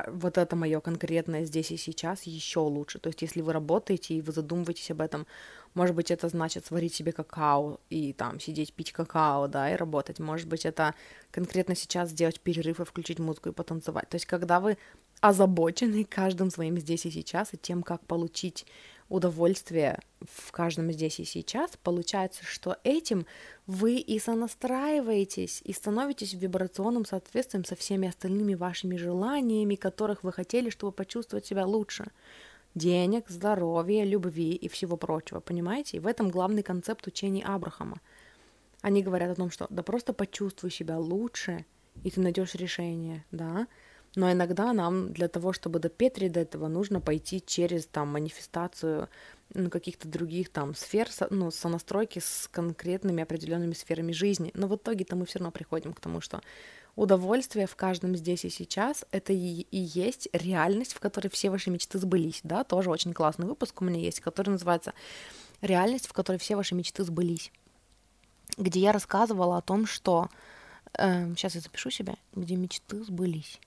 вот 0.08 0.38
это 0.38 0.56
мое 0.56 0.80
конкретное 0.80 1.44
здесь 1.46 1.72
и 1.72 1.78
сейчас 1.78 2.24
еще 2.24 2.60
лучше. 2.60 3.00
То 3.00 3.08
есть, 3.08 3.22
если 3.22 3.42
вы 3.42 3.52
работаете 3.54 4.16
и 4.16 4.22
вы 4.22 4.32
задумываетесь 4.32 4.92
об 4.92 5.02
этом, 5.02 5.28
может 5.74 5.96
быть, 5.96 6.10
это 6.10 6.30
значит 6.30 6.66
сварить 6.66 6.94
себе 6.94 7.12
какао 7.12 7.80
и 7.90 8.14
там 8.14 8.40
сидеть 8.40 8.74
пить 8.74 8.94
какао, 8.94 9.48
да, 9.48 9.72
и 9.72 9.76
работать. 9.76 10.20
Может 10.20 10.48
быть, 10.48 10.66
это 10.66 10.96
конкретно 11.32 11.76
сейчас 11.76 12.10
сделать 12.10 12.40
перерыв 12.40 12.80
и 12.80 12.86
включить 12.86 13.20
музыку 13.20 13.50
и 13.50 13.54
потанцевать. 13.54 14.10
То 14.10 14.16
есть, 14.16 14.26
когда 14.26 14.60
вы 14.60 14.78
озабочены 15.20 16.06
каждым 16.06 16.50
своим 16.50 16.78
здесь 16.78 17.06
и 17.06 17.12
сейчас 17.12 17.54
и 17.54 17.58
тем, 17.58 17.84
как 17.84 18.06
получить 18.06 18.66
удовольствие 19.10 20.00
в 20.22 20.52
каждом 20.52 20.92
здесь 20.92 21.20
и 21.20 21.26
сейчас, 21.26 21.72
получается, 21.82 22.44
что 22.44 22.78
этим 22.84 23.26
вы 23.66 23.98
и 23.98 24.20
сонастраиваетесь, 24.20 25.62
и 25.64 25.74
становитесь 25.74 26.34
в 26.34 26.40
вибрационном 26.40 27.06
соответствии 27.06 27.64
со 27.64 27.76
всеми 27.76 28.10
остальными 28.10 28.56
вашими 28.56 28.96
желаниями, 28.96 29.76
которых 29.76 30.24
вы 30.24 30.32
хотели, 30.34 30.70
чтобы 30.70 30.92
почувствовать 30.92 31.46
себя 31.46 31.66
лучше. 31.66 32.08
Денег, 32.76 33.26
здоровья, 33.30 34.04
любви 34.04 34.54
и 34.54 34.68
всего 34.68 34.98
прочего, 34.98 35.40
понимаете? 35.40 35.98
И 35.98 36.00
в 36.00 36.08
этом 36.08 36.30
главный 36.30 36.64
концепт 36.64 37.08
учений 37.08 37.44
Абрахама. 37.44 38.02
Они 38.82 39.02
говорят 39.02 39.32
о 39.32 39.36
том, 39.36 39.50
что 39.50 39.68
да 39.70 39.84
просто 39.84 40.14
почувствуй 40.14 40.70
себя 40.70 41.00
лучше, 41.00 41.66
и 42.04 42.12
ты 42.12 42.22
найдешь 42.22 42.54
решение, 42.56 43.26
да, 43.32 43.68
но 44.18 44.32
иногда 44.32 44.74
нам 44.74 45.14
для 45.14 45.28
того, 45.28 45.54
чтобы 45.54 45.78
допетри 45.78 46.28
до 46.28 46.40
этого, 46.40 46.68
нужно 46.68 47.00
пойти 47.00 47.40
через 47.46 47.86
там 47.86 48.08
манифестацию 48.08 49.10
ну, 49.54 49.70
каких-то 49.70 50.08
других 50.08 50.50
там 50.50 50.74
сфер, 50.74 51.08
ну, 51.30 51.52
сонастройки 51.52 52.18
с 52.18 52.50
конкретными 52.52 53.22
определенными 53.22 53.74
сферами 53.74 54.12
жизни. 54.14 54.50
Но 54.56 54.68
в 54.68 54.76
итоге-то 54.76 55.16
мы 55.16 55.28
все 55.28 55.38
равно 55.38 55.52
приходим 55.52 55.94
к 55.94 56.00
тому, 56.00 56.20
что 56.20 56.42
удовольствие 56.96 57.68
в 57.68 57.76
каждом 57.76 58.16
здесь 58.16 58.44
и 58.44 58.50
сейчас— 58.50 59.06
это 59.12 59.34
и, 59.34 59.68
и 59.70 59.78
есть 59.78 60.30
реальность, 60.34 60.96
в 60.96 61.00
которой 61.00 61.28
все 61.28 61.52
ваши 61.52 61.70
мечты 61.70 62.00
сбылись, 62.00 62.40
да, 62.42 62.64
тоже 62.64 62.90
очень 62.90 63.14
классный 63.14 63.46
выпуск 63.46 63.80
у 63.84 63.86
меня 63.86 64.00
есть, 64.00 64.20
который 64.20 64.50
называется 64.50 64.96
«Реальность, 65.62 66.08
в 66.08 66.14
которой 66.14 66.38
все 66.38 66.56
ваши 66.56 66.74
мечты 66.74 67.04
сбылись», 67.04 67.52
где 68.58 68.80
я 68.80 68.94
рассказывала 68.94 69.58
о 69.58 69.62
том, 69.62 69.86
что... 69.86 70.32
Э, 70.98 71.28
сейчас 71.36 71.54
я 71.54 71.62
запишу 71.62 71.92
себя, 71.92 72.16
где 72.34 72.56
мечты 72.56 73.04
сбылись 73.04 73.60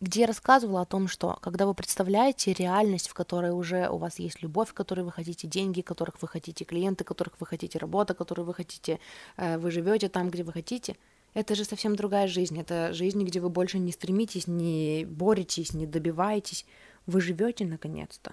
где 0.00 0.20
я 0.22 0.26
рассказывала 0.26 0.82
о 0.82 0.84
том, 0.84 1.08
что 1.08 1.38
когда 1.40 1.66
вы 1.66 1.74
представляете 1.74 2.52
реальность, 2.52 3.08
в 3.08 3.14
которой 3.14 3.52
уже 3.52 3.88
у 3.88 3.96
вас 3.96 4.18
есть 4.18 4.42
любовь, 4.42 4.70
в 4.70 4.74
которой 4.74 5.00
вы 5.00 5.12
хотите 5.12 5.48
деньги, 5.48 5.80
которых 5.80 6.20
вы 6.22 6.28
хотите 6.28 6.64
клиенты, 6.64 7.04
которых 7.04 7.34
вы 7.40 7.46
хотите 7.46 7.78
работа, 7.78 8.14
которую 8.14 8.46
вы 8.46 8.54
хотите, 8.54 9.00
э, 9.36 9.58
вы 9.58 9.70
живете 9.70 10.08
там, 10.08 10.30
где 10.30 10.42
вы 10.42 10.52
хотите, 10.52 10.96
это 11.34 11.54
же 11.54 11.64
совсем 11.64 11.96
другая 11.96 12.26
жизнь. 12.26 12.58
Это 12.58 12.92
жизнь, 12.92 13.22
где 13.24 13.40
вы 13.40 13.50
больше 13.50 13.78
не 13.78 13.92
стремитесь, 13.92 14.46
не 14.46 15.04
боретесь, 15.08 15.72
не 15.74 15.86
добиваетесь. 15.86 16.66
Вы 17.06 17.20
живете 17.20 17.64
наконец-то. 17.64 18.32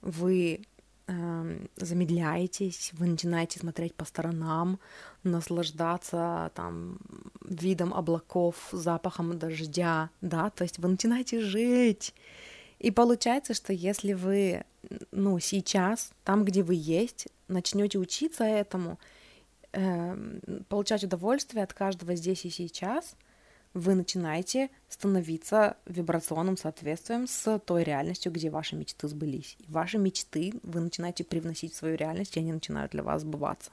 Вы 0.00 0.62
замедляетесь, 1.76 2.90
вы 2.92 3.06
начинаете 3.06 3.58
смотреть 3.58 3.94
по 3.94 4.04
сторонам, 4.04 4.78
наслаждаться 5.22 6.50
там 6.54 6.98
видом 7.44 7.94
облаков, 7.94 8.68
запахом 8.72 9.38
дождя, 9.38 10.10
да, 10.20 10.50
то 10.50 10.64
есть 10.64 10.78
вы 10.78 10.88
начинаете 10.88 11.40
жить. 11.40 12.14
И 12.78 12.90
получается, 12.90 13.54
что 13.54 13.72
если 13.72 14.12
вы, 14.12 14.64
ну, 15.10 15.38
сейчас, 15.38 16.12
там, 16.24 16.44
где 16.44 16.62
вы 16.62 16.74
есть, 16.76 17.28
начнете 17.48 17.98
учиться 17.98 18.44
этому, 18.44 18.98
э, 19.72 20.16
получать 20.68 21.04
удовольствие 21.04 21.64
от 21.64 21.72
каждого 21.72 22.14
здесь 22.14 22.44
и 22.44 22.50
сейчас– 22.50 23.16
вы 23.74 23.94
начинаете 23.94 24.70
становиться 24.88 25.76
вибрационным 25.86 26.56
соответствием 26.56 27.26
с 27.26 27.58
той 27.60 27.84
реальностью, 27.84 28.32
где 28.32 28.50
ваши 28.50 28.76
мечты 28.76 29.08
сбылись. 29.08 29.56
И 29.58 29.70
ваши 29.70 29.98
мечты 29.98 30.54
вы 30.62 30.80
начинаете 30.80 31.24
привносить 31.24 31.72
в 31.72 31.76
свою 31.76 31.96
реальность, 31.96 32.36
и 32.36 32.40
они 32.40 32.52
начинают 32.52 32.92
для 32.92 33.02
вас 33.02 33.22
сбываться. 33.22 33.70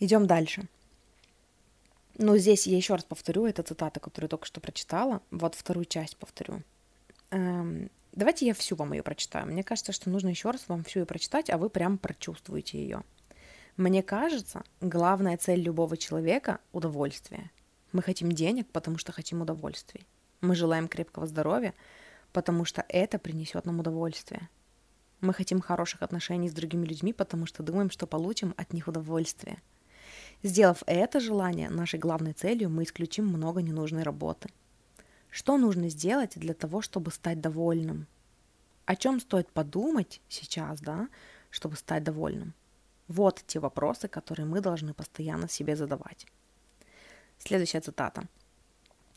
Идем 0.00 0.26
дальше. 0.26 0.68
Но 2.16 2.36
здесь 2.36 2.66
я 2.66 2.76
еще 2.76 2.94
раз 2.94 3.04
повторю, 3.04 3.46
это 3.46 3.62
цитата, 3.62 4.00
которую 4.00 4.28
только 4.28 4.46
что 4.46 4.60
прочитала. 4.60 5.22
Вот 5.30 5.54
вторую 5.54 5.84
часть 5.84 6.16
повторю. 6.16 6.62
Эм, 7.30 7.90
давайте 8.12 8.46
я 8.46 8.54
всю 8.54 8.76
вам 8.76 8.92
ее 8.92 9.02
прочитаю. 9.02 9.46
Мне 9.46 9.62
кажется, 9.62 9.92
что 9.92 10.10
нужно 10.10 10.28
еще 10.28 10.50
раз 10.50 10.64
вам 10.68 10.84
всю 10.84 11.00
ее 11.00 11.06
прочитать, 11.06 11.48
а 11.50 11.58
вы 11.58 11.70
прям 11.70 11.96
прочувствуете 11.96 12.78
ее. 12.78 13.02
Мне 13.76 14.02
кажется, 14.02 14.64
главная 14.80 15.36
цель 15.36 15.60
любого 15.60 15.96
человека– 15.96 16.58
удовольствие– 16.72 17.50
мы 17.92 18.02
хотим 18.02 18.32
денег, 18.32 18.66
потому 18.70 18.98
что 18.98 19.12
хотим 19.12 19.40
удовольствий. 19.40 20.06
Мы 20.40 20.54
желаем 20.54 20.88
крепкого 20.88 21.26
здоровья, 21.26 21.74
потому 22.32 22.64
что 22.64 22.84
это 22.88 23.18
принесет 23.18 23.64
нам 23.64 23.80
удовольствие. 23.80 24.48
Мы 25.20 25.32
хотим 25.32 25.60
хороших 25.60 26.02
отношений 26.02 26.48
с 26.48 26.52
другими 26.52 26.86
людьми, 26.86 27.12
потому 27.12 27.46
что 27.46 27.62
думаем, 27.62 27.90
что 27.90 28.06
получим 28.06 28.54
от 28.56 28.72
них 28.72 28.86
удовольствие. 28.86 29.60
Сделав 30.42 30.82
это 30.86 31.18
желание 31.18 31.68
нашей 31.70 31.98
главной 31.98 32.32
целью, 32.32 32.70
мы 32.70 32.84
исключим 32.84 33.26
много 33.26 33.60
ненужной 33.60 34.04
работы. 34.04 34.48
Что 35.30 35.58
нужно 35.58 35.88
сделать 35.88 36.32
для 36.36 36.54
того, 36.54 36.80
чтобы 36.80 37.10
стать 37.10 37.40
довольным? 37.40 38.06
О 38.86 38.94
чем 38.94 39.20
стоит 39.20 39.50
подумать 39.50 40.20
сейчас, 40.28 40.80
да, 40.80 41.08
чтобы 41.50 41.76
стать 41.76 42.04
довольным? 42.04 42.54
Вот 43.08 43.42
те 43.46 43.58
вопросы, 43.58 44.06
которые 44.06 44.46
мы 44.46 44.60
должны 44.60 44.94
постоянно 44.94 45.48
себе 45.48 45.74
задавать. 45.74 46.26
Следующая 47.38 47.80
цитата. 47.80 48.24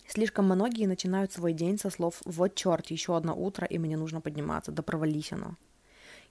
Слишком 0.07 0.45
многие 0.45 0.87
начинают 0.87 1.31
свой 1.31 1.53
день 1.53 1.77
со 1.77 1.89
слов 1.89 2.21
«Вот 2.25 2.55
черт, 2.55 2.91
еще 2.91 3.15
одно 3.15 3.33
утро, 3.35 3.65
и 3.65 3.77
мне 3.77 3.97
нужно 3.97 4.21
подниматься, 4.21 4.71
да 4.71 4.83
провались 4.83 5.31
оно». 5.31 5.55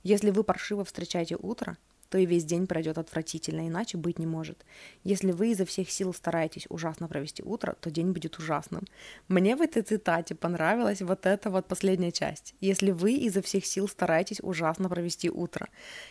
Если 0.02 0.30
вы 0.30 0.44
паршиво 0.44 0.84
встречаете 0.84 1.36
утро, 1.36 1.76
то 2.10 2.18
и 2.18 2.26
весь 2.26 2.44
день 2.44 2.66
пройдет 2.66 2.98
отвратительно, 2.98 3.66
иначе 3.68 3.96
быть 3.96 4.18
не 4.18 4.26
может. 4.26 4.64
Если 5.04 5.30
вы 5.30 5.52
изо 5.52 5.64
всех 5.64 5.90
сил 5.90 6.12
стараетесь 6.12 6.66
ужасно 6.68 7.08
провести 7.08 7.42
утро, 7.42 7.76
то 7.80 7.90
день 7.90 8.12
будет 8.12 8.38
ужасным. 8.38 8.84
Мне 9.28 9.56
в 9.56 9.62
этой 9.62 9.82
цитате 9.82 10.34
понравилась 10.34 11.02
вот 11.02 11.24
эта 11.24 11.50
вот 11.50 11.66
последняя 11.66 12.10
часть. 12.10 12.54
Если 12.60 12.90
вы 12.90 13.12
изо 13.12 13.42
всех 13.42 13.64
сил 13.64 13.88
стараетесь 13.88 14.40
ужасно 14.42 14.88
провести 14.88 15.30
утро. 15.30 15.68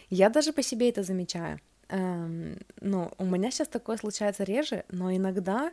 Я 0.09 0.29
даже 0.29 0.53
по 0.53 0.63
себе 0.63 0.89
это 0.89 1.03
замечаю. 1.03 1.59
Эм, 1.89 2.57
ну, 2.81 3.11
у 3.17 3.25
меня 3.25 3.51
сейчас 3.51 3.67
такое 3.67 3.97
случается 3.97 4.43
реже, 4.43 4.83
но 4.89 5.11
иногда 5.15 5.71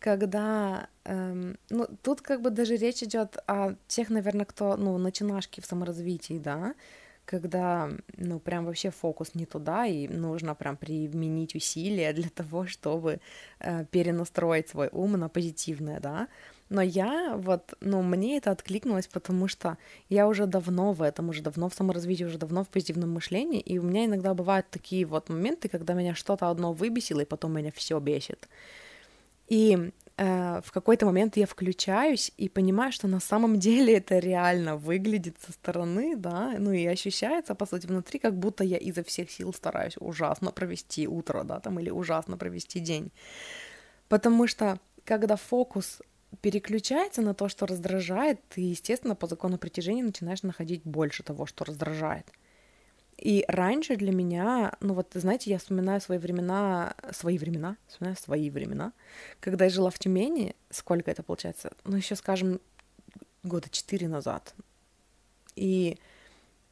когда, 0.00 0.88
эм, 1.04 1.58
ну, 1.70 1.86
тут 2.02 2.20
как 2.22 2.40
бы 2.40 2.50
даже 2.50 2.76
речь 2.76 3.02
идет 3.02 3.36
о 3.48 3.74
тех, 3.88 4.10
наверное, 4.10 4.46
кто, 4.46 4.76
ну, 4.76 4.96
начинашки 4.98 5.60
в 5.60 5.66
саморазвитии, 5.66 6.38
да, 6.38 6.74
когда, 7.24 7.90
ну, 8.16 8.38
прям 8.40 8.64
вообще 8.64 8.90
фокус 8.90 9.34
не 9.34 9.44
туда, 9.44 9.86
и 9.86 10.06
нужно 10.08 10.54
прям 10.54 10.76
применить 10.76 11.54
усилия 11.56 12.12
для 12.12 12.28
того, 12.30 12.66
чтобы 12.66 13.20
э, 13.60 13.84
перенастроить 13.90 14.68
свой 14.68 14.88
ум 14.92 15.12
на 15.12 15.28
позитивное, 15.28 15.98
да. 16.00 16.28
Но 16.68 16.82
я 16.82 17.36
вот, 17.36 17.74
ну, 17.80 18.02
мне 18.02 18.36
это 18.36 18.50
откликнулось, 18.50 19.06
потому 19.06 19.48
что 19.48 19.78
я 20.08 20.26
уже 20.26 20.46
давно 20.46 20.92
в 20.92 21.00
этом, 21.00 21.30
уже 21.30 21.42
давно 21.42 21.68
в 21.68 21.74
саморазвитии, 21.74 22.24
уже 22.24 22.38
давно 22.38 22.62
в 22.62 22.68
позитивном 22.68 23.10
мышлении, 23.10 23.60
и 23.60 23.78
у 23.78 23.82
меня 23.82 24.04
иногда 24.04 24.34
бывают 24.34 24.66
такие 24.70 25.06
вот 25.06 25.30
моменты, 25.30 25.68
когда 25.68 25.94
меня 25.94 26.14
что-то 26.14 26.50
одно 26.50 26.72
выбесило, 26.72 27.20
и 27.20 27.24
потом 27.24 27.54
меня 27.54 27.72
все 27.74 27.98
бесит. 28.00 28.48
И 29.48 29.92
э, 30.18 30.60
в 30.62 30.72
какой-то 30.72 31.06
момент 31.06 31.38
я 31.38 31.46
включаюсь 31.46 32.32
и 32.36 32.50
понимаю, 32.50 32.92
что 32.92 33.08
на 33.08 33.20
самом 33.20 33.58
деле 33.58 33.96
это 33.96 34.18
реально 34.18 34.76
выглядит 34.76 35.36
со 35.40 35.52
стороны, 35.52 36.16
да, 36.16 36.54
ну 36.58 36.72
и 36.72 36.84
ощущается, 36.84 37.54
по 37.54 37.64
сути, 37.64 37.86
внутри, 37.86 38.18
как 38.18 38.38
будто 38.38 38.62
я 38.62 38.76
изо 38.76 39.02
всех 39.02 39.30
сил 39.30 39.54
стараюсь 39.54 39.96
ужасно 40.00 40.52
провести 40.52 41.08
утро, 41.08 41.44
да, 41.44 41.60
там, 41.60 41.80
или 41.80 41.88
ужасно 41.88 42.36
провести 42.36 42.80
день. 42.80 43.10
Потому 44.10 44.46
что 44.46 44.78
когда 45.04 45.36
фокус 45.36 46.02
переключается 46.40 47.22
на 47.22 47.34
то, 47.34 47.48
что 47.48 47.66
раздражает, 47.66 48.40
ты, 48.48 48.60
естественно, 48.60 49.14
по 49.14 49.26
закону 49.26 49.58
притяжения 49.58 50.02
начинаешь 50.02 50.42
находить 50.42 50.82
больше 50.84 51.22
того, 51.22 51.46
что 51.46 51.64
раздражает. 51.64 52.26
И 53.16 53.44
раньше 53.48 53.96
для 53.96 54.12
меня, 54.12 54.76
ну 54.80 54.94
вот, 54.94 55.10
знаете, 55.14 55.50
я 55.50 55.58
вспоминаю 55.58 56.00
свои 56.00 56.18
времена, 56.18 56.94
свои 57.10 57.36
времена, 57.36 57.76
вспоминаю 57.88 58.16
свои 58.16 58.48
времена, 58.48 58.92
когда 59.40 59.64
я 59.64 59.70
жила 59.70 59.90
в 59.90 59.98
Тюмени, 59.98 60.54
сколько 60.70 61.10
это 61.10 61.24
получается, 61.24 61.72
ну 61.84 61.96
еще, 61.96 62.14
скажем, 62.14 62.60
года 63.42 63.68
четыре 63.70 64.06
назад. 64.06 64.54
И 65.56 65.98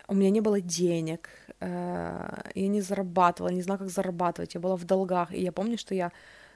у 0.06 0.14
меня 0.14 0.30
не 0.30 0.40
было 0.40 0.60
денег, 0.60 1.28
э, 1.58 2.50
я 2.54 2.68
не 2.68 2.80
зарабатывала, 2.80 3.50
не 3.50 3.62
знала, 3.62 3.78
как 3.78 3.90
зарабатывать, 3.90 4.54
я 4.54 4.60
была 4.60 4.76
в 4.76 4.84
долгах, 4.84 5.32
и 5.32 5.42
я 5.42 5.50
помню, 5.50 5.76
что 5.76 5.96
я 5.96 6.12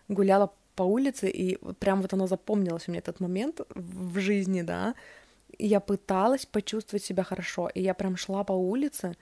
гуляла 0.07 0.53
по 0.81 0.85
улице, 0.85 1.29
и 1.29 1.59
прям 1.79 2.01
вот 2.01 2.15
оно 2.15 2.27
запомнилось 2.27 2.89
меня 2.89 3.01
этот 3.01 3.21
момент 3.21 3.61
в 3.75 4.19
жизни, 4.19 4.63
да, 4.63 4.95
и 5.59 5.67
я 5.67 5.81
пыталась 5.81 6.47
почувствовать 6.47 7.05
себя 7.05 7.23
хорошо, 7.23 7.69
и 7.69 7.83
я 7.83 7.93
прям 7.93 8.17
шла 8.17 8.45
по 8.45 8.55
улице, 8.55 9.15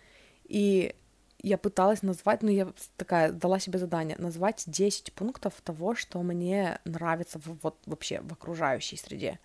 и 0.44 0.94
я 1.42 1.59
пыталась 1.59 2.02
назвать, 2.02 2.42
ну, 2.42 2.50
я 2.50 2.68
такая 2.96 3.32
дала 3.32 3.59
себе 3.59 3.78
задание, 3.80 4.16
назвать 4.18 4.62
10 4.66 5.12
пунктов 5.12 5.54
того, 5.64 5.96
что 5.96 6.22
мне 6.22 6.78
нравится 6.84 7.40
в, 7.40 7.59
вот 7.62 7.76
вообще 7.86 8.20
в 8.20 8.32
окружающей 8.32 8.96
среде. 8.96 9.40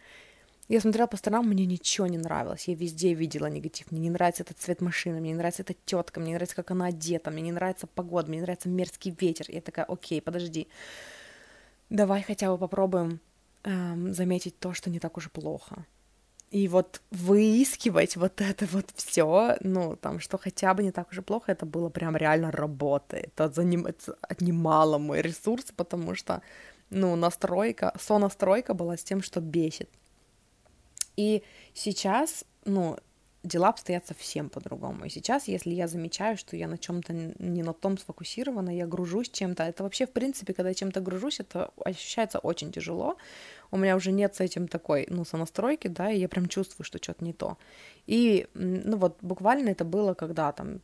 Я 0.70 0.80
смотрела 0.80 1.08
по 1.08 1.18
сторонам, 1.18 1.48
мне 1.48 1.66
ничего 1.66 2.08
не 2.08 2.18
нравилось. 2.20 2.68
Я 2.68 2.76
везде 2.76 3.14
видела 3.16 3.48
негатив. 3.48 3.92
Мне 3.92 4.02
не 4.02 4.10
нравится 4.10 4.44
этот 4.44 4.60
цвет 4.60 4.82
машины, 4.82 5.20
мне 5.20 5.32
не 5.32 5.38
нравится 5.38 5.64
эта 5.64 5.76
тетка, 5.86 6.20
мне 6.20 6.30
не 6.30 6.36
нравится, 6.36 6.56
как 6.56 6.72
она 6.72 6.86
одета, 6.86 7.32
мне 7.32 7.42
не 7.42 7.52
нравится 7.52 7.88
погода, 7.88 8.28
мне 8.28 8.38
не 8.38 8.44
нравится 8.44 8.70
мерзкий 8.70 9.16
ветер. 9.20 9.46
Я 9.50 9.62
такая, 9.62 9.86
окей, 9.86 10.22
подожди. 10.22 10.68
Давай 11.90 12.24
хотя 12.24 12.52
бы 12.52 12.58
попробуем 12.58 13.20
эм, 13.64 14.14
заметить 14.14 14.60
то, 14.60 14.74
что 14.74 14.90
не 14.90 15.00
так 15.00 15.18
уж 15.18 15.28
и 15.28 15.30
плохо. 15.30 15.86
И 16.54 16.68
вот 16.68 17.02
выискивать 17.10 18.16
вот 18.16 18.40
это 18.40 18.68
вот 18.68 18.92
все, 18.96 19.58
ну, 19.62 19.96
там, 19.96 20.20
что 20.20 20.38
хотя 20.38 20.74
бы 20.76 20.84
не 20.84 20.92
так 20.92 21.10
уж 21.12 21.18
и 21.18 21.22
плохо, 21.22 21.52
это 21.52 21.66
было 21.66 21.90
прям 21.90 22.16
реально 22.16 22.52
работа. 22.52 23.18
Это, 23.18 23.50
заним... 23.50 23.88
это 23.88 24.16
отнимало 24.22 25.00
мой 25.00 25.22
ресурс, 25.22 25.72
потому 25.76 26.14
что, 26.14 26.44
ну, 26.92 27.16
настройка, 27.16 27.92
сонастройка 28.00 28.76
была 28.76 28.98
с 28.98 29.04
тем, 29.04 29.24
что 29.24 29.42
бесит. 29.42 29.90
И 31.18 31.42
сейчас, 31.74 32.46
ну, 32.66 32.98
дела 33.44 33.70
обстоят 33.70 34.08
совсем 34.08 34.50
по-другому. 34.50 35.06
И 35.06 35.10
сейчас, 35.10 35.48
если 35.48 35.72
я 35.72 35.88
замечаю, 35.88 36.38
что 36.38 36.56
я 36.56 36.68
на 36.68 36.78
чем-то 36.78 37.14
не 37.14 37.62
на 37.62 37.74
том 37.74 37.98
сфокусирована, 37.98 38.76
я 38.76 38.88
гружусь 38.88 39.30
чем-то, 39.30 39.64
это 39.64 39.84
вообще, 39.84 40.06
в 40.06 40.12
принципе, 40.12 40.54
когда 40.54 40.70
я 40.70 40.76
чем-то 40.76 41.02
гружусь, 41.02 41.40
это 41.40 41.72
ощущается 41.84 42.40
очень 42.40 42.72
тяжело. 42.72 43.18
У 43.72 43.78
меня 43.78 43.96
уже 43.96 44.12
нет 44.12 44.36
с 44.36 44.40
этим 44.40 44.68
такой, 44.68 45.08
ну, 45.10 45.26
сонастройки, 45.26 45.88
да, 45.88 46.10
и 46.10 46.20
я 46.20 46.30
прям 46.30 46.48
чувствую, 46.48 46.86
что 46.86 47.04
что-то 47.04 47.24
не 47.24 47.34
то. 47.34 47.58
И, 48.08 48.48
ну, 48.54 48.98
вот 48.98 49.18
буквально 49.22 49.70
это 49.70 49.84
было 49.84 50.14
когда 50.14 50.52
там, 50.52 50.80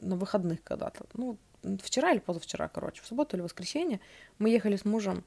на 0.00 0.16
выходных 0.16 0.62
когда-то, 0.64 1.06
ну, 1.14 1.38
вчера 1.82 2.12
или 2.12 2.18
позавчера, 2.18 2.68
короче, 2.68 3.02
в 3.02 3.06
субботу 3.06 3.36
или 3.36 3.42
воскресенье, 3.42 4.00
мы 4.38 4.50
ехали 4.50 4.76
с 4.76 4.84
мужем 4.84 5.24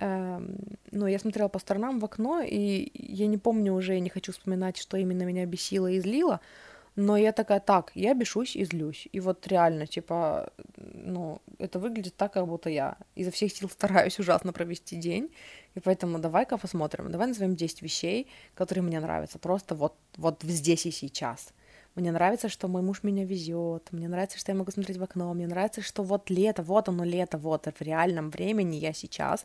ну, 0.00 1.06
я 1.06 1.18
смотрела 1.18 1.48
по 1.48 1.58
сторонам 1.58 1.98
в 1.98 2.04
окно, 2.04 2.40
и 2.40 2.90
я 2.94 3.26
не 3.26 3.38
помню 3.38 3.74
уже, 3.74 3.94
я 3.94 4.00
не 4.00 4.10
хочу 4.10 4.32
вспоминать, 4.32 4.76
что 4.76 4.96
именно 4.96 5.22
меня 5.24 5.46
бесило 5.46 5.88
и 5.88 6.00
злило, 6.00 6.40
но 6.96 7.16
я 7.16 7.32
такая, 7.32 7.60
так, 7.60 7.92
я 7.94 8.12
бешусь 8.14 8.56
и 8.56 8.64
злюсь. 8.64 9.06
И 9.12 9.20
вот 9.20 9.46
реально, 9.46 9.86
типа, 9.86 10.52
ну, 10.76 11.40
это 11.58 11.78
выглядит 11.78 12.16
так, 12.16 12.32
как 12.32 12.46
будто 12.46 12.70
я 12.70 12.96
изо 13.14 13.30
всех 13.30 13.52
сил 13.52 13.70
стараюсь 13.70 14.18
ужасно 14.20 14.52
провести 14.52 14.96
день. 14.96 15.30
И 15.76 15.80
поэтому 15.80 16.18
давай-ка 16.18 16.58
посмотрим. 16.58 17.12
Давай 17.12 17.28
назовем 17.28 17.54
10 17.54 17.82
вещей, 17.82 18.26
которые 18.54 18.82
мне 18.82 18.98
нравятся. 18.98 19.38
Просто 19.38 19.76
вот, 19.76 19.94
вот 20.16 20.42
здесь 20.42 20.86
и 20.86 20.90
сейчас. 20.90 21.52
Мне 21.98 22.12
нравится, 22.12 22.48
что 22.48 22.68
мой 22.68 22.80
муж 22.80 23.02
меня 23.02 23.24
везет, 23.24 23.88
мне 23.90 24.06
нравится, 24.06 24.38
что 24.38 24.52
я 24.52 24.56
могу 24.56 24.70
смотреть 24.70 24.98
в 24.98 25.02
окно, 25.02 25.34
мне 25.34 25.48
нравится, 25.48 25.82
что 25.82 26.04
вот 26.04 26.30
лето, 26.30 26.62
вот 26.62 26.88
оно 26.88 27.02
лето, 27.02 27.38
вот 27.38 27.66
в 27.66 27.82
реальном 27.82 28.30
времени 28.30 28.76
я 28.76 28.92
сейчас 28.92 29.44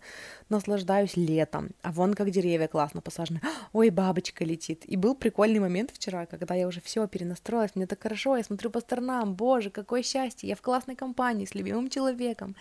наслаждаюсь 0.49 1.18
летом, 1.18 1.72
а 1.82 1.91
вон 1.91 2.14
как 2.14 2.30
деревья 2.30 2.68
классно 2.68 3.01
посажены, 3.01 3.41
ой, 3.74 3.89
бабочка 3.89 4.45
летит. 4.45 4.84
И 4.86 4.95
был 4.97 5.16
прикольный 5.16 5.60
момент 5.60 5.89
вчера, 5.91 6.28
когда 6.28 6.54
я 6.54 6.68
уже 6.68 6.80
все 6.80 7.08
перенастроилась, 7.08 7.72
мне 7.74 7.88
так 7.88 8.04
хорошо, 8.04 8.38
я 8.38 8.43
смотрю 8.43 8.70
по 8.70 8.82
сторонам, 8.82 9.34
боже, 9.34 9.72
какое 9.72 10.04
счастье, 10.04 10.47
я 10.47 10.56
в 10.56 10.62
классной 10.62 10.95
компании 10.95 11.45
с 11.45 11.56
любимым 11.56 11.89
человеком, 11.89 12.56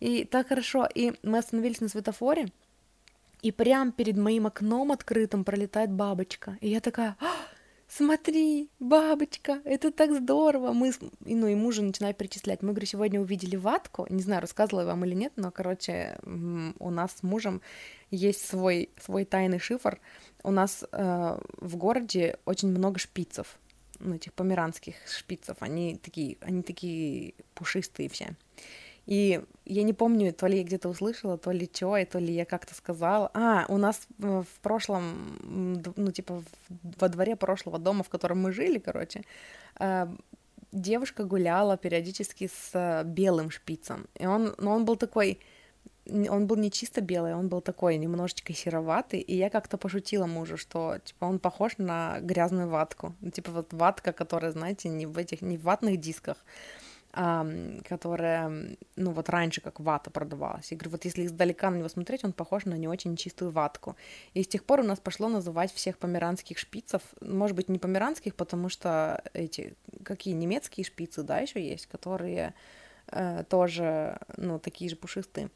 и 0.00 0.24
так 0.24 0.48
хорошо, 0.48 0.86
и 0.94 1.14
мы 1.22 1.38
остановились 1.38 1.80
на 1.80 1.88
светофоре, 1.88 2.52
и 3.40 3.52
прям 3.52 3.92
перед 3.92 4.18
моим 4.18 4.46
окном 4.46 4.92
открытым 4.92 5.44
пролетает 5.44 5.90
бабочка, 5.90 6.58
и 6.60 6.68
я 6.68 6.80
такая, 6.80 7.16
а, 7.20 7.32
смотри, 7.90 8.70
бабочка, 8.78 9.60
это 9.64 9.90
так 9.90 10.14
здорово. 10.14 10.72
Мы, 10.72 10.92
ну 11.20 11.46
и 11.48 11.54
мужа 11.54 11.82
начинает 11.82 12.16
перечислять. 12.16 12.62
Мы, 12.62 12.70
говорю, 12.70 12.86
сегодня 12.86 13.20
увидели 13.20 13.56
ватку, 13.56 14.06
не 14.08 14.22
знаю, 14.22 14.40
рассказывала 14.40 14.82
я 14.82 14.86
вам 14.86 15.04
или 15.04 15.14
нет, 15.14 15.32
но, 15.36 15.50
короче, 15.50 16.18
у 16.24 16.90
нас 16.90 17.16
с 17.18 17.22
мужем 17.22 17.60
есть 18.10 18.46
свой, 18.46 18.90
свой 19.00 19.24
тайный 19.24 19.58
шифр. 19.58 20.00
У 20.42 20.50
нас 20.50 20.84
э, 20.90 21.38
в 21.58 21.76
городе 21.76 22.38
очень 22.44 22.68
много 22.68 22.98
шпицев, 22.98 23.58
ну, 23.98 24.14
этих 24.14 24.32
померанских 24.32 24.94
шпицев. 25.08 25.56
Они 25.60 25.96
такие, 25.96 26.38
они 26.40 26.62
такие 26.62 27.34
пушистые 27.54 28.08
все. 28.08 28.36
И 29.10 29.42
я 29.64 29.82
не 29.82 29.92
помню, 29.92 30.32
то 30.32 30.46
ли 30.46 30.58
я 30.58 30.64
где-то 30.64 30.88
услышала, 30.88 31.36
то 31.36 31.50
ли 31.50 31.68
что, 31.72 31.96
и 31.96 32.04
то 32.04 32.20
ли 32.20 32.32
я 32.32 32.44
как-то 32.44 32.76
сказала. 32.76 33.28
А, 33.34 33.66
у 33.68 33.76
нас 33.76 34.06
в 34.18 34.60
прошлом, 34.62 35.82
ну, 35.96 36.12
типа, 36.12 36.44
во 37.00 37.08
дворе 37.08 37.34
прошлого 37.34 37.78
дома, 37.78 38.04
в 38.04 38.08
котором 38.08 38.40
мы 38.40 38.52
жили, 38.52 38.78
короче, 38.78 39.22
э, 39.80 40.06
девушка 40.70 41.24
гуляла 41.24 41.76
периодически 41.76 42.46
с 42.46 42.70
э, 42.72 43.02
белым 43.04 43.50
шпицем. 43.50 44.06
И 44.14 44.26
он, 44.26 44.54
ну, 44.58 44.70
он 44.70 44.84
был 44.84 44.94
такой, 44.94 45.40
он 46.06 46.46
был 46.46 46.56
не 46.56 46.70
чисто 46.70 47.00
белый, 47.00 47.34
он 47.34 47.48
был 47.48 47.60
такой 47.60 47.96
немножечко 47.96 48.52
сероватый, 48.52 49.18
и 49.18 49.36
я 49.36 49.50
как-то 49.50 49.76
пошутила 49.76 50.26
мужу, 50.26 50.56
что, 50.56 50.98
типа, 51.04 51.24
он 51.24 51.40
похож 51.40 51.78
на 51.78 52.20
грязную 52.20 52.68
ватку. 52.68 53.16
Ну, 53.20 53.32
типа, 53.32 53.50
вот 53.50 53.72
ватка, 53.72 54.12
которая, 54.12 54.52
знаете, 54.52 54.88
не 54.88 55.06
в 55.06 55.18
этих, 55.18 55.42
не 55.42 55.58
в 55.58 55.62
ватных 55.62 55.98
дисках, 55.98 56.36
которая, 57.12 58.76
ну 58.96 59.10
вот 59.10 59.28
раньше 59.28 59.60
как 59.60 59.80
вата 59.80 60.10
продавалась. 60.10 60.70
Я 60.70 60.76
говорю, 60.76 60.90
вот 60.92 61.04
если 61.04 61.26
издалека 61.26 61.70
на 61.70 61.76
него 61.76 61.88
смотреть, 61.88 62.24
он 62.24 62.32
похож 62.32 62.66
на 62.66 62.74
не 62.74 62.86
очень 62.86 63.16
чистую 63.16 63.50
ватку. 63.50 63.96
И 64.32 64.42
с 64.42 64.48
тех 64.48 64.64
пор 64.64 64.80
у 64.80 64.84
нас 64.84 65.00
пошло 65.00 65.28
называть 65.28 65.72
всех 65.72 65.98
померанских 65.98 66.58
шпицев, 66.58 67.02
может 67.20 67.56
быть, 67.56 67.68
не 67.68 67.78
померанских, 67.78 68.36
потому 68.36 68.68
что 68.68 69.22
эти, 69.32 69.74
какие 70.04 70.34
немецкие 70.34 70.84
шпицы, 70.84 71.22
да, 71.22 71.38
еще 71.38 71.60
есть, 71.60 71.86
которые 71.86 72.54
э, 73.08 73.42
тоже, 73.48 74.18
ну, 74.36 74.60
такие 74.60 74.88
же 74.88 74.96
пушистые. 74.96 75.50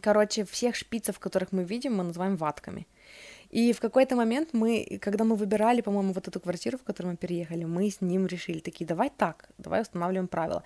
Короче, 0.00 0.44
всех 0.44 0.74
шпицев, 0.74 1.18
которых 1.18 1.52
мы 1.52 1.64
видим, 1.64 1.96
мы 1.96 2.04
называем 2.04 2.36
ватками. 2.36 2.86
И 3.50 3.72
в 3.72 3.80
какой-то 3.80 4.16
момент 4.16 4.50
мы, 4.52 4.98
когда 5.00 5.24
мы 5.24 5.36
выбирали, 5.36 5.80
по-моему, 5.80 6.12
вот 6.12 6.28
эту 6.28 6.40
квартиру, 6.40 6.78
в 6.78 6.82
которую 6.82 7.12
мы 7.12 7.16
переехали, 7.16 7.64
мы 7.64 7.90
с 7.90 8.00
ним 8.00 8.26
решили 8.26 8.58
такие, 8.58 8.86
давай 8.86 9.10
так, 9.10 9.48
давай 9.58 9.82
устанавливаем 9.82 10.28
правила. 10.28 10.62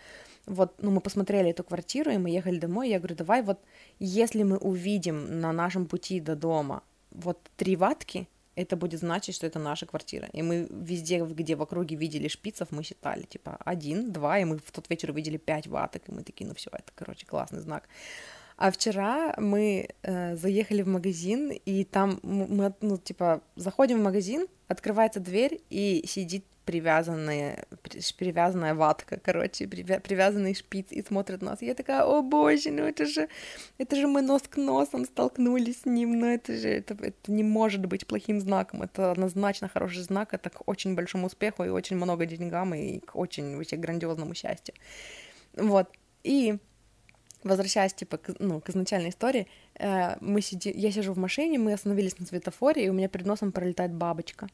Вот, 0.46 0.74
ну, 0.82 0.90
мы 0.90 1.00
посмотрели 1.00 1.50
эту 1.50 1.64
квартиру, 1.64 2.10
и 2.10 2.18
мы 2.18 2.30
ехали 2.30 2.58
домой, 2.58 2.88
и 2.88 2.90
я 2.90 2.98
говорю, 2.98 3.16
давай 3.16 3.42
вот, 3.42 3.58
если 3.98 4.42
мы 4.42 4.56
увидим 4.56 5.40
на 5.40 5.52
нашем 5.52 5.86
пути 5.86 6.20
до 6.20 6.36
дома 6.36 6.82
вот 7.10 7.38
три 7.56 7.76
ватки, 7.76 8.28
это 8.56 8.76
будет 8.76 9.00
значить, 9.00 9.34
что 9.34 9.46
это 9.46 9.58
наша 9.58 9.86
квартира. 9.86 10.28
И 10.32 10.42
мы 10.42 10.66
везде, 10.70 11.24
где 11.24 11.56
в 11.56 11.62
округе 11.62 11.96
видели 11.96 12.28
шпицев, 12.28 12.68
мы 12.70 12.82
считали, 12.82 13.22
типа, 13.22 13.56
один, 13.64 14.12
два, 14.12 14.38
и 14.38 14.44
мы 14.44 14.58
в 14.58 14.72
тот 14.72 14.90
вечер 14.90 15.10
увидели 15.10 15.38
пять 15.38 15.66
ваток, 15.66 16.08
и 16.08 16.12
мы 16.12 16.22
такие, 16.22 16.46
ну 16.46 16.54
все, 16.54 16.70
это, 16.72 16.92
короче, 16.94 17.26
классный 17.26 17.60
знак. 17.60 17.88
А 18.60 18.70
вчера 18.70 19.32
мы 19.38 19.88
э, 20.02 20.36
заехали 20.36 20.82
в 20.82 20.86
магазин, 20.86 21.50
и 21.50 21.82
там 21.84 22.20
мы, 22.22 22.74
ну, 22.82 22.98
типа, 22.98 23.40
заходим 23.56 24.00
в 24.00 24.02
магазин, 24.02 24.48
открывается 24.68 25.18
дверь, 25.18 25.62
и 25.70 26.04
сидит 26.06 26.44
привязанная, 26.66 27.64
привязанная 28.18 28.74
ватка, 28.74 29.18
короче, 29.18 29.66
привязанный 29.66 30.54
шпиц 30.54 30.88
и 30.90 31.02
смотрит 31.02 31.40
на 31.40 31.52
нас. 31.52 31.62
Я 31.62 31.74
такая, 31.74 32.04
о 32.04 32.20
боже, 32.20 32.70
ну 32.70 32.82
это 32.82 33.06
же, 33.06 33.28
это 33.78 33.96
же 33.96 34.06
мы 34.06 34.20
нос 34.20 34.42
к 34.42 34.58
носом 34.58 35.06
столкнулись 35.06 35.80
с 35.80 35.86
ним, 35.86 36.20
но 36.20 36.26
это 36.26 36.54
же, 36.54 36.68
это, 36.68 36.94
это 37.00 37.32
не 37.32 37.42
может 37.42 37.86
быть 37.86 38.06
плохим 38.06 38.40
знаком, 38.40 38.82
это 38.82 39.10
однозначно 39.12 39.68
хороший 39.68 40.02
знак, 40.02 40.34
это 40.34 40.50
к 40.50 40.68
очень 40.68 40.94
большому 40.94 41.28
успеху 41.28 41.64
и 41.64 41.70
очень 41.70 41.96
много 41.96 42.26
деньгам 42.26 42.74
и 42.74 42.98
к 42.98 43.16
очень 43.16 43.56
вообще 43.56 43.76
грандиозному 43.76 44.34
счастью. 44.34 44.74
Вот, 45.56 45.88
и 46.24 46.58
возвращаясь, 47.44 47.94
типа, 47.94 48.16
к, 48.18 48.34
ну, 48.38 48.60
к 48.60 48.70
изначальной 48.70 49.10
истории, 49.10 49.46
э, 49.78 50.16
мы 50.20 50.40
сидим, 50.40 50.72
я 50.76 50.92
сижу 50.92 51.12
в 51.12 51.18
машине, 51.18 51.58
мы 51.58 51.72
остановились 51.72 52.18
на 52.18 52.26
светофоре, 52.26 52.84
и 52.84 52.88
у 52.88 52.92
меня 52.92 53.08
перед 53.08 53.26
носом 53.26 53.52
пролетает 53.52 53.92
бабочка. 53.92 54.48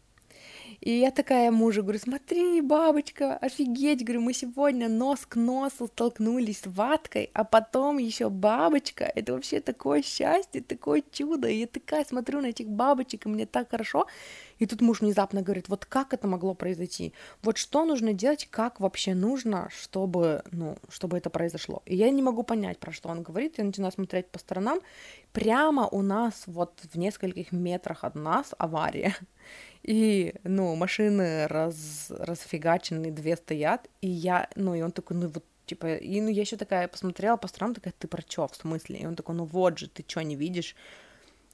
И 0.80 0.90
я 0.90 1.10
такая 1.10 1.50
мужу 1.50 1.82
говорю, 1.82 1.98
смотри, 1.98 2.60
бабочка, 2.60 3.36
офигеть, 3.36 4.04
говорю, 4.04 4.20
мы 4.20 4.32
сегодня 4.32 4.88
нос 4.88 5.26
к 5.26 5.36
носу 5.36 5.86
столкнулись 5.86 6.60
с 6.60 6.66
ваткой, 6.66 7.30
а 7.32 7.44
потом 7.44 7.98
еще 7.98 8.28
бабочка, 8.28 9.04
это 9.04 9.32
вообще 9.32 9.60
такое 9.60 10.02
счастье, 10.02 10.60
такое 10.62 11.02
чудо, 11.10 11.48
и 11.48 11.60
я 11.60 11.66
такая 11.66 12.04
смотрю 12.04 12.40
на 12.40 12.46
этих 12.46 12.68
бабочек, 12.68 13.26
и 13.26 13.28
мне 13.28 13.46
так 13.46 13.70
хорошо, 13.70 14.06
и 14.58 14.66
тут 14.66 14.80
муж 14.80 15.00
внезапно 15.00 15.42
говорит, 15.42 15.68
вот 15.68 15.84
как 15.86 16.14
это 16.14 16.26
могло 16.28 16.54
произойти, 16.54 17.12
вот 17.42 17.56
что 17.58 17.84
нужно 17.84 18.12
делать, 18.12 18.48
как 18.50 18.80
вообще 18.80 19.14
нужно, 19.14 19.68
чтобы, 19.70 20.42
ну, 20.52 20.76
чтобы 20.88 21.18
это 21.18 21.30
произошло, 21.30 21.82
и 21.86 21.96
я 21.96 22.10
не 22.10 22.22
могу 22.22 22.42
понять, 22.42 22.78
про 22.78 22.92
что 22.92 23.08
он 23.08 23.22
говорит, 23.22 23.58
я 23.58 23.64
начинаю 23.64 23.92
смотреть 23.92 24.28
по 24.28 24.38
сторонам, 24.38 24.80
прямо 25.32 25.86
у 25.88 26.02
нас 26.02 26.44
вот 26.46 26.80
в 26.92 26.98
нескольких 26.98 27.52
метрах 27.52 28.04
от 28.04 28.14
нас 28.14 28.54
авария, 28.58 29.14
и, 29.82 30.34
ну, 30.44 30.74
машины 30.76 31.46
раз, 31.46 32.06
расфигачены, 32.10 33.10
две 33.10 33.36
стоят, 33.36 33.88
и 34.00 34.08
я, 34.08 34.48
ну, 34.56 34.74
и 34.74 34.82
он 34.82 34.92
такой, 34.92 35.16
ну, 35.16 35.28
вот, 35.28 35.44
типа, 35.66 35.94
и, 35.96 36.20
ну, 36.20 36.28
я 36.28 36.40
еще 36.42 36.56
такая 36.56 36.88
посмотрела 36.88 37.36
по 37.36 37.48
сторонам, 37.48 37.74
такая, 37.74 37.94
ты 37.98 38.08
про 38.08 38.22
чё, 38.22 38.46
в 38.48 38.56
смысле? 38.56 38.98
И 38.98 39.06
он 39.06 39.14
такой, 39.14 39.34
ну, 39.34 39.44
вот 39.44 39.78
же, 39.78 39.88
ты 39.88 40.02
чё, 40.02 40.20
не 40.22 40.36
видишь? 40.36 40.76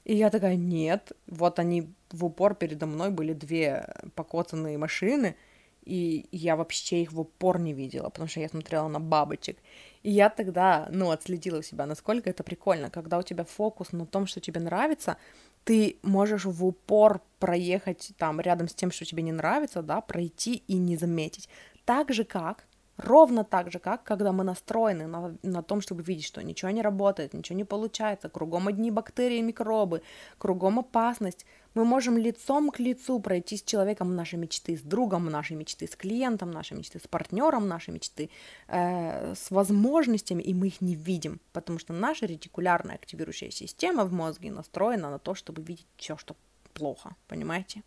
И 0.05 0.15
я 0.17 0.31
такая, 0.31 0.57
нет, 0.57 1.13
вот 1.27 1.59
они 1.59 1.93
в 2.11 2.25
упор 2.25 2.55
передо 2.55 2.87
мной 2.87 3.11
были 3.11 3.33
две 3.33 3.87
покоцанные 4.15 4.79
машины, 4.79 5.37
и 5.85 6.27
я 6.31 6.57
вообще 6.57 7.03
их 7.03 7.13
в 7.13 7.21
упор 7.21 7.59
не 7.59 7.73
видела, 7.73 8.09
потому 8.09 8.29
что 8.29 8.41
я 8.41 8.49
смотрела 8.49 8.89
на 8.89 9.01
бабочек. 9.01 9.59
И 10.03 10.11
я 10.11 10.31
тогда, 10.31 10.89
ну, 10.91 11.11
отследила 11.11 11.63
себя, 11.63 11.87
насколько 11.87 12.31
это 12.31 12.45
прикольно, 12.45 12.91
когда 12.91 13.19
у 13.19 13.23
тебя 13.23 13.45
фокус 13.45 13.93
на 13.93 14.07
том, 14.07 14.27
что 14.27 14.41
тебе 14.41 14.61
нравится, 14.61 15.17
ты 15.65 15.99
можешь 16.03 16.45
в 16.45 16.65
упор 16.65 17.21
проехать 17.39 18.13
там 18.17 18.41
рядом 18.41 18.69
с 18.69 18.75
тем, 18.75 18.91
что 18.91 19.05
тебе 19.05 19.23
не 19.23 19.33
нравится, 19.33 19.83
да, 19.83 20.01
пройти 20.01 20.63
и 20.67 20.75
не 20.75 20.97
заметить. 20.97 21.49
Так 21.85 22.13
же 22.13 22.25
как, 22.25 22.67
ровно 22.97 23.45
так 23.45 23.73
же 23.73 23.79
как, 23.79 24.05
когда 24.05 24.33
мы 24.33 24.45
настроены 24.45 25.07
на, 25.07 25.37
на 25.43 25.63
том, 25.63 25.81
чтобы 25.81 26.03
видеть, 26.03 26.27
что 26.27 26.43
ничего 26.43 26.71
не 26.71 26.83
работает, 26.83 27.35
ничего 27.35 27.57
не 27.57 27.65
получается, 27.65 28.29
кругом 28.29 28.69
одни 28.69 28.91
бактерии 28.91 29.39
и 29.39 29.43
микробы, 29.43 30.03
кругом 30.39 30.79
опасность, 30.79 31.47
мы 31.75 31.85
можем 31.85 32.19
лицом 32.19 32.71
к 32.71 32.79
лицу 32.81 33.19
пройти 33.21 33.57
с 33.57 33.63
человеком 33.63 34.15
нашей 34.15 34.39
мечты, 34.39 34.77
с 34.77 34.83
другом 34.83 35.27
нашей 35.27 35.57
мечты, 35.57 35.87
с 35.87 35.97
клиентом 35.97 36.51
нашей 36.51 36.77
мечты, 36.77 36.99
с 36.99 37.09
партнером 37.09 37.67
нашей 37.67 37.95
мечты, 37.95 38.29
э, 38.69 39.35
с 39.35 39.51
возможностями, 39.51 40.43
и 40.43 40.53
мы 40.53 40.67
их 40.67 40.81
не 40.81 40.95
видим, 40.95 41.41
потому 41.53 41.79
что 41.79 41.93
наша 41.93 42.27
ретикулярная 42.27 42.97
активирующая 42.97 43.51
система 43.51 44.05
в 44.05 44.13
мозге 44.13 44.51
настроена 44.51 45.11
на 45.11 45.19
то, 45.19 45.35
чтобы 45.35 45.63
видеть 45.63 45.87
все, 45.97 46.17
что 46.17 46.37
плохо, 46.75 47.17
понимаете? 47.27 47.83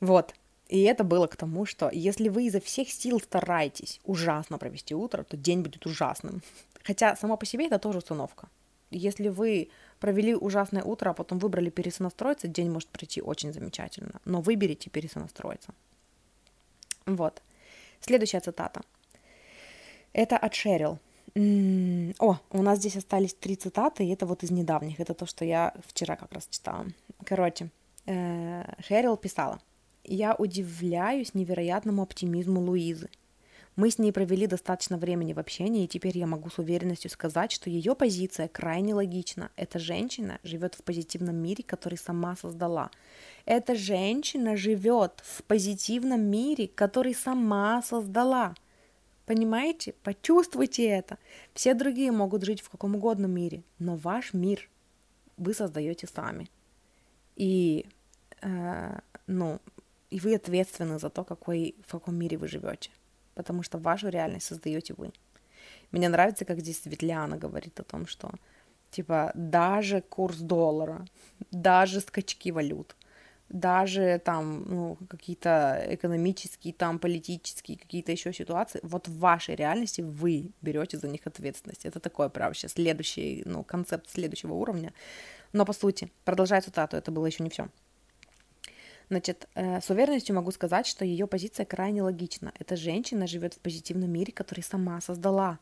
Вот. 0.00 0.34
И 0.68 0.82
это 0.82 1.04
было 1.04 1.26
к 1.26 1.36
тому, 1.36 1.64
что 1.64 1.90
если 1.92 2.28
вы 2.28 2.46
изо 2.46 2.60
всех 2.60 2.90
сил 2.90 3.20
стараетесь 3.20 4.00
ужасно 4.04 4.58
провести 4.58 4.94
утро, 4.94 5.22
то 5.22 5.36
день 5.36 5.62
будет 5.62 5.86
ужасным. 5.86 6.42
Хотя 6.82 7.16
сама 7.16 7.36
по 7.36 7.46
себе 7.46 7.66
это 7.66 7.78
тоже 7.78 7.98
установка. 7.98 8.48
Если 8.90 9.28
вы 9.28 9.70
провели 10.00 10.34
ужасное 10.34 10.82
утро, 10.82 11.10
а 11.10 11.14
потом 11.14 11.38
выбрали 11.38 11.70
пересонастроиться, 11.70 12.48
день 12.48 12.70
может 12.70 12.88
пройти 12.88 13.20
очень 13.20 13.52
замечательно. 13.52 14.20
Но 14.24 14.40
выберите 14.40 14.90
пересонастроиться. 14.90 15.72
Вот. 17.06 17.42
Следующая 18.00 18.40
цитата. 18.40 18.82
Это 20.12 20.36
от 20.36 20.54
Шерил. 20.54 20.98
О, 22.18 22.38
у 22.50 22.62
нас 22.62 22.78
здесь 22.78 22.96
остались 22.96 23.34
три 23.34 23.56
цитаты, 23.56 24.04
и 24.04 24.10
это 24.10 24.26
вот 24.26 24.42
из 24.42 24.50
недавних. 24.50 25.00
Это 25.00 25.14
то, 25.14 25.26
что 25.26 25.44
я 25.44 25.74
вчера 25.86 26.16
как 26.16 26.32
раз 26.32 26.48
читала. 26.48 26.86
Короче, 27.24 27.68
э, 28.06 28.64
Шерил 28.82 29.16
писала. 29.16 29.60
«Я 30.06 30.34
удивляюсь 30.34 31.34
невероятному 31.34 32.02
оптимизму 32.02 32.60
Луизы. 32.60 33.08
Мы 33.76 33.90
с 33.90 33.98
ней 33.98 34.10
провели 34.10 34.46
достаточно 34.46 34.96
времени 34.96 35.34
в 35.34 35.38
общении, 35.38 35.84
и 35.84 35.88
теперь 35.88 36.16
я 36.16 36.26
могу 36.26 36.48
с 36.48 36.58
уверенностью 36.58 37.10
сказать, 37.10 37.52
что 37.52 37.68
ее 37.68 37.94
позиция 37.94 38.48
крайне 38.48 38.94
логична. 38.94 39.50
Эта 39.54 39.78
женщина 39.78 40.40
живет 40.42 40.74
в 40.74 40.82
позитивном 40.82 41.36
мире, 41.36 41.62
который 41.62 41.98
сама 41.98 42.36
создала. 42.36 42.90
Эта 43.44 43.74
женщина 43.74 44.56
живет 44.56 45.22
в 45.22 45.44
позитивном 45.44 46.22
мире, 46.22 46.68
который 46.68 47.14
сама 47.14 47.82
создала. 47.82 48.54
Понимаете? 49.26 49.92
Почувствуйте 50.02 50.86
это. 50.86 51.18
Все 51.52 51.74
другие 51.74 52.12
могут 52.12 52.44
жить 52.44 52.62
в 52.62 52.70
каком 52.70 52.94
угодно 52.94 53.26
мире, 53.26 53.62
но 53.78 53.96
ваш 53.96 54.32
мир 54.32 54.70
вы 55.36 55.52
создаете 55.52 56.06
сами. 56.06 56.48
И, 57.34 57.84
э, 58.40 58.98
ну, 59.26 59.60
и 60.10 60.20
вы 60.20 60.34
ответственны 60.34 60.98
за 60.98 61.10
то, 61.10 61.24
какой, 61.24 61.76
в 61.86 61.92
каком 61.92 62.14
мире 62.16 62.36
вы 62.36 62.48
живете 62.48 62.90
потому 63.36 63.62
что 63.62 63.78
вашу 63.78 64.08
реальность 64.08 64.46
создаете 64.46 64.94
вы. 64.96 65.12
Мне 65.92 66.08
нравится, 66.08 66.44
как 66.44 66.58
здесь 66.58 66.82
Светляна 66.82 67.36
говорит 67.36 67.78
о 67.78 67.84
том, 67.84 68.06
что 68.06 68.30
типа 68.90 69.30
даже 69.34 70.00
курс 70.00 70.38
доллара, 70.38 71.06
даже 71.52 72.00
скачки 72.00 72.50
валют, 72.50 72.96
даже 73.48 74.20
там 74.24 74.64
ну, 74.68 74.98
какие-то 75.08 75.84
экономические, 75.90 76.72
там 76.72 76.98
политические, 76.98 77.78
какие-то 77.78 78.10
еще 78.10 78.32
ситуации, 78.32 78.80
вот 78.82 79.06
в 79.06 79.18
вашей 79.18 79.54
реальности 79.54 80.00
вы 80.00 80.50
берете 80.62 80.98
за 80.98 81.08
них 81.08 81.26
ответственность. 81.26 81.86
Это 81.86 82.00
такое, 82.00 82.28
право, 82.28 82.54
сейчас 82.54 82.72
следующий, 82.72 83.42
ну, 83.46 83.64
концепт 83.64 84.08
следующего 84.08 84.54
уровня. 84.54 84.92
Но 85.52 85.64
по 85.64 85.72
сути, 85.72 86.10
продолжая 86.24 86.62
цитату, 86.62 86.96
это 86.96 87.10
было 87.10 87.26
еще 87.26 87.44
не 87.44 87.50
все. 87.50 87.68
Значит, 89.08 89.48
э, 89.54 89.80
с 89.80 89.88
уверенностью 89.90 90.34
могу 90.34 90.50
сказать, 90.50 90.86
что 90.86 91.04
ее 91.04 91.26
позиция 91.26 91.64
крайне 91.64 92.02
логична. 92.02 92.52
Эта 92.58 92.76
женщина 92.76 93.26
живет 93.26 93.54
в 93.54 93.60
позитивном 93.60 94.10
мире, 94.10 94.32
который 94.32 94.62
сама 94.62 95.00
создала. 95.00 95.58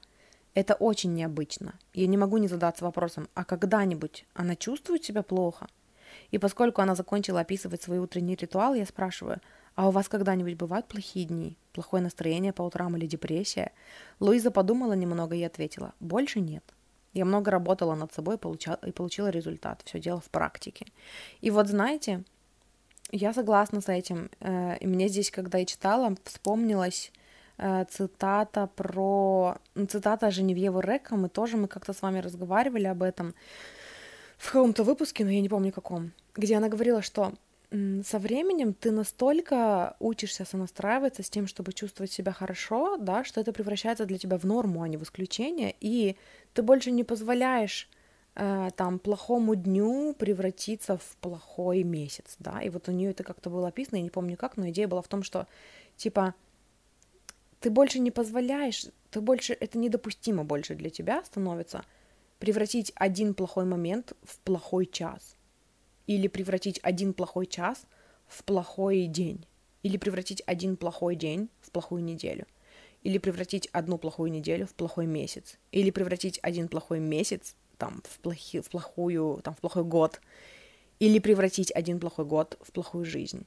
Это 0.54 0.74
очень 0.74 1.14
необычно. 1.14 1.74
Я 1.92 2.06
не 2.06 2.16
могу 2.16 2.38
не 2.38 2.48
задаться 2.48 2.84
вопросом, 2.84 3.28
а 3.34 3.44
когда-нибудь 3.44 4.24
она 4.34 4.56
чувствует 4.56 5.04
себя 5.04 5.22
плохо? 5.22 5.66
И 6.30 6.38
поскольку 6.38 6.80
она 6.80 6.94
закончила 6.94 7.40
описывать 7.40 7.82
свой 7.82 7.98
утренний 7.98 8.36
ритуал, 8.36 8.74
я 8.74 8.86
спрашиваю, 8.86 9.40
а 9.74 9.88
у 9.88 9.90
вас 9.90 10.08
когда-нибудь 10.08 10.54
бывают 10.54 10.86
плохие 10.86 11.26
дни? 11.26 11.56
Плохое 11.72 12.02
настроение 12.02 12.52
по 12.52 12.62
утрам 12.62 12.96
или 12.96 13.06
депрессия? 13.06 13.72
Луиза 14.20 14.50
подумала 14.50 14.92
немного 14.92 15.34
и 15.34 15.42
ответила, 15.42 15.92
больше 16.00 16.40
нет. 16.40 16.64
Я 17.12 17.24
много 17.24 17.50
работала 17.50 17.94
над 17.94 18.12
собой 18.12 18.36
и 18.36 18.92
получила 18.92 19.28
результат. 19.28 19.82
Все 19.84 20.00
дело 20.00 20.20
в 20.20 20.30
практике. 20.30 20.86
И 21.40 21.50
вот 21.50 21.68
знаете, 21.68 22.24
я 23.14 23.32
согласна 23.32 23.80
с 23.80 23.88
этим. 23.88 24.30
Э, 24.40 24.76
и 24.78 24.86
мне 24.86 25.08
здесь, 25.08 25.30
когда 25.30 25.58
я 25.58 25.64
читала, 25.64 26.14
вспомнилась 26.24 27.12
э, 27.58 27.84
цитата 27.88 28.68
про... 28.74 29.56
Ну, 29.74 29.86
цитата 29.86 30.30
Женевьевы 30.30 30.82
Реком, 30.82 31.26
и 31.26 31.28
тоже 31.28 31.56
мы 31.56 31.68
как-то 31.68 31.92
с 31.92 32.02
вами 32.02 32.18
разговаривали 32.18 32.86
об 32.86 33.02
этом 33.02 33.34
в 34.36 34.52
каком-то 34.52 34.82
выпуске, 34.82 35.24
но 35.24 35.30
я 35.30 35.40
не 35.40 35.48
помню 35.48 35.72
каком, 35.72 36.12
где 36.34 36.56
она 36.56 36.68
говорила, 36.68 37.02
что 37.02 37.32
со 38.04 38.18
временем 38.18 38.72
ты 38.72 38.90
настолько 38.92 39.96
учишься 39.98 40.44
сонастраиваться 40.44 41.22
с 41.22 41.30
тем, 41.30 41.46
чтобы 41.46 41.72
чувствовать 41.72 42.12
себя 42.12 42.32
хорошо, 42.32 42.96
да, 42.98 43.24
что 43.24 43.40
это 43.40 43.52
превращается 43.52 44.06
для 44.06 44.18
тебя 44.18 44.38
в 44.38 44.44
норму, 44.44 44.82
а 44.82 44.88
не 44.88 44.96
в 44.96 45.02
исключение, 45.02 45.74
и 45.80 46.16
ты 46.52 46.62
больше 46.62 46.90
не 46.90 47.04
позволяешь 47.04 47.88
там 48.34 48.98
плохому 48.98 49.54
дню 49.54 50.14
превратиться 50.18 50.98
в 50.98 51.16
плохой 51.20 51.84
месяц, 51.84 52.34
да, 52.40 52.60
и 52.60 52.68
вот 52.68 52.88
у 52.88 52.92
нее 52.92 53.10
это 53.10 53.22
как-то 53.22 53.48
было 53.48 53.68
описано, 53.68 53.96
я 53.96 54.02
не 54.02 54.10
помню 54.10 54.36
как, 54.36 54.56
но 54.56 54.68
идея 54.70 54.88
была 54.88 55.02
в 55.02 55.08
том, 55.08 55.22
что 55.22 55.46
типа 55.96 56.34
ты 57.60 57.70
больше 57.70 58.00
не 58.00 58.10
позволяешь, 58.10 58.86
ты 59.10 59.20
больше, 59.20 59.56
это 59.58 59.78
недопустимо 59.78 60.42
больше 60.44 60.74
для 60.74 60.90
тебя 60.90 61.24
становится 61.24 61.84
превратить 62.40 62.92
один 62.96 63.34
плохой 63.34 63.64
момент 63.64 64.14
в 64.24 64.38
плохой 64.40 64.86
час, 64.86 65.36
или 66.08 66.26
превратить 66.26 66.80
один 66.82 67.14
плохой 67.14 67.46
час 67.46 67.86
в 68.26 68.42
плохой 68.42 69.06
день, 69.06 69.46
или 69.84 69.96
превратить 69.96 70.42
один 70.46 70.76
плохой 70.76 71.14
день 71.14 71.48
в 71.60 71.70
плохую 71.70 72.02
неделю, 72.02 72.46
или 73.02 73.18
превратить 73.18 73.68
одну 73.68 73.96
плохую 73.96 74.32
неделю 74.32 74.66
в 74.66 74.74
плохой 74.74 75.06
месяц, 75.06 75.56
или 75.70 75.90
превратить 75.90 76.40
один 76.42 76.68
плохой 76.68 76.98
месяц 76.98 77.54
там 77.78 78.02
в, 78.08 78.18
плохи, 78.18 78.60
в 78.60 78.68
плохую, 78.70 79.40
там 79.42 79.54
в 79.54 79.58
плохой 79.58 79.84
год, 79.84 80.20
или 80.98 81.18
превратить 81.18 81.72
один 81.72 81.98
плохой 82.00 82.24
год 82.24 82.58
в 82.60 82.72
плохую 82.72 83.04
жизнь. 83.04 83.46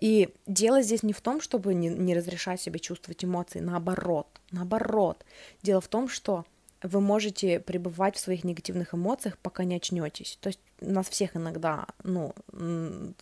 И 0.00 0.34
дело 0.46 0.82
здесь 0.82 1.02
не 1.02 1.12
в 1.12 1.20
том, 1.20 1.40
чтобы 1.40 1.74
не, 1.74 1.88
не 1.88 2.14
разрешать 2.14 2.60
себе 2.60 2.78
чувствовать 2.78 3.24
эмоции, 3.24 3.60
наоборот, 3.60 4.26
наоборот. 4.50 5.24
Дело 5.62 5.80
в 5.80 5.88
том, 5.88 6.08
что 6.08 6.44
вы 6.82 7.00
можете 7.00 7.60
пребывать 7.60 8.16
в 8.16 8.20
своих 8.20 8.44
негативных 8.44 8.94
эмоциях, 8.94 9.38
пока 9.38 9.64
не 9.64 9.76
очнетесь. 9.76 10.38
То 10.40 10.48
есть 10.48 10.60
нас 10.80 11.08
всех 11.08 11.36
иногда, 11.36 11.86
ну, 12.02 12.34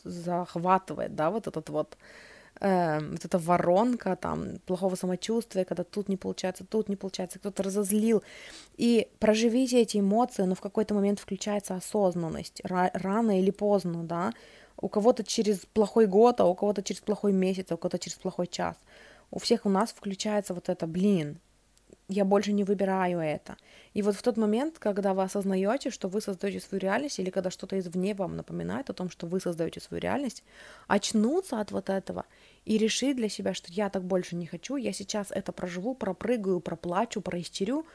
захватывает, 0.03 1.15
да, 1.15 1.31
вот 1.31 1.47
этот 1.47 1.69
вот, 1.69 1.97
э, 1.97 1.97
вот 2.61 3.25
эта 3.25 3.39
воронка 3.39 4.17
там 4.17 4.59
плохого 4.67 4.95
самочувствия, 4.95 5.65
когда 5.65 5.85
тут 5.85 6.09
не 6.09 6.17
получается, 6.17 6.65
тут 6.65 6.89
не 6.89 6.97
получается, 6.97 7.39
кто-то 7.39 7.63
разозлил. 7.63 8.23
И 8.77 9.09
проживите 9.19 9.81
эти 9.83 9.99
эмоции, 9.99 10.45
но 10.45 10.55
в 10.55 10.61
какой-то 10.61 10.95
момент 10.95 11.21
включается 11.21 11.75
осознанность, 11.75 12.61
рано 12.65 13.41
или 13.41 13.51
поздно, 13.51 14.05
да, 14.05 14.33
у 14.77 14.89
кого-то 14.89 15.25
через 15.25 15.61
плохой 15.73 16.07
год, 16.07 16.41
а 16.41 16.47
у 16.47 16.55
кого-то 16.55 16.83
через 16.83 17.01
плохой 17.01 17.33
месяц, 17.33 17.67
а 17.71 17.75
у 17.75 17.79
кого-то 17.79 17.99
через 17.99 18.17
плохой 18.17 18.47
час. 18.47 18.77
У 19.31 19.39
всех 19.39 19.67
у 19.67 19.69
нас 19.69 19.91
включается 19.91 20.55
вот 20.55 20.69
это, 20.69 20.87
блин, 20.87 21.41
я 22.09 22.25
больше 22.25 22.53
не 22.53 22.65
выбираю 22.65 23.21
это. 23.21 23.57
И 23.95 24.03
вот 24.03 24.15
в 24.15 24.23
тот 24.23 24.37
момент, 24.37 24.79
когда 24.79 25.15
вы 25.15 25.23
осознаете, 25.23 25.91
что 25.91 26.09
вы 26.09 26.21
создаете 26.21 26.61
свою 26.61 26.81
реальность, 26.81 27.19
или 27.19 27.31
когда 27.31 27.51
что-то 27.51 27.79
извне 27.79 28.15
вам 28.15 28.37
напоминает 28.37 28.91
о 28.91 28.93
том, 28.93 29.09
что 29.09 29.27
вы 29.27 29.41
создаете 29.41 29.81
свою 29.81 30.01
реальность, 30.01 30.45
очнуться 30.87 31.61
от 31.61 31.73
вот 31.73 31.89
этого 31.89 32.27
и 32.65 32.77
решить 32.77 33.17
для 33.17 33.29
себя, 33.29 33.55
что 33.55 33.73
я 33.73 33.89
так 33.89 34.05
больше 34.05 34.37
не 34.37 34.47
хочу, 34.47 34.77
я 34.77 34.93
сейчас 34.93 35.31
это 35.31 35.53
проживу, 35.53 35.95
пропрыгаю, 35.95 36.61
проплачу, 36.61 37.23
проистерю, 37.23 37.87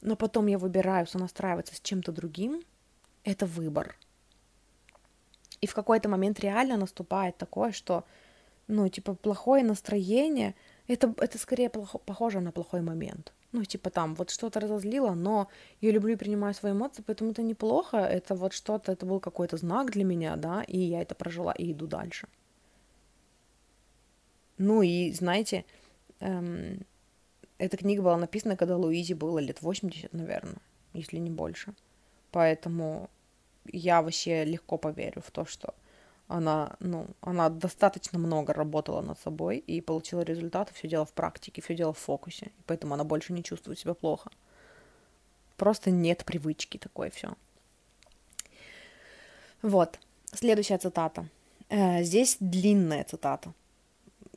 но 0.00 0.16
потом 0.16 0.46
я 0.46 0.58
выбираю 0.58 1.06
сонастраиваться 1.06 1.74
с 1.74 1.80
чем-то 1.80 2.12
другим, 2.12 2.62
это 3.24 3.46
выбор. 3.46 3.96
И 5.60 5.66
в 5.66 5.74
какой-то 5.74 6.08
момент 6.08 6.40
реально 6.40 6.76
наступает 6.76 7.36
такое, 7.38 7.72
что, 7.72 8.04
ну, 8.68 8.88
типа, 8.88 9.14
плохое 9.14 9.64
настроение, 9.64 10.54
это, 10.86 11.14
это 11.18 11.38
скорее 11.38 11.70
плохо, 11.70 11.98
похоже 11.98 12.40
на 12.40 12.52
плохой 12.52 12.82
момент. 12.82 13.32
Ну, 13.52 13.64
типа 13.64 13.90
там, 13.90 14.14
вот 14.14 14.30
что-то 14.30 14.60
разозлило, 14.60 15.14
но 15.14 15.48
я 15.80 15.92
люблю 15.92 16.14
и 16.14 16.16
принимаю 16.16 16.54
свои 16.54 16.72
эмоции, 16.72 17.02
поэтому 17.06 17.30
это 17.30 17.42
неплохо, 17.42 17.98
это 17.98 18.34
вот 18.34 18.52
что-то, 18.52 18.92
это 18.92 19.06
был 19.06 19.20
какой-то 19.20 19.56
знак 19.56 19.92
для 19.92 20.04
меня, 20.04 20.36
да, 20.36 20.62
и 20.62 20.78
я 20.78 21.00
это 21.00 21.14
прожила 21.14 21.52
и 21.52 21.72
иду 21.72 21.86
дальше. 21.86 22.26
Ну 24.58 24.82
и, 24.82 25.12
знаете, 25.12 25.64
эм, 26.20 26.84
эта 27.58 27.76
книга 27.76 28.02
была 28.02 28.16
написана, 28.16 28.56
когда 28.56 28.76
Луизе 28.76 29.14
было 29.14 29.38
лет 29.38 29.62
80, 29.62 30.12
наверное, 30.12 30.58
если 30.92 31.18
не 31.18 31.30
больше. 31.30 31.74
Поэтому 32.30 33.08
я 33.66 34.02
вообще 34.02 34.44
легко 34.44 34.76
поверю 34.78 35.22
в 35.22 35.30
то, 35.30 35.44
что 35.44 35.74
она, 36.28 36.76
ну, 36.80 37.06
она 37.20 37.48
достаточно 37.48 38.18
много 38.18 38.52
работала 38.52 39.02
над 39.02 39.18
собой 39.20 39.58
и 39.58 39.80
получила 39.80 40.22
результаты, 40.22 40.72
все 40.74 40.88
дело 40.88 41.04
в 41.04 41.12
практике, 41.12 41.62
все 41.62 41.74
дело 41.74 41.92
в 41.92 41.98
фокусе, 41.98 42.46
и 42.46 42.62
поэтому 42.66 42.94
она 42.94 43.04
больше 43.04 43.32
не 43.32 43.42
чувствует 43.42 43.78
себя 43.78 43.94
плохо. 43.94 44.30
Просто 45.56 45.90
нет 45.90 46.24
привычки 46.24 46.78
такой, 46.78 47.10
все. 47.10 47.34
Вот, 49.62 49.98
следующая 50.32 50.78
цитата. 50.78 51.28
Э, 51.68 52.02
здесь 52.02 52.36
длинная 52.40 53.04
цитата. 53.04 53.52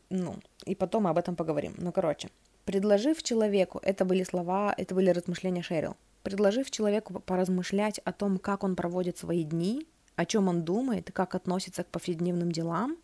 Ну, 0.09 0.35
и 0.65 0.75
потом 0.75 1.03
мы 1.03 1.09
об 1.09 1.17
этом 1.17 1.35
поговорим. 1.35 1.73
Ну, 1.77 1.91
короче, 1.91 2.29
предложив 2.65 3.23
человеку, 3.23 3.79
это 3.83 4.05
были 4.05 4.23
слова, 4.23 4.73
это 4.77 4.95
были 4.95 5.09
размышления 5.09 5.63
Шерил, 5.63 5.95
предложив 6.23 6.71
человеку 6.71 7.19
поразмышлять 7.19 7.99
о 7.99 8.13
том, 8.13 8.37
как 8.37 8.63
он 8.63 8.75
проводит 8.75 9.17
свои 9.17 9.43
дни, 9.43 9.85
о 10.17 10.25
чем 10.25 10.49
он 10.49 10.63
думает 10.63 11.11
как 11.13 11.35
относится 11.35 11.83
к 11.83 11.87
повседневным 11.87 12.51
делам, 12.51 12.97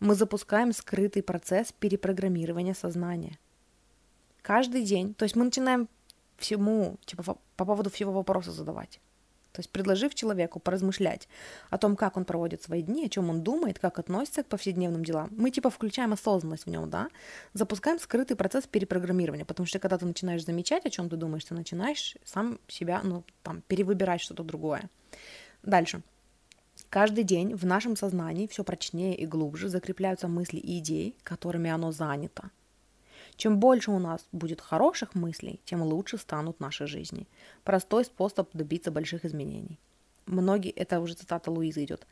мы 0.00 0.14
запускаем 0.14 0.72
скрытый 0.72 1.22
процесс 1.22 1.72
перепрограммирования 1.72 2.74
сознания. 2.74 3.38
Каждый 4.42 4.82
день, 4.82 5.14
то 5.14 5.24
есть 5.24 5.36
мы 5.36 5.44
начинаем 5.44 5.88
всему, 6.38 6.96
типа 7.04 7.36
по 7.56 7.64
поводу 7.64 7.90
всего 7.90 8.12
вопроса 8.12 8.50
задавать. 8.50 9.00
То 9.52 9.60
есть 9.60 9.70
предложив 9.70 10.14
человеку 10.14 10.58
поразмышлять 10.58 11.28
о 11.70 11.78
том, 11.78 11.96
как 11.96 12.16
он 12.16 12.24
проводит 12.26 12.62
свои 12.62 12.82
дни, 12.82 13.06
о 13.06 13.08
чем 13.08 13.30
он 13.30 13.42
думает, 13.42 13.78
как 13.78 13.98
относится 13.98 14.42
к 14.42 14.46
повседневным 14.46 15.04
делам, 15.04 15.30
мы 15.36 15.50
типа 15.50 15.70
включаем 15.70 16.12
осознанность 16.12 16.66
в 16.66 16.70
нем, 16.70 16.90
да, 16.90 17.08
запускаем 17.54 17.98
скрытый 17.98 18.36
процесс 18.36 18.66
перепрограммирования, 18.66 19.46
потому 19.46 19.66
что 19.66 19.78
когда 19.78 19.96
ты 19.96 20.04
начинаешь 20.04 20.44
замечать, 20.44 20.84
о 20.84 20.90
чем 20.90 21.08
ты 21.08 21.16
думаешь, 21.16 21.44
ты 21.44 21.54
начинаешь 21.54 22.16
сам 22.24 22.58
себя, 22.68 23.00
ну, 23.02 23.24
там, 23.42 23.62
перевыбирать 23.66 24.20
что-то 24.20 24.42
другое. 24.44 24.90
Дальше. 25.66 26.00
Каждый 26.90 27.24
день 27.24 27.54
в 27.54 27.66
нашем 27.66 27.96
сознании 27.96 28.46
все 28.46 28.62
прочнее 28.62 29.16
и 29.16 29.26
глубже 29.26 29.68
закрепляются 29.68 30.28
мысли 30.28 30.58
и 30.58 30.78
идеи, 30.78 31.16
которыми 31.24 31.68
оно 31.70 31.90
занято. 31.90 32.50
Чем 33.36 33.58
больше 33.58 33.90
у 33.90 33.98
нас 33.98 34.24
будет 34.30 34.60
хороших 34.60 35.14
мыслей, 35.16 35.60
тем 35.64 35.82
лучше 35.82 36.18
станут 36.18 36.60
наши 36.60 36.86
жизни. 36.86 37.26
Простой 37.64 38.04
способ 38.04 38.48
добиться 38.54 38.92
больших 38.92 39.24
изменений. 39.24 39.78
Многие, 40.26 40.70
это 40.70 41.00
уже 41.00 41.14
цитата 41.14 41.50
Луизы 41.50 41.84
идет. 41.84 42.06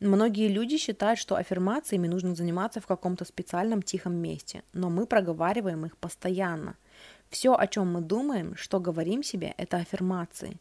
Многие 0.00 0.48
люди 0.48 0.76
считают, 0.76 1.20
что 1.20 1.36
аффирмациями 1.36 2.08
нужно 2.08 2.34
заниматься 2.34 2.80
в 2.80 2.86
каком-то 2.86 3.24
специальном 3.24 3.82
тихом 3.82 4.14
месте, 4.14 4.64
но 4.72 4.90
мы 4.90 5.06
проговариваем 5.06 5.86
их 5.86 5.96
постоянно. 5.96 6.76
Все, 7.30 7.54
о 7.54 7.66
чем 7.68 7.92
мы 7.92 8.00
думаем, 8.00 8.56
что 8.56 8.80
говорим 8.80 9.22
себе, 9.22 9.54
это 9.56 9.76
аффирмации. 9.78 10.58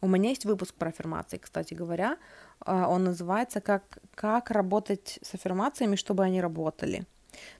У 0.00 0.08
меня 0.08 0.30
есть 0.30 0.44
выпуск 0.44 0.74
про 0.74 0.90
аффирмации, 0.90 1.38
кстати 1.38 1.74
говоря. 1.74 2.18
А, 2.60 2.88
он 2.88 3.04
называется 3.04 3.60
«Как, 3.60 3.98
как 4.14 4.50
работать 4.50 5.18
с 5.22 5.34
аффирмациями, 5.34 5.96
чтобы 5.96 6.24
они 6.24 6.40
работали». 6.40 7.06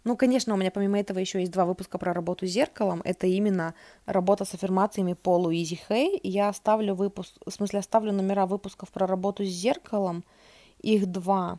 Ну, 0.05 0.16
конечно, 0.16 0.55
у 0.55 0.57
меня 0.57 0.70
помимо 0.70 0.99
этого 0.99 1.18
еще 1.18 1.41
есть 1.41 1.53
два 1.53 1.64
выпуска 1.64 1.99
про 1.99 2.12
работу 2.12 2.47
с 2.47 2.51
зеркалом. 2.51 3.03
Это 3.05 3.26
именно 3.26 3.74
работа 4.07 4.45
с 4.45 4.55
аффирмациями 4.55 5.14
по 5.14 5.37
Луизи 5.37 5.78
Хей. 5.89 6.20
Я 6.22 6.49
оставлю 6.49 6.95
выпуск, 6.95 7.37
в 7.45 7.51
смысле, 7.51 7.80
оставлю 7.80 8.12
номера 8.12 8.47
выпусков 8.47 8.91
про 8.91 9.07
работу 9.07 9.45
с 9.45 9.49
зеркалом. 9.49 10.24
Их 10.80 11.07
два 11.07 11.59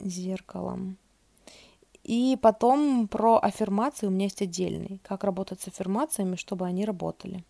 зеркалом. 0.00 0.96
И 2.04 2.38
потом 2.40 3.08
про 3.08 3.38
аффирмации 3.38 4.06
у 4.06 4.10
меня 4.10 4.24
есть 4.24 4.42
отдельный. 4.42 5.00
Как 5.04 5.24
работать 5.24 5.60
с 5.60 5.68
аффирмациями, 5.68 6.36
чтобы 6.36 6.66
они 6.66 6.84
работали. 6.84 7.44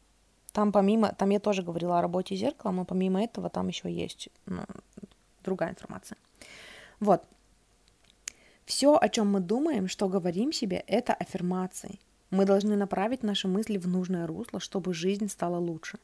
Там 0.52 0.72
помимо, 0.72 1.12
там 1.12 1.30
я 1.30 1.40
тоже 1.40 1.62
говорила 1.62 1.98
о 1.98 2.02
работе 2.02 2.36
с 2.36 2.38
зеркалом, 2.38 2.76
но 2.76 2.84
помимо 2.84 3.22
этого 3.22 3.48
там 3.50 3.68
еще 3.68 3.90
есть 3.92 4.28
ну, 4.46 4.62
другая 5.42 5.70
информация. 5.70 6.18
Вот, 6.98 7.24
все, 8.70 8.96
о 8.96 9.08
чем 9.08 9.28
мы 9.28 9.40
думаем, 9.40 9.88
что 9.88 10.08
говорим 10.08 10.52
себе, 10.52 10.84
это 10.86 11.12
аффирмации. 11.12 11.98
Мы 12.30 12.44
должны 12.44 12.76
направить 12.76 13.24
наши 13.24 13.48
мысли 13.48 13.78
в 13.78 13.88
нужное 13.88 14.26
русло, 14.26 14.60
чтобы 14.60 14.94
жизнь 14.94 15.28
стала 15.28 15.58
лучше. 15.58 15.98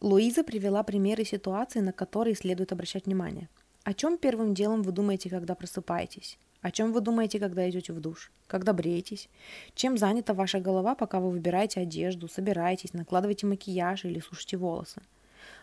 Луиза 0.00 0.42
привела 0.44 0.82
примеры 0.82 1.24
ситуаций, 1.24 1.80
на 1.80 1.92
которые 1.92 2.34
следует 2.34 2.72
обращать 2.72 3.06
внимание. 3.06 3.48
О 3.84 3.94
чем 3.94 4.18
первым 4.18 4.52
делом 4.52 4.82
вы 4.82 4.92
думаете, 4.92 5.30
когда 5.30 5.54
просыпаетесь? 5.54 6.38
О 6.62 6.70
чем 6.70 6.92
вы 6.92 7.00
думаете, 7.00 7.40
когда 7.40 7.68
идете 7.68 7.92
в 7.92 8.00
душ? 8.00 8.30
Когда 8.46 8.72
бреетесь? 8.72 9.28
Чем 9.74 9.98
занята 9.98 10.32
ваша 10.32 10.60
голова, 10.60 10.94
пока 10.94 11.18
вы 11.18 11.30
выбираете 11.30 11.80
одежду, 11.80 12.28
собираетесь, 12.28 12.94
накладываете 12.94 13.46
макияж 13.46 14.04
или 14.04 14.20
сушите 14.20 14.56
волосы? 14.56 15.02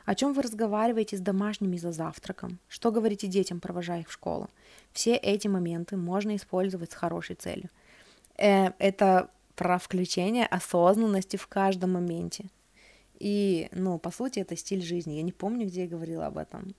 О 0.06 0.14
чем 0.14 0.34
вы 0.34 0.41
разговариваете 0.41 1.16
с 1.16 1.22
домашними 1.22 1.78
за 1.78 1.93
завтраком? 1.93 2.60
Что 2.68 2.91
говорите 2.91 3.28
детям, 3.28 3.62
провожая 3.62 4.02
их 4.02 4.10
в 4.10 4.12
школу? 4.12 4.50
Все 4.91 5.16
эти 5.16 5.47
моменты 5.47 5.95
можно 5.95 6.36
использовать 6.36 6.91
с 6.91 6.95
хорошей 6.95 7.36
целью. 7.38 7.70
Э, 8.38 8.72
это 8.78 9.30
про 9.56 9.78
включение 9.78 10.45
осознанности 10.45 11.38
в 11.38 11.47
каждом 11.47 11.93
моменте. 11.93 12.45
И, 13.20 13.70
ну, 13.72 14.00
по 14.00 14.12
сути, 14.12 14.39
это 14.39 14.58
стиль 14.58 14.82
жизни. 14.82 15.14
Я 15.14 15.22
не 15.22 15.32
помню, 15.32 15.66
где 15.68 15.84
я 15.84 15.88
говорила 15.88 16.26
об 16.26 16.38
этом. 16.38 16.76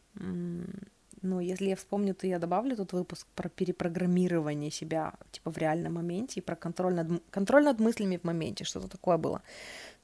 Но 1.23 1.41
если 1.41 1.69
я 1.69 1.77
вспомню, 1.77 2.15
то 2.15 2.27
я 2.27 2.39
добавлю 2.39 2.77
тот 2.77 2.93
выпуск 2.93 3.27
про 3.35 3.49
перепрограммирование 3.49 4.71
себя, 4.71 5.15
типа, 5.33 5.51
в 5.51 5.59
реальном 5.59 5.95
моменте, 5.95 6.41
и 6.41 6.43
про 6.43 6.57
контроль 6.57 6.95
над, 6.95 7.23
контроль 7.31 7.65
над 7.65 7.81
мыслями 7.81 8.17
в 8.17 8.25
моменте, 8.25 8.65
что-то 8.65 8.89
такое 8.89 9.19
было. 9.19 9.43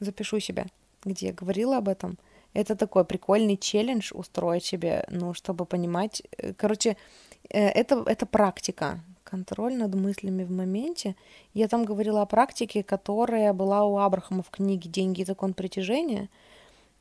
Запишу 0.00 0.40
себя 0.40 0.66
где 1.06 1.26
я 1.26 1.32
говорила 1.32 1.78
об 1.78 1.88
этом. 1.88 2.18
Это 2.52 2.74
такой 2.74 3.04
прикольный 3.04 3.56
челлендж 3.56 4.12
устроить 4.14 4.64
себе, 4.64 5.04
ну, 5.10 5.34
чтобы 5.34 5.66
понимать. 5.66 6.22
э, 6.38 6.52
Короче, 6.54 6.96
э, 7.50 7.68
это, 7.68 8.02
это 8.06 8.26
практика, 8.26 9.00
контроль 9.24 9.76
над 9.76 9.94
мыслями 9.94 10.44
в 10.44 10.50
моменте. 10.50 11.14
Я 11.54 11.68
там 11.68 11.84
говорила 11.84 12.22
о 12.22 12.26
практике, 12.26 12.82
которая 12.82 13.52
была 13.52 13.84
у 13.84 13.98
Абрахама 13.98 14.42
в 14.42 14.50
книге 14.50 14.88
«Деньги 14.88 15.22
и 15.22 15.24
закон 15.24 15.54
притяжения». 15.54 16.28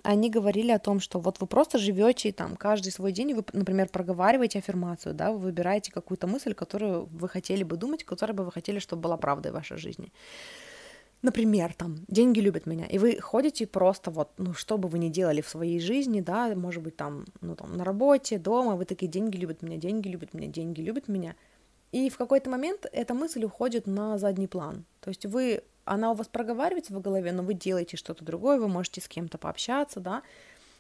Они 0.06 0.30
говорили 0.30 0.72
о 0.72 0.78
том, 0.78 0.99
что 0.99 1.20
вот 1.20 1.41
вы 1.41 1.47
просто 1.47 1.80
живете 1.80 2.32
там 2.32 2.56
каждый 2.56 2.91
свой 2.91 3.12
день, 3.12 3.34
вы, 3.34 3.43
например, 3.53 3.89
проговариваете 3.89 4.60
аффирмацию, 4.60 5.16
да, 5.16 5.32
вы 5.32 5.39
выбираете 5.39 5.91
какую-то 5.91 6.28
мысль, 6.28 6.53
которую 6.53 7.06
вы 7.06 7.28
хотели 7.28 7.64
бы 7.64 7.76
думать, 7.76 8.03
которая 8.03 8.38
бы 8.38 8.43
вы 8.45 8.51
хотели, 8.51 8.78
чтобы 8.78 9.01
была 9.01 9.18
правдой 9.18 9.51
в 9.51 9.56
вашей 9.56 9.78
жизни. 9.78 10.14
Например, 11.24 11.74
там, 11.74 12.06
деньги 12.08 12.39
любят 12.39 12.68
меня, 12.68 12.86
и 12.86 12.99
вы 12.99 13.20
ходите 13.20 13.66
просто 13.66 14.12
вот, 14.12 14.30
ну, 14.38 14.53
что 14.53 14.78
бы 14.78 14.89
вы 14.89 14.99
ни 14.99 15.10
делали 15.10 15.41
в 15.41 15.49
своей 15.49 15.80
жизни, 15.80 16.22
да, 16.22 16.53
может 16.56 16.84
быть, 16.84 16.95
там, 16.95 17.26
ну, 17.41 17.56
там, 17.56 17.76
на 17.76 17.84
работе, 17.84 18.38
дома, 18.38 18.76
вы 18.76 18.86
такие, 18.86 19.08
деньги 19.08 19.38
любят 19.38 19.64
меня, 19.64 19.78
деньги 19.78 20.08
любят 20.08 20.36
меня, 20.36 20.49
деньги 20.49 20.82
любят 20.82 21.08
меня, 21.08 21.34
и 21.91 22.12
в 22.12 22.18
какой-то 22.18 22.51
момент 22.51 22.86
эта 22.91 23.16
мысль 23.16 23.43
уходит 23.43 23.88
на 23.88 24.20
задний 24.20 24.47
план, 24.47 24.86
то 24.99 25.10
есть 25.10 25.26
вы, 25.26 25.64
она 25.86 26.12
у 26.12 26.16
вас 26.16 26.28
проговаривается 26.28 26.94
в 26.94 27.02
голове, 27.02 27.32
но 27.32 27.44
вы 27.44 27.54
делаете 27.54 27.98
что-то 27.98 28.26
другое, 28.26 28.60
вы 28.60 28.68
можете 28.68 29.02
с 29.02 29.08
кем-то 29.08 29.38
пообщаться, 29.38 30.00
да, 30.00 30.24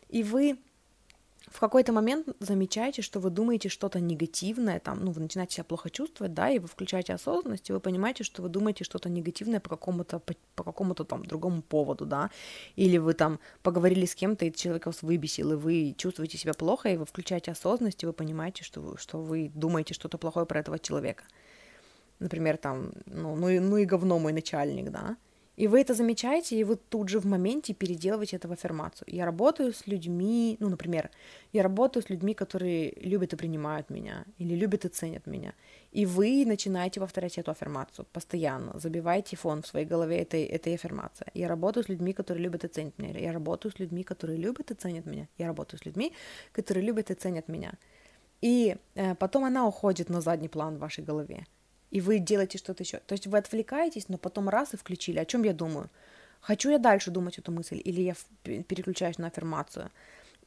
и 0.09 0.23
вы 0.23 0.57
в 1.47 1.59
какой-то 1.59 1.93
момент 1.93 2.27
замечаете, 2.39 3.01
что 3.01 3.19
вы 3.19 3.29
думаете 3.29 3.69
что-то 3.69 3.99
негативное, 3.99 4.79
там, 4.79 5.05
ну, 5.05 5.11
вы 5.11 5.21
начинаете 5.21 5.55
себя 5.55 5.63
плохо 5.63 5.89
чувствовать, 5.89 6.33
да, 6.33 6.49
и 6.49 6.59
вы 6.59 6.67
включаете 6.67 7.13
осознанность, 7.13 7.69
и 7.69 7.73
вы 7.73 7.79
понимаете, 7.79 8.23
что 8.23 8.41
вы 8.41 8.49
думаете 8.49 8.83
что-то 8.83 9.09
негативное 9.09 9.59
по 9.59 9.69
какому-то, 9.69 10.19
по, 10.19 10.33
по 10.55 10.63
какому-то 10.63 11.03
там 11.03 11.25
другому 11.25 11.61
поводу, 11.61 12.05
да, 12.05 12.31
или 12.75 12.97
вы 12.97 13.13
там 13.13 13.39
поговорили 13.61 14.05
с 14.05 14.15
кем-то, 14.15 14.45
и 14.45 14.53
человек 14.53 14.87
вас 14.87 15.01
выбесил, 15.01 15.53
и 15.53 15.55
вы 15.55 15.95
чувствуете 15.97 16.37
себя 16.37 16.53
плохо, 16.53 16.89
и 16.89 16.97
вы 16.97 17.05
включаете 17.05 17.51
осознанность, 17.51 18.01
и 18.03 18.05
вы 18.05 18.13
понимаете, 18.13 18.63
что 18.63 18.81
вы, 18.81 18.97
что 18.97 19.21
вы 19.21 19.51
думаете 19.53 19.93
что-то 19.93 20.17
плохое 20.17 20.45
про 20.45 20.59
этого 20.59 20.79
человека. 20.79 21.23
Например, 22.19 22.57
там, 22.57 22.91
ну, 23.05 23.35
ну, 23.35 23.49
и, 23.49 23.59
ну 23.59 23.77
и 23.77 23.85
говно 23.85 24.19
мой 24.19 24.33
начальник, 24.33 24.89
да, 24.89 25.17
и 25.55 25.67
вы 25.67 25.79
это 25.79 25.93
замечаете, 25.93 26.57
и 26.57 26.63
вы 26.65 26.75
тут 26.75 27.07
же 27.09 27.19
в 27.19 27.25
моменте 27.25 27.73
переделываете 27.73 28.35
это 28.35 28.47
в 28.47 28.51
аффирмацию. 28.51 29.07
Я 29.09 29.25
работаю 29.25 29.73
с 29.73 29.87
людьми, 29.87 30.57
ну, 30.59 30.69
например, 30.69 31.09
я 31.53 31.63
работаю 31.63 32.03
с 32.03 32.09
людьми, 32.09 32.33
которые 32.33 32.91
любят 32.99 33.33
и 33.33 33.37
принимают 33.37 33.89
меня, 33.89 34.25
или 34.37 34.53
любят 34.53 34.83
и 34.83 34.89
ценят 34.89 35.27
меня. 35.27 35.53
И 35.93 36.05
вы 36.05 36.43
начинаете 36.45 36.99
повторять 36.99 37.37
эту 37.37 37.51
аффирмацию 37.51 38.05
постоянно, 38.11 38.77
забиваете 38.79 39.37
фон 39.37 39.61
в 39.61 39.67
своей 39.67 39.85
голове 39.85 40.17
этой, 40.17 40.43
этой 40.43 40.73
аффирмации. 40.75 41.27
Я 41.33 41.47
работаю 41.47 41.85
с 41.85 41.89
людьми, 41.89 42.11
которые 42.11 42.43
любят 42.43 42.65
и 42.65 42.67
ценят 42.67 42.97
меня. 42.97 43.17
Я 43.17 43.31
работаю 43.31 43.71
с 43.71 43.79
людьми, 43.79 44.03
которые 44.03 44.37
любят 44.37 44.71
и 44.71 44.73
ценят 44.73 45.05
меня. 45.05 45.27
Я 45.37 45.47
работаю 45.47 45.79
с 45.79 45.85
людьми, 45.85 46.11
которые 46.51 46.85
любят 46.85 47.11
и 47.11 47.13
ценят 47.13 47.47
меня. 47.47 47.73
И 48.41 48.75
э, 48.95 49.15
потом 49.15 49.45
она 49.45 49.65
уходит 49.65 50.09
на 50.09 50.19
задний 50.19 50.49
план 50.49 50.75
в 50.75 50.79
вашей 50.79 51.03
голове 51.03 51.45
и 51.95 52.01
вы 52.01 52.19
делаете 52.19 52.57
что-то 52.57 52.83
еще. 52.83 52.97
То 52.97 53.13
есть 53.13 53.25
вы 53.25 53.37
отвлекаетесь, 53.37 54.09
но 54.09 54.17
потом 54.17 54.49
раз 54.49 54.73
и 54.73 54.77
включили. 54.77 55.17
О 55.17 55.25
чем 55.25 55.43
я 55.43 55.53
думаю? 55.53 55.89
Хочу 56.41 56.69
я 56.69 56.77
дальше 56.77 57.09
думать 57.09 57.37
эту 57.37 57.53
мысль, 57.53 57.81
или 57.85 58.01
я 58.01 58.15
переключаюсь 58.43 59.17
на 59.17 59.27
аффирмацию? 59.27 59.89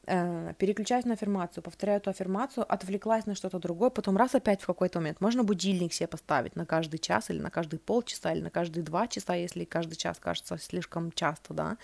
Э, 0.05 0.53
переключаюсь 0.59 1.05
на 1.05 1.13
аффирмацию, 1.13 1.63
повторяю 1.63 1.97
эту 1.97 2.11
аффирмацию, 2.11 2.71
отвлеклась 2.71 3.25
на 3.25 3.33
что-то 3.33 3.57
другое, 3.57 3.89
потом 3.89 4.15
раз 4.15 4.35
опять 4.35 4.61
в 4.61 4.67
какой-то 4.67 4.99
момент. 4.99 5.21
Можно 5.21 5.43
будильник 5.43 5.91
себе 5.91 6.05
поставить 6.07 6.55
на 6.55 6.67
каждый 6.67 6.99
час, 6.99 7.31
или 7.31 7.39
на 7.41 7.49
каждый 7.49 7.79
полчаса, 7.79 8.31
или 8.31 8.41
на 8.43 8.51
каждые 8.51 8.83
два 8.83 9.07
часа, 9.07 9.33
если 9.33 9.65
каждый 9.65 9.95
час 9.95 10.19
кажется 10.19 10.55
слишком 10.59 11.11
часто, 11.11 11.55
да. 11.55 11.77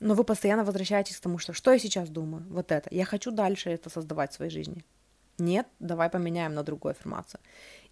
Но 0.00 0.12
вы 0.12 0.24
постоянно 0.24 0.64
возвращаетесь 0.64 1.16
к 1.16 1.22
тому, 1.22 1.38
что 1.38 1.54
что 1.54 1.72
я 1.72 1.78
сейчас 1.78 2.10
думаю, 2.10 2.44
вот 2.50 2.70
это. 2.70 2.94
Я 2.94 3.06
хочу 3.06 3.30
дальше 3.30 3.70
это 3.70 3.88
создавать 3.88 4.32
в 4.32 4.34
своей 4.34 4.50
жизни. 4.50 4.84
Нет, 5.38 5.66
давай 5.80 6.08
поменяем 6.10 6.54
на 6.54 6.62
другую 6.62 6.92
аффирмацию. 6.92 7.40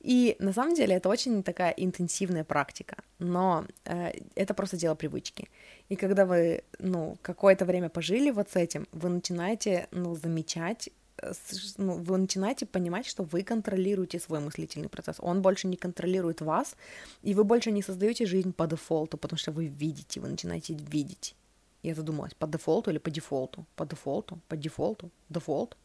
И 0.00 0.36
на 0.38 0.52
самом 0.52 0.74
деле 0.74 0.94
это 0.94 1.08
очень 1.08 1.42
такая 1.42 1.72
интенсивная 1.72 2.44
практика, 2.44 2.96
но 3.18 3.66
э, 3.84 4.12
это 4.34 4.54
просто 4.54 4.76
дело 4.76 4.94
привычки. 4.94 5.48
И 5.90 5.96
когда 5.96 6.24
вы, 6.24 6.62
ну, 6.78 7.18
какое-то 7.22 7.66
время 7.66 7.88
пожили 7.90 8.30
вот 8.30 8.48
с 8.50 8.56
этим, 8.56 8.86
вы 8.92 9.10
начинаете, 9.10 9.88
ну, 9.90 10.14
замечать, 10.14 10.88
э, 11.22 11.32
ну, 11.76 11.92
вы 11.98 12.16
начинаете 12.16 12.64
понимать, 12.64 13.04
что 13.06 13.24
вы 13.24 13.42
контролируете 13.42 14.18
свой 14.18 14.40
мыслительный 14.40 14.88
процесс. 14.88 15.16
Он 15.18 15.42
больше 15.42 15.68
не 15.68 15.76
контролирует 15.76 16.40
вас, 16.40 16.76
и 17.22 17.34
вы 17.34 17.44
больше 17.44 17.70
не 17.70 17.82
создаете 17.82 18.24
жизнь 18.24 18.54
по 18.54 18.66
дефолту, 18.66 19.18
потому 19.18 19.38
что 19.38 19.52
вы 19.52 19.66
видите, 19.66 20.20
вы 20.20 20.28
начинаете 20.28 20.74
видеть. 20.74 21.34
Я 21.82 21.94
задумалась, 21.94 22.34
по 22.34 22.46
дефолту 22.46 22.90
или 22.90 22.98
по 22.98 23.10
дефолту? 23.10 23.66
По 23.76 23.84
дефолту, 23.84 24.38
по 24.48 24.56
дефолту, 24.56 25.10
дефолт. 25.28 25.76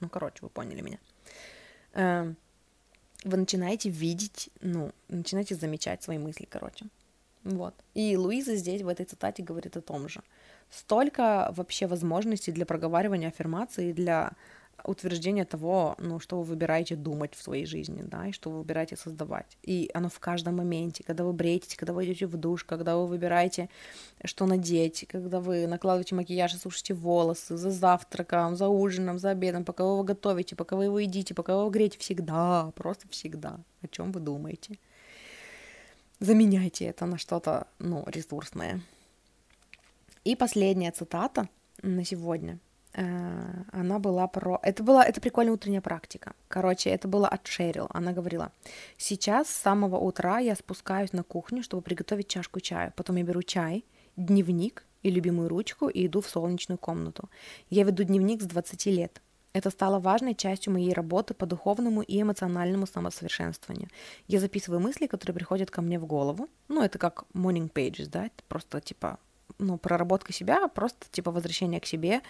Ну, 0.00 0.08
короче, 0.10 0.38
вы 0.42 0.48
поняли 0.50 0.82
меня. 0.82 2.34
Вы 3.24 3.36
начинаете 3.36 3.88
видеть, 3.90 4.50
ну, 4.60 4.92
начинаете 5.08 5.54
замечать 5.54 6.02
свои 6.02 6.18
мысли, 6.18 6.46
короче. 6.50 6.86
Вот. 7.44 7.74
И 7.94 8.16
Луиза 8.16 8.56
здесь 8.56 8.82
в 8.82 8.88
этой 8.88 9.04
цитате 9.06 9.42
говорит 9.42 9.76
о 9.76 9.80
том 9.80 10.08
же. 10.08 10.22
Столько 10.70 11.52
вообще 11.56 11.86
возможностей 11.86 12.52
для 12.52 12.66
проговаривания 12.66 13.28
аффирмации, 13.28 13.92
для 13.92 14.32
утверждение 14.84 15.44
того, 15.44 15.94
ну, 15.98 16.18
что 16.20 16.38
вы 16.38 16.44
выбираете 16.44 16.96
думать 16.96 17.34
в 17.34 17.42
своей 17.42 17.66
жизни, 17.66 18.02
да, 18.02 18.28
и 18.28 18.32
что 18.32 18.50
вы 18.50 18.58
выбираете 18.58 18.96
создавать. 18.96 19.56
И 19.62 19.90
оно 19.94 20.08
в 20.08 20.18
каждом 20.18 20.56
моменте, 20.56 21.04
когда 21.04 21.24
вы 21.24 21.32
бреетесь, 21.32 21.76
когда 21.76 21.92
вы 21.92 22.04
идете 22.04 22.26
в 22.26 22.36
душ, 22.36 22.64
когда 22.64 22.96
вы 22.96 23.06
выбираете, 23.06 23.68
что 24.24 24.46
надеть, 24.46 25.06
когда 25.08 25.40
вы 25.40 25.66
накладываете 25.66 26.14
макияж 26.14 26.54
и 26.54 26.58
сушите 26.58 26.94
волосы, 26.94 27.56
за 27.56 27.70
завтраком, 27.70 28.56
за 28.56 28.68
ужином, 28.68 29.18
за 29.18 29.30
обедом, 29.30 29.64
пока 29.64 29.84
вы 29.84 29.92
его 29.92 30.02
готовите, 30.02 30.56
пока 30.56 30.76
вы 30.76 30.84
его 30.84 30.98
едите, 30.98 31.34
пока 31.34 31.54
вы 31.54 31.62
его 31.62 31.70
греете, 31.70 31.98
всегда, 31.98 32.72
просто 32.74 33.08
всегда. 33.08 33.60
О 33.82 33.88
чем 33.88 34.12
вы 34.12 34.20
думаете? 34.20 34.78
Заменяйте 36.20 36.86
это 36.86 37.06
на 37.06 37.18
что-то, 37.18 37.66
ну, 37.78 38.04
ресурсное. 38.06 38.80
И 40.24 40.36
последняя 40.36 40.92
цитата 40.92 41.48
на 41.82 42.04
сегодня– 42.04 42.58
она 42.94 43.98
была 43.98 44.26
про... 44.26 44.58
Это 44.62 44.82
была... 44.82 45.04
Это 45.04 45.20
прикольная 45.20 45.54
утренняя 45.54 45.80
практика. 45.80 46.34
Короче, 46.48 46.90
это 46.90 47.08
было 47.08 47.26
от 47.28 47.46
Шерил. 47.46 47.86
Она 47.90 48.12
говорила, 48.12 48.52
сейчас 48.98 49.48
с 49.48 49.56
самого 49.56 49.96
утра 49.96 50.38
я 50.38 50.54
спускаюсь 50.54 51.12
на 51.12 51.22
кухню, 51.22 51.62
чтобы 51.62 51.82
приготовить 51.82 52.28
чашку 52.28 52.60
чая. 52.60 52.92
Потом 52.96 53.16
я 53.16 53.24
беру 53.24 53.42
чай, 53.42 53.84
дневник 54.16 54.84
и 55.02 55.10
любимую 55.10 55.48
ручку 55.48 55.88
и 55.88 56.06
иду 56.06 56.20
в 56.20 56.28
солнечную 56.28 56.78
комнату. 56.78 57.28
Я 57.70 57.84
веду 57.84 58.04
дневник 58.04 58.42
с 58.42 58.46
20 58.46 58.86
лет. 58.86 59.22
Это 59.54 59.70
стало 59.70 59.98
важной 59.98 60.34
частью 60.34 60.72
моей 60.72 60.94
работы 60.94 61.34
по 61.34 61.44
духовному 61.46 62.02
и 62.02 62.22
эмоциональному 62.22 62.86
самосовершенствованию. 62.86 63.88
Я 64.26 64.40
записываю 64.40 64.80
мысли, 64.80 65.06
которые 65.06 65.34
приходят 65.34 65.70
ко 65.70 65.82
мне 65.82 65.98
в 65.98 66.06
голову. 66.06 66.48
Ну, 66.68 66.82
это 66.82 66.98
как 66.98 67.24
morning 67.34 67.70
pages, 67.70 68.08
да, 68.08 68.26
это 68.26 68.42
просто 68.48 68.80
типа 68.80 69.18
ну, 69.58 69.78
проработка 69.78 70.32
себя, 70.32 70.68
просто 70.68 71.06
типа 71.10 71.30
возвращение 71.30 71.80
к 71.80 71.86
себе, 71.86 72.22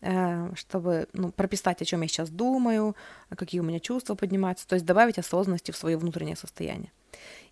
э, 0.00 0.54
чтобы 0.54 1.08
ну, 1.12 1.32
прописать, 1.32 1.82
о 1.82 1.84
чем 1.84 2.02
я 2.02 2.08
сейчас 2.08 2.30
думаю, 2.30 2.96
какие 3.30 3.60
у 3.60 3.64
меня 3.64 3.80
чувства 3.80 4.14
поднимаются, 4.14 4.66
то 4.66 4.74
есть 4.74 4.86
добавить 4.86 5.18
осознанности 5.18 5.70
в 5.70 5.76
свое 5.76 5.96
внутреннее 5.96 6.36
состояние. 6.36 6.92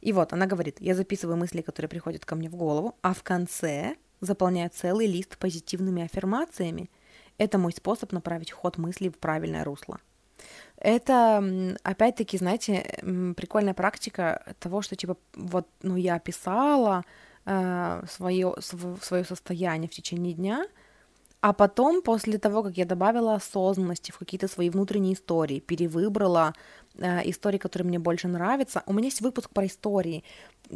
И 0.00 0.12
вот 0.12 0.32
она 0.32 0.46
говорит, 0.46 0.76
я 0.80 0.94
записываю 0.94 1.36
мысли, 1.36 1.62
которые 1.62 1.88
приходят 1.88 2.24
ко 2.24 2.36
мне 2.36 2.48
в 2.48 2.56
голову, 2.56 2.96
а 3.02 3.14
в 3.14 3.22
конце 3.22 3.96
заполняю 4.20 4.70
целый 4.70 5.06
лист 5.06 5.36
позитивными 5.38 6.02
аффирмациями. 6.02 6.90
Это 7.38 7.58
мой 7.58 7.72
способ 7.72 8.12
направить 8.12 8.50
ход 8.50 8.78
мыслей 8.78 9.10
в 9.10 9.18
правильное 9.18 9.64
русло. 9.64 10.00
Это, 10.76 11.74
опять-таки, 11.82 12.38
знаете, 12.38 13.00
прикольная 13.36 13.74
практика 13.74 14.54
того, 14.60 14.82
что, 14.82 14.94
типа, 14.96 15.16
вот, 15.34 15.68
ну, 15.82 15.96
я 15.96 16.14
описала, 16.14 17.04
э, 17.48 18.02
свое, 18.08 18.54
свое 19.02 19.24
состояние 19.24 19.88
в 19.88 19.92
течение 19.92 20.34
дня, 20.34 20.66
а 21.40 21.52
потом, 21.52 22.02
после 22.02 22.38
того, 22.38 22.62
как 22.62 22.76
я 22.76 22.84
добавила 22.84 23.34
осознанности 23.34 24.10
в 24.10 24.18
какие-то 24.18 24.48
свои 24.48 24.70
внутренние 24.70 25.14
истории, 25.14 25.60
перевыбрала 25.60 26.52
э, 26.96 27.30
истории, 27.30 27.58
которые 27.58 27.88
мне 27.88 27.98
больше 27.98 28.28
нравятся, 28.28 28.82
у 28.86 28.92
меня 28.92 29.06
есть 29.06 29.20
выпуск 29.20 29.50
про 29.50 29.66
истории. 29.66 30.24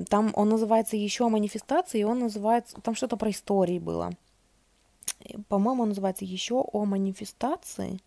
Там 0.09 0.33
он 0.35 0.49
называется 0.49 0.97
еще 0.97 1.29
манифестации, 1.29 2.01
и 2.01 2.05
он 2.05 2.21
называется, 2.21 2.81
там 2.81 2.95
что-то 2.95 3.17
про 3.17 3.31
истории 3.31 3.81
было. 3.81 4.13
По-моему, 5.49 5.83
он 5.83 5.89
называется 5.91 6.25
еще 6.25 6.65
о 6.73 6.85
манифестации. 6.85 8.01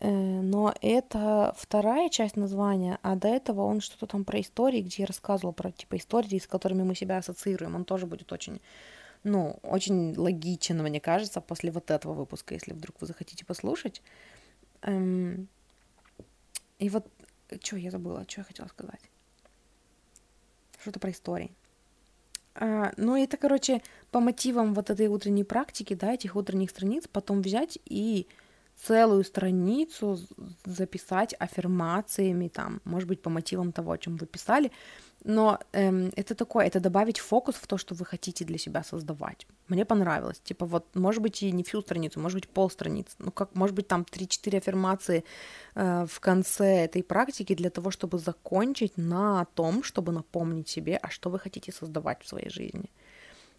Э, 0.00 0.08
но 0.10 0.74
это 0.80 1.54
вторая 1.56 2.08
часть 2.08 2.36
названия, 2.36 2.98
а 3.02 3.16
до 3.16 3.28
этого 3.28 3.62
он 3.62 3.80
что-то 3.80 4.06
там 4.06 4.24
про 4.24 4.40
истории, 4.40 4.80
где 4.80 5.02
я 5.02 5.06
рассказывала 5.06 5.52
про 5.52 5.72
типа 5.72 5.96
истории, 5.96 6.38
с 6.38 6.46
которыми 6.46 6.82
мы 6.82 6.94
себя 6.94 7.18
ассоциируем. 7.18 7.74
Он 7.74 7.84
тоже 7.84 8.06
будет 8.06 8.32
очень, 8.32 8.60
ну, 9.22 9.58
очень 9.62 10.16
логичен, 10.16 10.82
мне 10.82 11.00
кажется, 11.00 11.40
после 11.40 11.70
вот 11.70 11.90
этого 11.90 12.12
выпуска, 12.14 12.54
если 12.54 12.72
вдруг 12.72 13.00
вы 13.00 13.06
захотите 13.06 13.44
послушать. 13.44 14.02
Эм... 14.82 15.48
И 16.78 16.88
вот, 16.88 17.06
что 17.62 17.76
я 17.76 17.90
забыла, 17.90 18.26
что 18.28 18.40
я 18.40 18.44
хотела 18.44 18.66
сказать? 18.66 19.00
Что-то 20.80 20.98
про 20.98 21.12
истории. 21.12 21.52
А, 22.56 22.92
ну, 22.96 23.16
это, 23.16 23.36
короче, 23.36 23.82
по 24.10 24.20
мотивам 24.20 24.74
вот 24.74 24.90
этой 24.90 25.06
утренней 25.06 25.44
практики, 25.44 25.94
да, 25.94 26.12
этих 26.14 26.36
утренних 26.36 26.70
страниц, 26.70 27.08
потом 27.10 27.42
взять 27.42 27.78
и 27.84 28.26
целую 28.82 29.24
страницу 29.24 30.18
записать 30.64 31.34
аффирмациями, 31.38 32.48
там, 32.48 32.80
может 32.84 33.08
быть, 33.08 33.22
по 33.22 33.30
мотивам 33.30 33.72
того, 33.72 33.92
о 33.92 33.98
чем 33.98 34.16
вы 34.16 34.26
писали, 34.26 34.70
но 35.24 35.58
эм, 35.72 36.12
это 36.16 36.34
такое, 36.34 36.66
это 36.66 36.80
добавить 36.80 37.18
фокус 37.18 37.54
в 37.54 37.66
то, 37.66 37.78
что 37.78 37.94
вы 37.94 38.04
хотите 38.04 38.44
для 38.44 38.58
себя 38.58 38.84
создавать. 38.84 39.46
Мне 39.68 39.84
понравилось. 39.84 40.40
Типа 40.44 40.66
вот, 40.66 40.84
может 40.94 41.22
быть, 41.22 41.42
и 41.42 41.52
не 41.52 41.62
всю 41.62 41.80
страницу, 41.80 42.20
может 42.20 42.40
быть, 42.40 42.48
пол 42.48 42.70
страницы. 42.70 43.16
Ну, 43.18 43.30
как, 43.30 43.54
может 43.54 43.74
быть, 43.74 43.88
там 43.88 44.02
3-4 44.02 44.58
аффирмации 44.58 45.24
э, 45.74 46.06
в 46.06 46.20
конце 46.20 46.84
этой 46.84 47.02
практики 47.02 47.54
для 47.54 47.70
того, 47.70 47.90
чтобы 47.90 48.18
закончить 48.18 48.98
на 48.98 49.46
том, 49.54 49.82
чтобы 49.82 50.12
напомнить 50.12 50.68
себе, 50.68 50.98
а 51.02 51.08
что 51.08 51.30
вы 51.30 51.38
хотите 51.38 51.72
создавать 51.72 52.22
в 52.22 52.28
своей 52.28 52.50
жизни. 52.50 52.90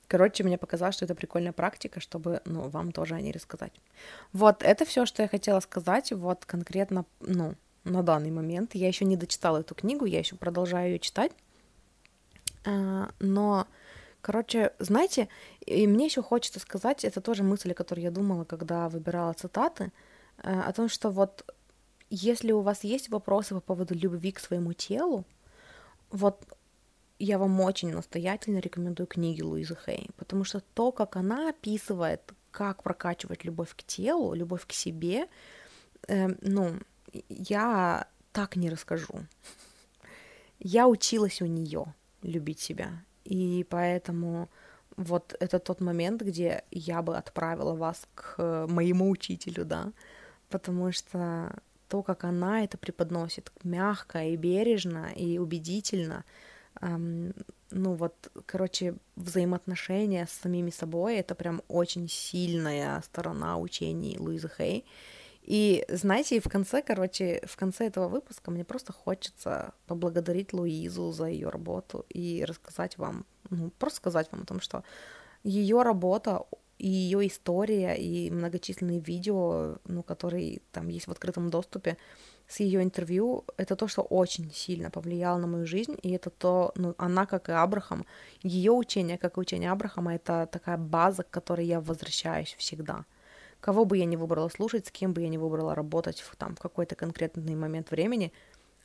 Короче, 0.07 0.43
мне 0.43 0.57
показалось, 0.57 0.95
что 0.95 1.05
это 1.05 1.15
прикольная 1.15 1.51
практика, 1.51 1.99
чтобы, 1.99 2.41
ну, 2.45 2.69
вам 2.69 2.91
тоже 2.91 3.15
о 3.15 3.21
ней 3.21 3.31
рассказать. 3.31 3.73
Вот, 4.33 4.61
это 4.61 4.85
все, 4.85 5.05
что 5.05 5.21
я 5.23 5.27
хотела 5.27 5.59
сказать, 5.59 6.11
вот 6.11 6.45
конкретно, 6.45 7.05
ну, 7.19 7.55
на 7.83 8.03
данный 8.03 8.31
момент. 8.31 8.75
Я 8.75 8.87
еще 8.87 9.05
не 9.05 9.17
дочитала 9.17 9.59
эту 9.59 9.75
книгу, 9.75 10.05
я 10.05 10.19
еще 10.19 10.35
продолжаю 10.35 10.91
ее 10.91 10.99
читать. 10.99 11.31
А, 12.65 13.09
но, 13.19 13.67
короче, 14.21 14.73
знаете, 14.79 15.29
и 15.65 15.87
мне 15.87 16.05
еще 16.05 16.21
хочется 16.21 16.59
сказать, 16.59 17.05
это 17.05 17.21
тоже 17.21 17.43
мысль, 17.43 17.71
о 17.71 17.75
которой 17.75 18.01
я 18.01 18.11
думала, 18.11 18.43
когда 18.43 18.89
выбирала 18.89 19.33
цитаты, 19.33 19.91
а, 20.43 20.63
о 20.63 20.73
том, 20.73 20.89
что 20.89 21.09
вот 21.09 21.45
если 22.09 22.51
у 22.51 22.61
вас 22.61 22.83
есть 22.83 23.09
вопросы 23.09 23.55
по 23.55 23.61
поводу 23.61 23.95
любви 23.95 24.31
к 24.31 24.39
своему 24.39 24.73
телу, 24.73 25.25
вот 26.11 26.43
я 27.19 27.37
вам 27.37 27.59
очень 27.61 27.91
настоятельно 27.91 28.59
рекомендую 28.59 29.07
книги 29.07 29.41
Луизы 29.41 29.77
Хей, 29.85 30.09
потому 30.17 30.43
что 30.43 30.61
то, 30.73 30.91
как 30.91 31.15
она 31.15 31.49
описывает, 31.49 32.33
как 32.51 32.83
прокачивать 32.83 33.43
любовь 33.43 33.75
к 33.75 33.83
телу, 33.83 34.33
любовь 34.33 34.65
к 34.65 34.73
себе, 34.73 35.27
э, 36.07 36.27
ну, 36.41 36.79
я 37.29 38.07
так 38.31 38.55
не 38.55 38.69
расскажу. 38.69 39.25
Я 40.59 40.87
училась 40.87 41.41
у 41.41 41.45
нее 41.45 41.93
любить 42.21 42.59
себя, 42.59 43.03
и 43.23 43.65
поэтому 43.69 44.49
вот 44.97 45.35
это 45.39 45.59
тот 45.59 45.81
момент, 45.81 46.21
где 46.21 46.63
я 46.71 47.01
бы 47.01 47.17
отправила 47.17 47.73
вас 47.73 48.07
к 48.15 48.65
моему 48.67 49.09
учителю, 49.09 49.65
да, 49.65 49.91
потому 50.49 50.91
что 50.91 51.53
то, 51.89 52.01
как 52.01 52.23
она 52.23 52.63
это 52.63 52.77
преподносит 52.77 53.51
мягко 53.63 54.23
и 54.23 54.35
бережно 54.35 55.11
и 55.15 55.37
убедительно, 55.37 56.23
ну 56.81 57.93
вот, 57.93 58.31
короче, 58.45 58.95
взаимоотношения 59.15 60.27
с 60.27 60.31
самими 60.31 60.69
собой, 60.69 61.17
это 61.17 61.35
прям 61.35 61.61
очень 61.67 62.07
сильная 62.09 63.01
сторона 63.01 63.57
учений 63.57 64.17
Луизы 64.19 64.49
Хей. 64.57 64.85
И 65.41 65.85
знаете, 65.89 66.39
в 66.39 66.49
конце, 66.49 66.81
короче, 66.81 67.41
в 67.45 67.55
конце 67.55 67.85
этого 67.85 68.07
выпуска 68.07 68.49
мне 68.49 68.65
просто 68.65 68.93
хочется 68.93 69.73
поблагодарить 69.85 70.53
Луизу 70.53 71.11
за 71.11 71.25
ее 71.25 71.49
работу 71.49 72.05
и 72.09 72.43
рассказать 72.45 72.97
вам, 72.97 73.25
ну, 73.51 73.69
просто 73.77 73.97
сказать 73.97 74.27
вам 74.31 74.41
о 74.41 74.45
том, 74.45 74.59
что 74.59 74.83
ее 75.43 75.83
работа 75.83 76.45
и 76.79 76.89
ее 76.89 77.27
история 77.27 77.93
и 77.93 78.31
многочисленные 78.31 78.99
видео, 78.99 79.77
ну, 79.85 80.01
которые 80.01 80.61
там 80.71 80.87
есть 80.89 81.07
в 81.07 81.11
открытом 81.11 81.51
доступе, 81.51 81.97
с 82.47 82.59
ее 82.59 82.83
интервью, 82.83 83.43
это 83.57 83.75
то, 83.75 83.87
что 83.87 84.01
очень 84.01 84.51
сильно 84.51 84.91
повлияло 84.91 85.37
на 85.37 85.47
мою 85.47 85.65
жизнь, 85.65 85.97
и 86.03 86.11
это 86.11 86.29
то, 86.29 86.71
ну, 86.75 86.93
она, 86.97 87.25
как 87.25 87.49
и 87.49 87.51
Абрахам, 87.51 88.05
ее 88.43 88.71
учение, 88.71 89.17
как 89.17 89.37
и 89.37 89.39
учение 89.39 89.71
Абрахама, 89.71 90.15
это 90.15 90.47
такая 90.51 90.77
база, 90.77 91.23
к 91.23 91.29
которой 91.29 91.65
я 91.65 91.81
возвращаюсь 91.81 92.55
всегда. 92.57 93.05
Кого 93.59 93.85
бы 93.85 93.97
я 93.97 94.05
ни 94.05 94.15
выбрала 94.15 94.49
слушать, 94.49 94.85
с 94.85 94.91
кем 94.91 95.13
бы 95.13 95.21
я 95.21 95.29
ни 95.29 95.37
выбрала 95.37 95.73
работать 95.73 96.21
в, 96.21 96.35
там, 96.35 96.55
в 96.55 96.59
какой-то 96.59 96.95
конкретный 96.95 97.55
момент 97.55 97.89
времени, 97.89 98.31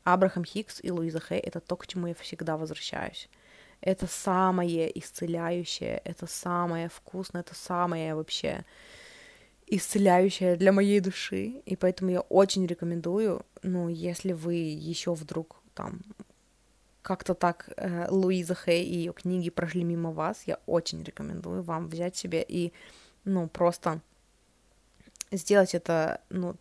Абрахам 0.04 0.44
Хикс 0.44 0.80
и 0.82 0.90
Луиза 0.90 1.20
Хей— 1.20 1.38
это 1.40 1.60
то, 1.60 1.76
к 1.76 1.86
чему 1.86 2.06
я 2.06 2.14
всегда 2.14 2.56
возвращаюсь. 2.56 3.28
Это 3.82 4.06
самое 4.06 4.98
исцеляющее, 4.98 6.00
это 6.04 6.26
самое 6.26 6.88
вкусное, 6.88 7.42
это 7.42 7.54
самое 7.54 8.14
вообще 8.14 8.64
исцеляющая 9.70 10.56
для 10.56 10.72
моей 10.72 11.00
души, 11.00 11.62
и 11.64 11.76
поэтому 11.76 12.10
я 12.10 12.20
очень 12.20 12.66
рекомендую, 12.66 13.46
ну, 13.62 13.88
если 13.88 14.32
вы 14.32 14.54
еще 14.54 15.14
вдруг 15.14 15.62
там 15.74 16.00
как-то 17.02 17.34
так 17.34 17.70
э, 17.76 18.08
Луиза 18.10 18.54
Хей 18.54 18.84
и 18.84 18.94
ее 18.94 19.12
книги 19.12 19.50
прошли 19.50 19.84
мимо 19.84 20.10
вас, 20.10 20.42
я 20.46 20.58
очень 20.66 21.02
рекомендую 21.02 21.62
вам 21.62 21.88
взять 21.88 22.16
себе 22.16 22.44
и, 22.46 22.72
ну, 23.24 23.48
просто 23.48 24.00
сделать 25.30 25.74
это, 25.74 26.20
ну, 26.30 26.56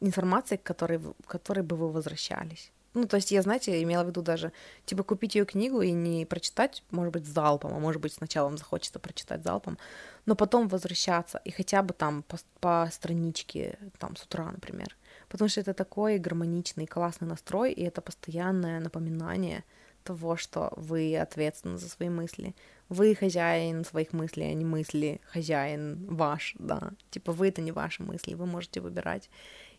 информацией, 0.00 0.58
к 0.58 0.62
которой, 0.62 1.00
к 1.00 1.26
которой 1.26 1.62
бы 1.62 1.76
вы 1.76 1.90
возвращались. 1.90 2.72
Ну, 3.00 3.06
то 3.06 3.16
есть 3.16 3.30
я, 3.30 3.42
знаете, 3.42 3.82
имела 3.82 4.04
в 4.04 4.08
виду 4.08 4.22
даже, 4.22 4.52
типа, 4.84 5.02
купить 5.02 5.34
ее 5.34 5.44
книгу 5.44 5.80
и 5.80 5.92
не 5.92 6.26
прочитать, 6.26 6.82
может 6.90 7.12
быть, 7.12 7.26
залпом, 7.26 7.74
а 7.74 7.78
может 7.78 8.02
быть, 8.02 8.12
сначала 8.12 8.48
вам 8.48 8.58
захочется 8.58 8.98
прочитать 8.98 9.44
залпом, 9.44 9.78
но 10.26 10.34
потом 10.34 10.68
возвращаться 10.68 11.40
и 11.44 11.50
хотя 11.50 11.82
бы 11.82 11.94
там 11.94 12.22
по, 12.22 12.38
по 12.60 12.88
страничке, 12.92 13.78
там, 13.98 14.16
с 14.16 14.24
утра, 14.24 14.50
например. 14.50 14.96
Потому 15.28 15.48
что 15.48 15.60
это 15.60 15.74
такой 15.74 16.18
гармоничный, 16.18 16.86
классный 16.86 17.28
настрой, 17.28 17.72
и 17.72 17.84
это 17.84 18.00
постоянное 18.00 18.80
напоминание 18.80 19.64
того, 20.02 20.36
что 20.36 20.72
вы 20.76 21.16
ответственны 21.16 21.76
за 21.76 21.88
свои 21.88 22.08
мысли. 22.08 22.54
Вы 22.88 23.14
хозяин 23.14 23.84
своих 23.84 24.12
мыслей, 24.12 24.50
а 24.50 24.54
не 24.54 24.64
мысли 24.64 25.20
хозяин 25.30 26.06
ваш, 26.06 26.54
да. 26.58 26.92
Типа 27.10 27.32
вы 27.32 27.48
это 27.48 27.60
не 27.60 27.72
ваши 27.72 28.02
мысли, 28.02 28.34
вы 28.34 28.46
можете 28.46 28.80
выбирать. 28.80 29.28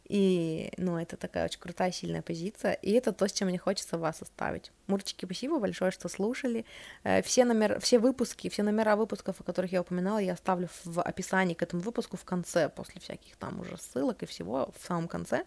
И, 0.10 0.72
ну, 0.78 0.98
это 0.98 1.18
такая 1.18 1.46
очень 1.46 1.60
крутая, 1.60 1.92
сильная 1.92 2.24
позиция. 2.24 2.74
И 2.74 2.92
это 2.92 3.14
то, 3.14 3.28
с 3.28 3.32
чем 3.32 3.48
мне 3.48 3.60
хочется 3.60 4.00
вас 4.00 4.22
оставить. 4.24 4.72
Мурчики, 4.88 5.26
спасибо 5.26 5.60
большое, 5.60 5.92
что 5.92 6.10
слушали. 6.10 6.66
Э, 7.04 7.22
все, 7.22 7.46
номер, 7.46 7.80
все 7.80 8.00
выпуски, 8.00 8.50
все 8.50 8.64
номера 8.64 8.96
выпусков, 8.96 9.40
о 9.40 9.44
которых 9.44 9.72
я 9.72 9.82
упоминала, 9.82 10.18
я 10.18 10.34
оставлю 10.34 10.68
в 10.84 11.00
описании 11.00 11.54
к 11.54 11.62
этому 11.62 11.84
выпуску 11.84 12.18
в 12.18 12.26
конце, 12.26 12.70
после 12.70 13.00
всяких 13.00 13.36
там 13.38 13.60
уже 13.60 13.78
ссылок 13.78 14.24
и 14.24 14.26
всего 14.26 14.74
в 14.76 14.84
самом 14.84 15.08
конце. 15.08 15.46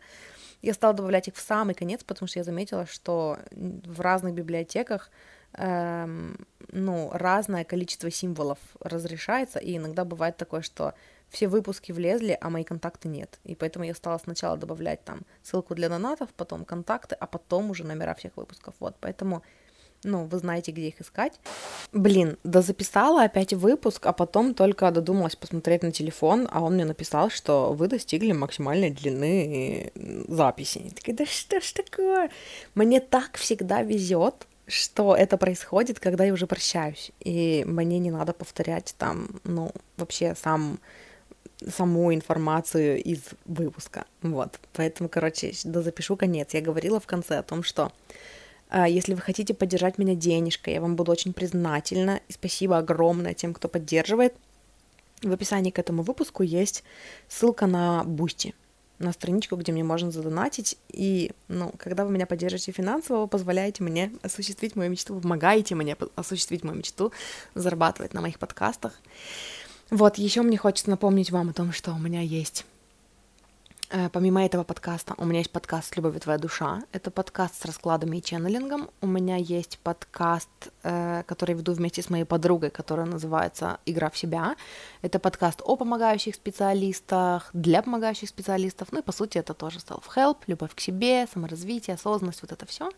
Я 0.62 0.74
стала 0.74 0.94
добавлять 0.94 1.26
их 1.26 1.34
в 1.34 1.40
самый 1.40 1.74
конец, 1.74 2.04
потому 2.04 2.28
что 2.28 2.38
я 2.38 2.44
заметила, 2.44 2.86
что 2.86 3.40
в 3.50 4.00
разных 4.00 4.32
библиотеках 4.32 5.10
эм, 5.54 6.36
ну, 6.72 7.10
разное 7.12 7.64
количество 7.64 8.10
символов 8.10 8.58
разрешается, 8.80 9.58
и 9.58 9.76
иногда 9.76 10.04
бывает 10.04 10.36
такое, 10.36 10.62
что 10.62 10.94
все 11.32 11.48
выпуски 11.48 11.92
влезли, 11.92 12.36
а 12.40 12.50
мои 12.50 12.62
контакты 12.62 13.08
нет. 13.08 13.38
И 13.44 13.54
поэтому 13.54 13.84
я 13.84 13.94
стала 13.94 14.18
сначала 14.18 14.56
добавлять 14.56 15.04
там 15.04 15.22
ссылку 15.42 15.74
для 15.74 15.88
донатов, 15.88 16.28
потом 16.36 16.64
контакты, 16.64 17.16
а 17.18 17.26
потом 17.26 17.70
уже 17.70 17.84
номера 17.84 18.14
всех 18.14 18.36
выпусков. 18.36 18.74
Вот, 18.80 18.96
поэтому, 19.00 19.42
ну, 20.04 20.24
вы 20.24 20.38
знаете, 20.38 20.72
где 20.72 20.88
их 20.88 21.00
искать. 21.00 21.40
Блин, 21.92 22.36
да 22.44 22.60
записала 22.60 23.24
опять 23.24 23.54
выпуск, 23.54 24.04
а 24.06 24.12
потом 24.12 24.54
только 24.54 24.90
додумалась 24.90 25.36
посмотреть 25.36 25.82
на 25.82 25.90
телефон, 25.90 26.48
а 26.50 26.62
он 26.62 26.74
мне 26.74 26.84
написал, 26.84 27.30
что 27.30 27.72
вы 27.72 27.88
достигли 27.88 28.32
максимальной 28.32 28.90
длины 28.90 29.90
записи. 30.28 30.82
Я 30.84 30.90
такая, 30.90 31.16
да 31.16 31.26
что 31.26 31.60
ж 31.60 31.72
такое? 31.72 32.30
Мне 32.74 33.00
так 33.00 33.38
всегда 33.38 33.82
везет, 33.82 34.46
что 34.72 35.14
это 35.14 35.36
происходит, 35.36 36.00
когда 36.00 36.24
я 36.24 36.32
уже 36.32 36.46
прощаюсь, 36.46 37.12
и 37.20 37.62
мне 37.66 37.98
не 37.98 38.10
надо 38.10 38.32
повторять 38.32 38.94
там, 38.96 39.28
ну, 39.44 39.70
вообще 39.96 40.34
сам 40.34 40.80
саму 41.68 42.12
информацию 42.12 43.00
из 43.02 43.20
выпуска. 43.44 44.06
Вот. 44.22 44.58
Поэтому, 44.72 45.08
короче, 45.08 45.52
да 45.64 45.82
запишу 45.82 46.16
конец. 46.16 46.54
Я 46.54 46.60
говорила 46.60 46.98
в 46.98 47.06
конце 47.06 47.38
о 47.38 47.42
том, 47.44 47.62
что 47.62 47.92
э, 48.70 48.86
если 48.88 49.14
вы 49.14 49.20
хотите 49.20 49.54
поддержать 49.54 49.96
меня 49.96 50.16
денежкой, 50.16 50.74
я 50.74 50.80
вам 50.80 50.96
буду 50.96 51.12
очень 51.12 51.32
признательна. 51.32 52.20
И 52.26 52.32
спасибо 52.32 52.78
огромное 52.78 53.34
тем, 53.34 53.54
кто 53.54 53.68
поддерживает. 53.68 54.34
В 55.22 55.32
описании 55.32 55.70
к 55.70 55.78
этому 55.78 56.02
выпуску 56.02 56.42
есть 56.42 56.82
ссылка 57.28 57.66
на 57.66 58.02
Бусти, 58.02 58.54
на 59.02 59.12
страничку, 59.12 59.56
где 59.56 59.72
мне 59.72 59.84
можно 59.84 60.10
задонатить. 60.10 60.76
И, 60.90 61.32
ну, 61.48 61.72
когда 61.78 62.04
вы 62.04 62.12
меня 62.12 62.26
поддержите 62.26 62.72
финансово, 62.72 63.22
вы 63.22 63.28
позволяете 63.28 63.82
мне 63.82 64.12
осуществить 64.22 64.76
мою 64.76 64.90
мечту, 64.90 65.18
помогаете 65.20 65.74
мне 65.74 65.96
осуществить 66.16 66.64
мою 66.64 66.78
мечту, 66.78 67.12
зарабатывать 67.54 68.14
на 68.14 68.20
моих 68.20 68.38
подкастах. 68.38 68.92
Вот, 69.90 70.16
еще 70.16 70.42
мне 70.42 70.56
хочется 70.56 70.90
напомнить 70.90 71.30
вам 71.30 71.50
о 71.50 71.52
том, 71.52 71.72
что 71.72 71.92
у 71.92 71.98
меня 71.98 72.22
есть 72.22 72.64
Помимо 74.12 74.42
этого 74.42 74.64
подкаста, 74.64 75.12
у 75.18 75.26
меня 75.26 75.40
есть 75.40 75.50
подкаст 75.50 75.94
«Любовь 75.96 76.18
твоя 76.18 76.38
душа». 76.38 76.80
Это 76.92 77.10
подкаст 77.10 77.60
с 77.60 77.64
раскладами 77.66 78.16
и 78.16 78.22
ченнелингом. 78.22 78.88
У 79.02 79.06
меня 79.06 79.36
есть 79.36 79.78
подкаст, 79.82 80.48
э, 80.82 81.22
который 81.26 81.54
веду 81.54 81.74
вместе 81.74 82.00
с 82.00 82.08
моей 82.08 82.24
подругой, 82.24 82.70
которая 82.70 83.04
называется 83.04 83.80
«Игра 83.84 84.08
в 84.08 84.16
себя». 84.16 84.56
Это 85.02 85.18
подкаст 85.18 85.60
о 85.62 85.76
помогающих 85.76 86.36
специалистах, 86.36 87.50
для 87.52 87.82
помогающих 87.82 88.30
специалистов. 88.30 88.88
Ну 88.92 89.00
и, 89.00 89.02
по 89.02 89.12
сути, 89.12 89.36
это 89.36 89.52
тоже 89.52 89.78
self-help, 89.80 90.38
любовь 90.46 90.74
к 90.74 90.80
себе, 90.80 91.26
саморазвитие, 91.30 91.92
осознанность, 91.96 92.40
вот 92.40 92.50
это 92.50 92.64
все. 92.64 92.88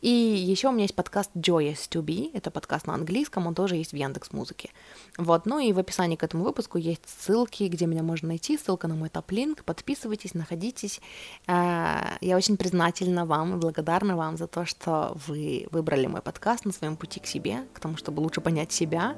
И 0.00 0.08
еще 0.08 0.68
у 0.68 0.72
меня 0.72 0.82
есть 0.82 0.94
подкаст 0.94 1.30
Joyous 1.34 1.88
to 1.90 2.02
Be, 2.02 2.30
это 2.32 2.50
подкаст 2.50 2.86
на 2.86 2.94
английском, 2.94 3.46
он 3.46 3.54
тоже 3.54 3.76
есть 3.76 3.92
в 3.92 3.96
Яндекс 3.96 4.32
Музыке. 4.32 4.70
Вот, 5.18 5.44
ну 5.44 5.58
и 5.58 5.72
в 5.72 5.78
описании 5.78 6.16
к 6.16 6.22
этому 6.22 6.44
выпуску 6.44 6.78
есть 6.78 7.02
ссылки, 7.06 7.64
где 7.64 7.84
меня 7.84 8.02
можно 8.02 8.28
найти, 8.28 8.56
ссылка 8.56 8.88
на 8.88 8.94
мой 8.94 9.10
топ-линк, 9.10 9.62
подписывайтесь, 9.64 10.32
находитесь. 10.32 11.00
А, 11.46 12.16
я 12.22 12.36
очень 12.36 12.56
признательна 12.56 13.26
вам 13.26 13.56
и 13.56 13.60
благодарна 13.60 14.16
вам 14.16 14.38
за 14.38 14.46
то, 14.46 14.64
что 14.64 15.16
вы 15.26 15.68
выбрали 15.70 16.06
мой 16.06 16.22
подкаст 16.22 16.64
на 16.64 16.72
своем 16.72 16.96
пути 16.96 17.20
к 17.20 17.26
себе, 17.26 17.66
к 17.74 17.80
тому, 17.80 17.98
чтобы 17.98 18.20
лучше 18.20 18.40
понять 18.40 18.72
себя. 18.72 19.16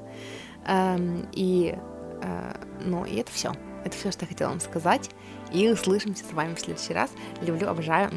Эм, 0.67 1.29
и, 1.33 1.77
э, 2.23 2.65
ну, 2.85 3.05
и 3.05 3.17
это 3.17 3.31
все. 3.31 3.53
Это 3.85 3.97
все, 3.97 4.11
что 4.11 4.25
я 4.25 4.29
хотела 4.29 4.51
вам 4.51 4.61
сказать. 4.61 5.11
И 5.53 5.69
услышимся 5.69 6.25
с 6.25 6.33
вами 6.33 6.55
в 6.55 6.61
следующий 6.61 6.95
раз. 6.95 7.11
Люблю, 7.41 7.69
обожаю. 7.69 8.11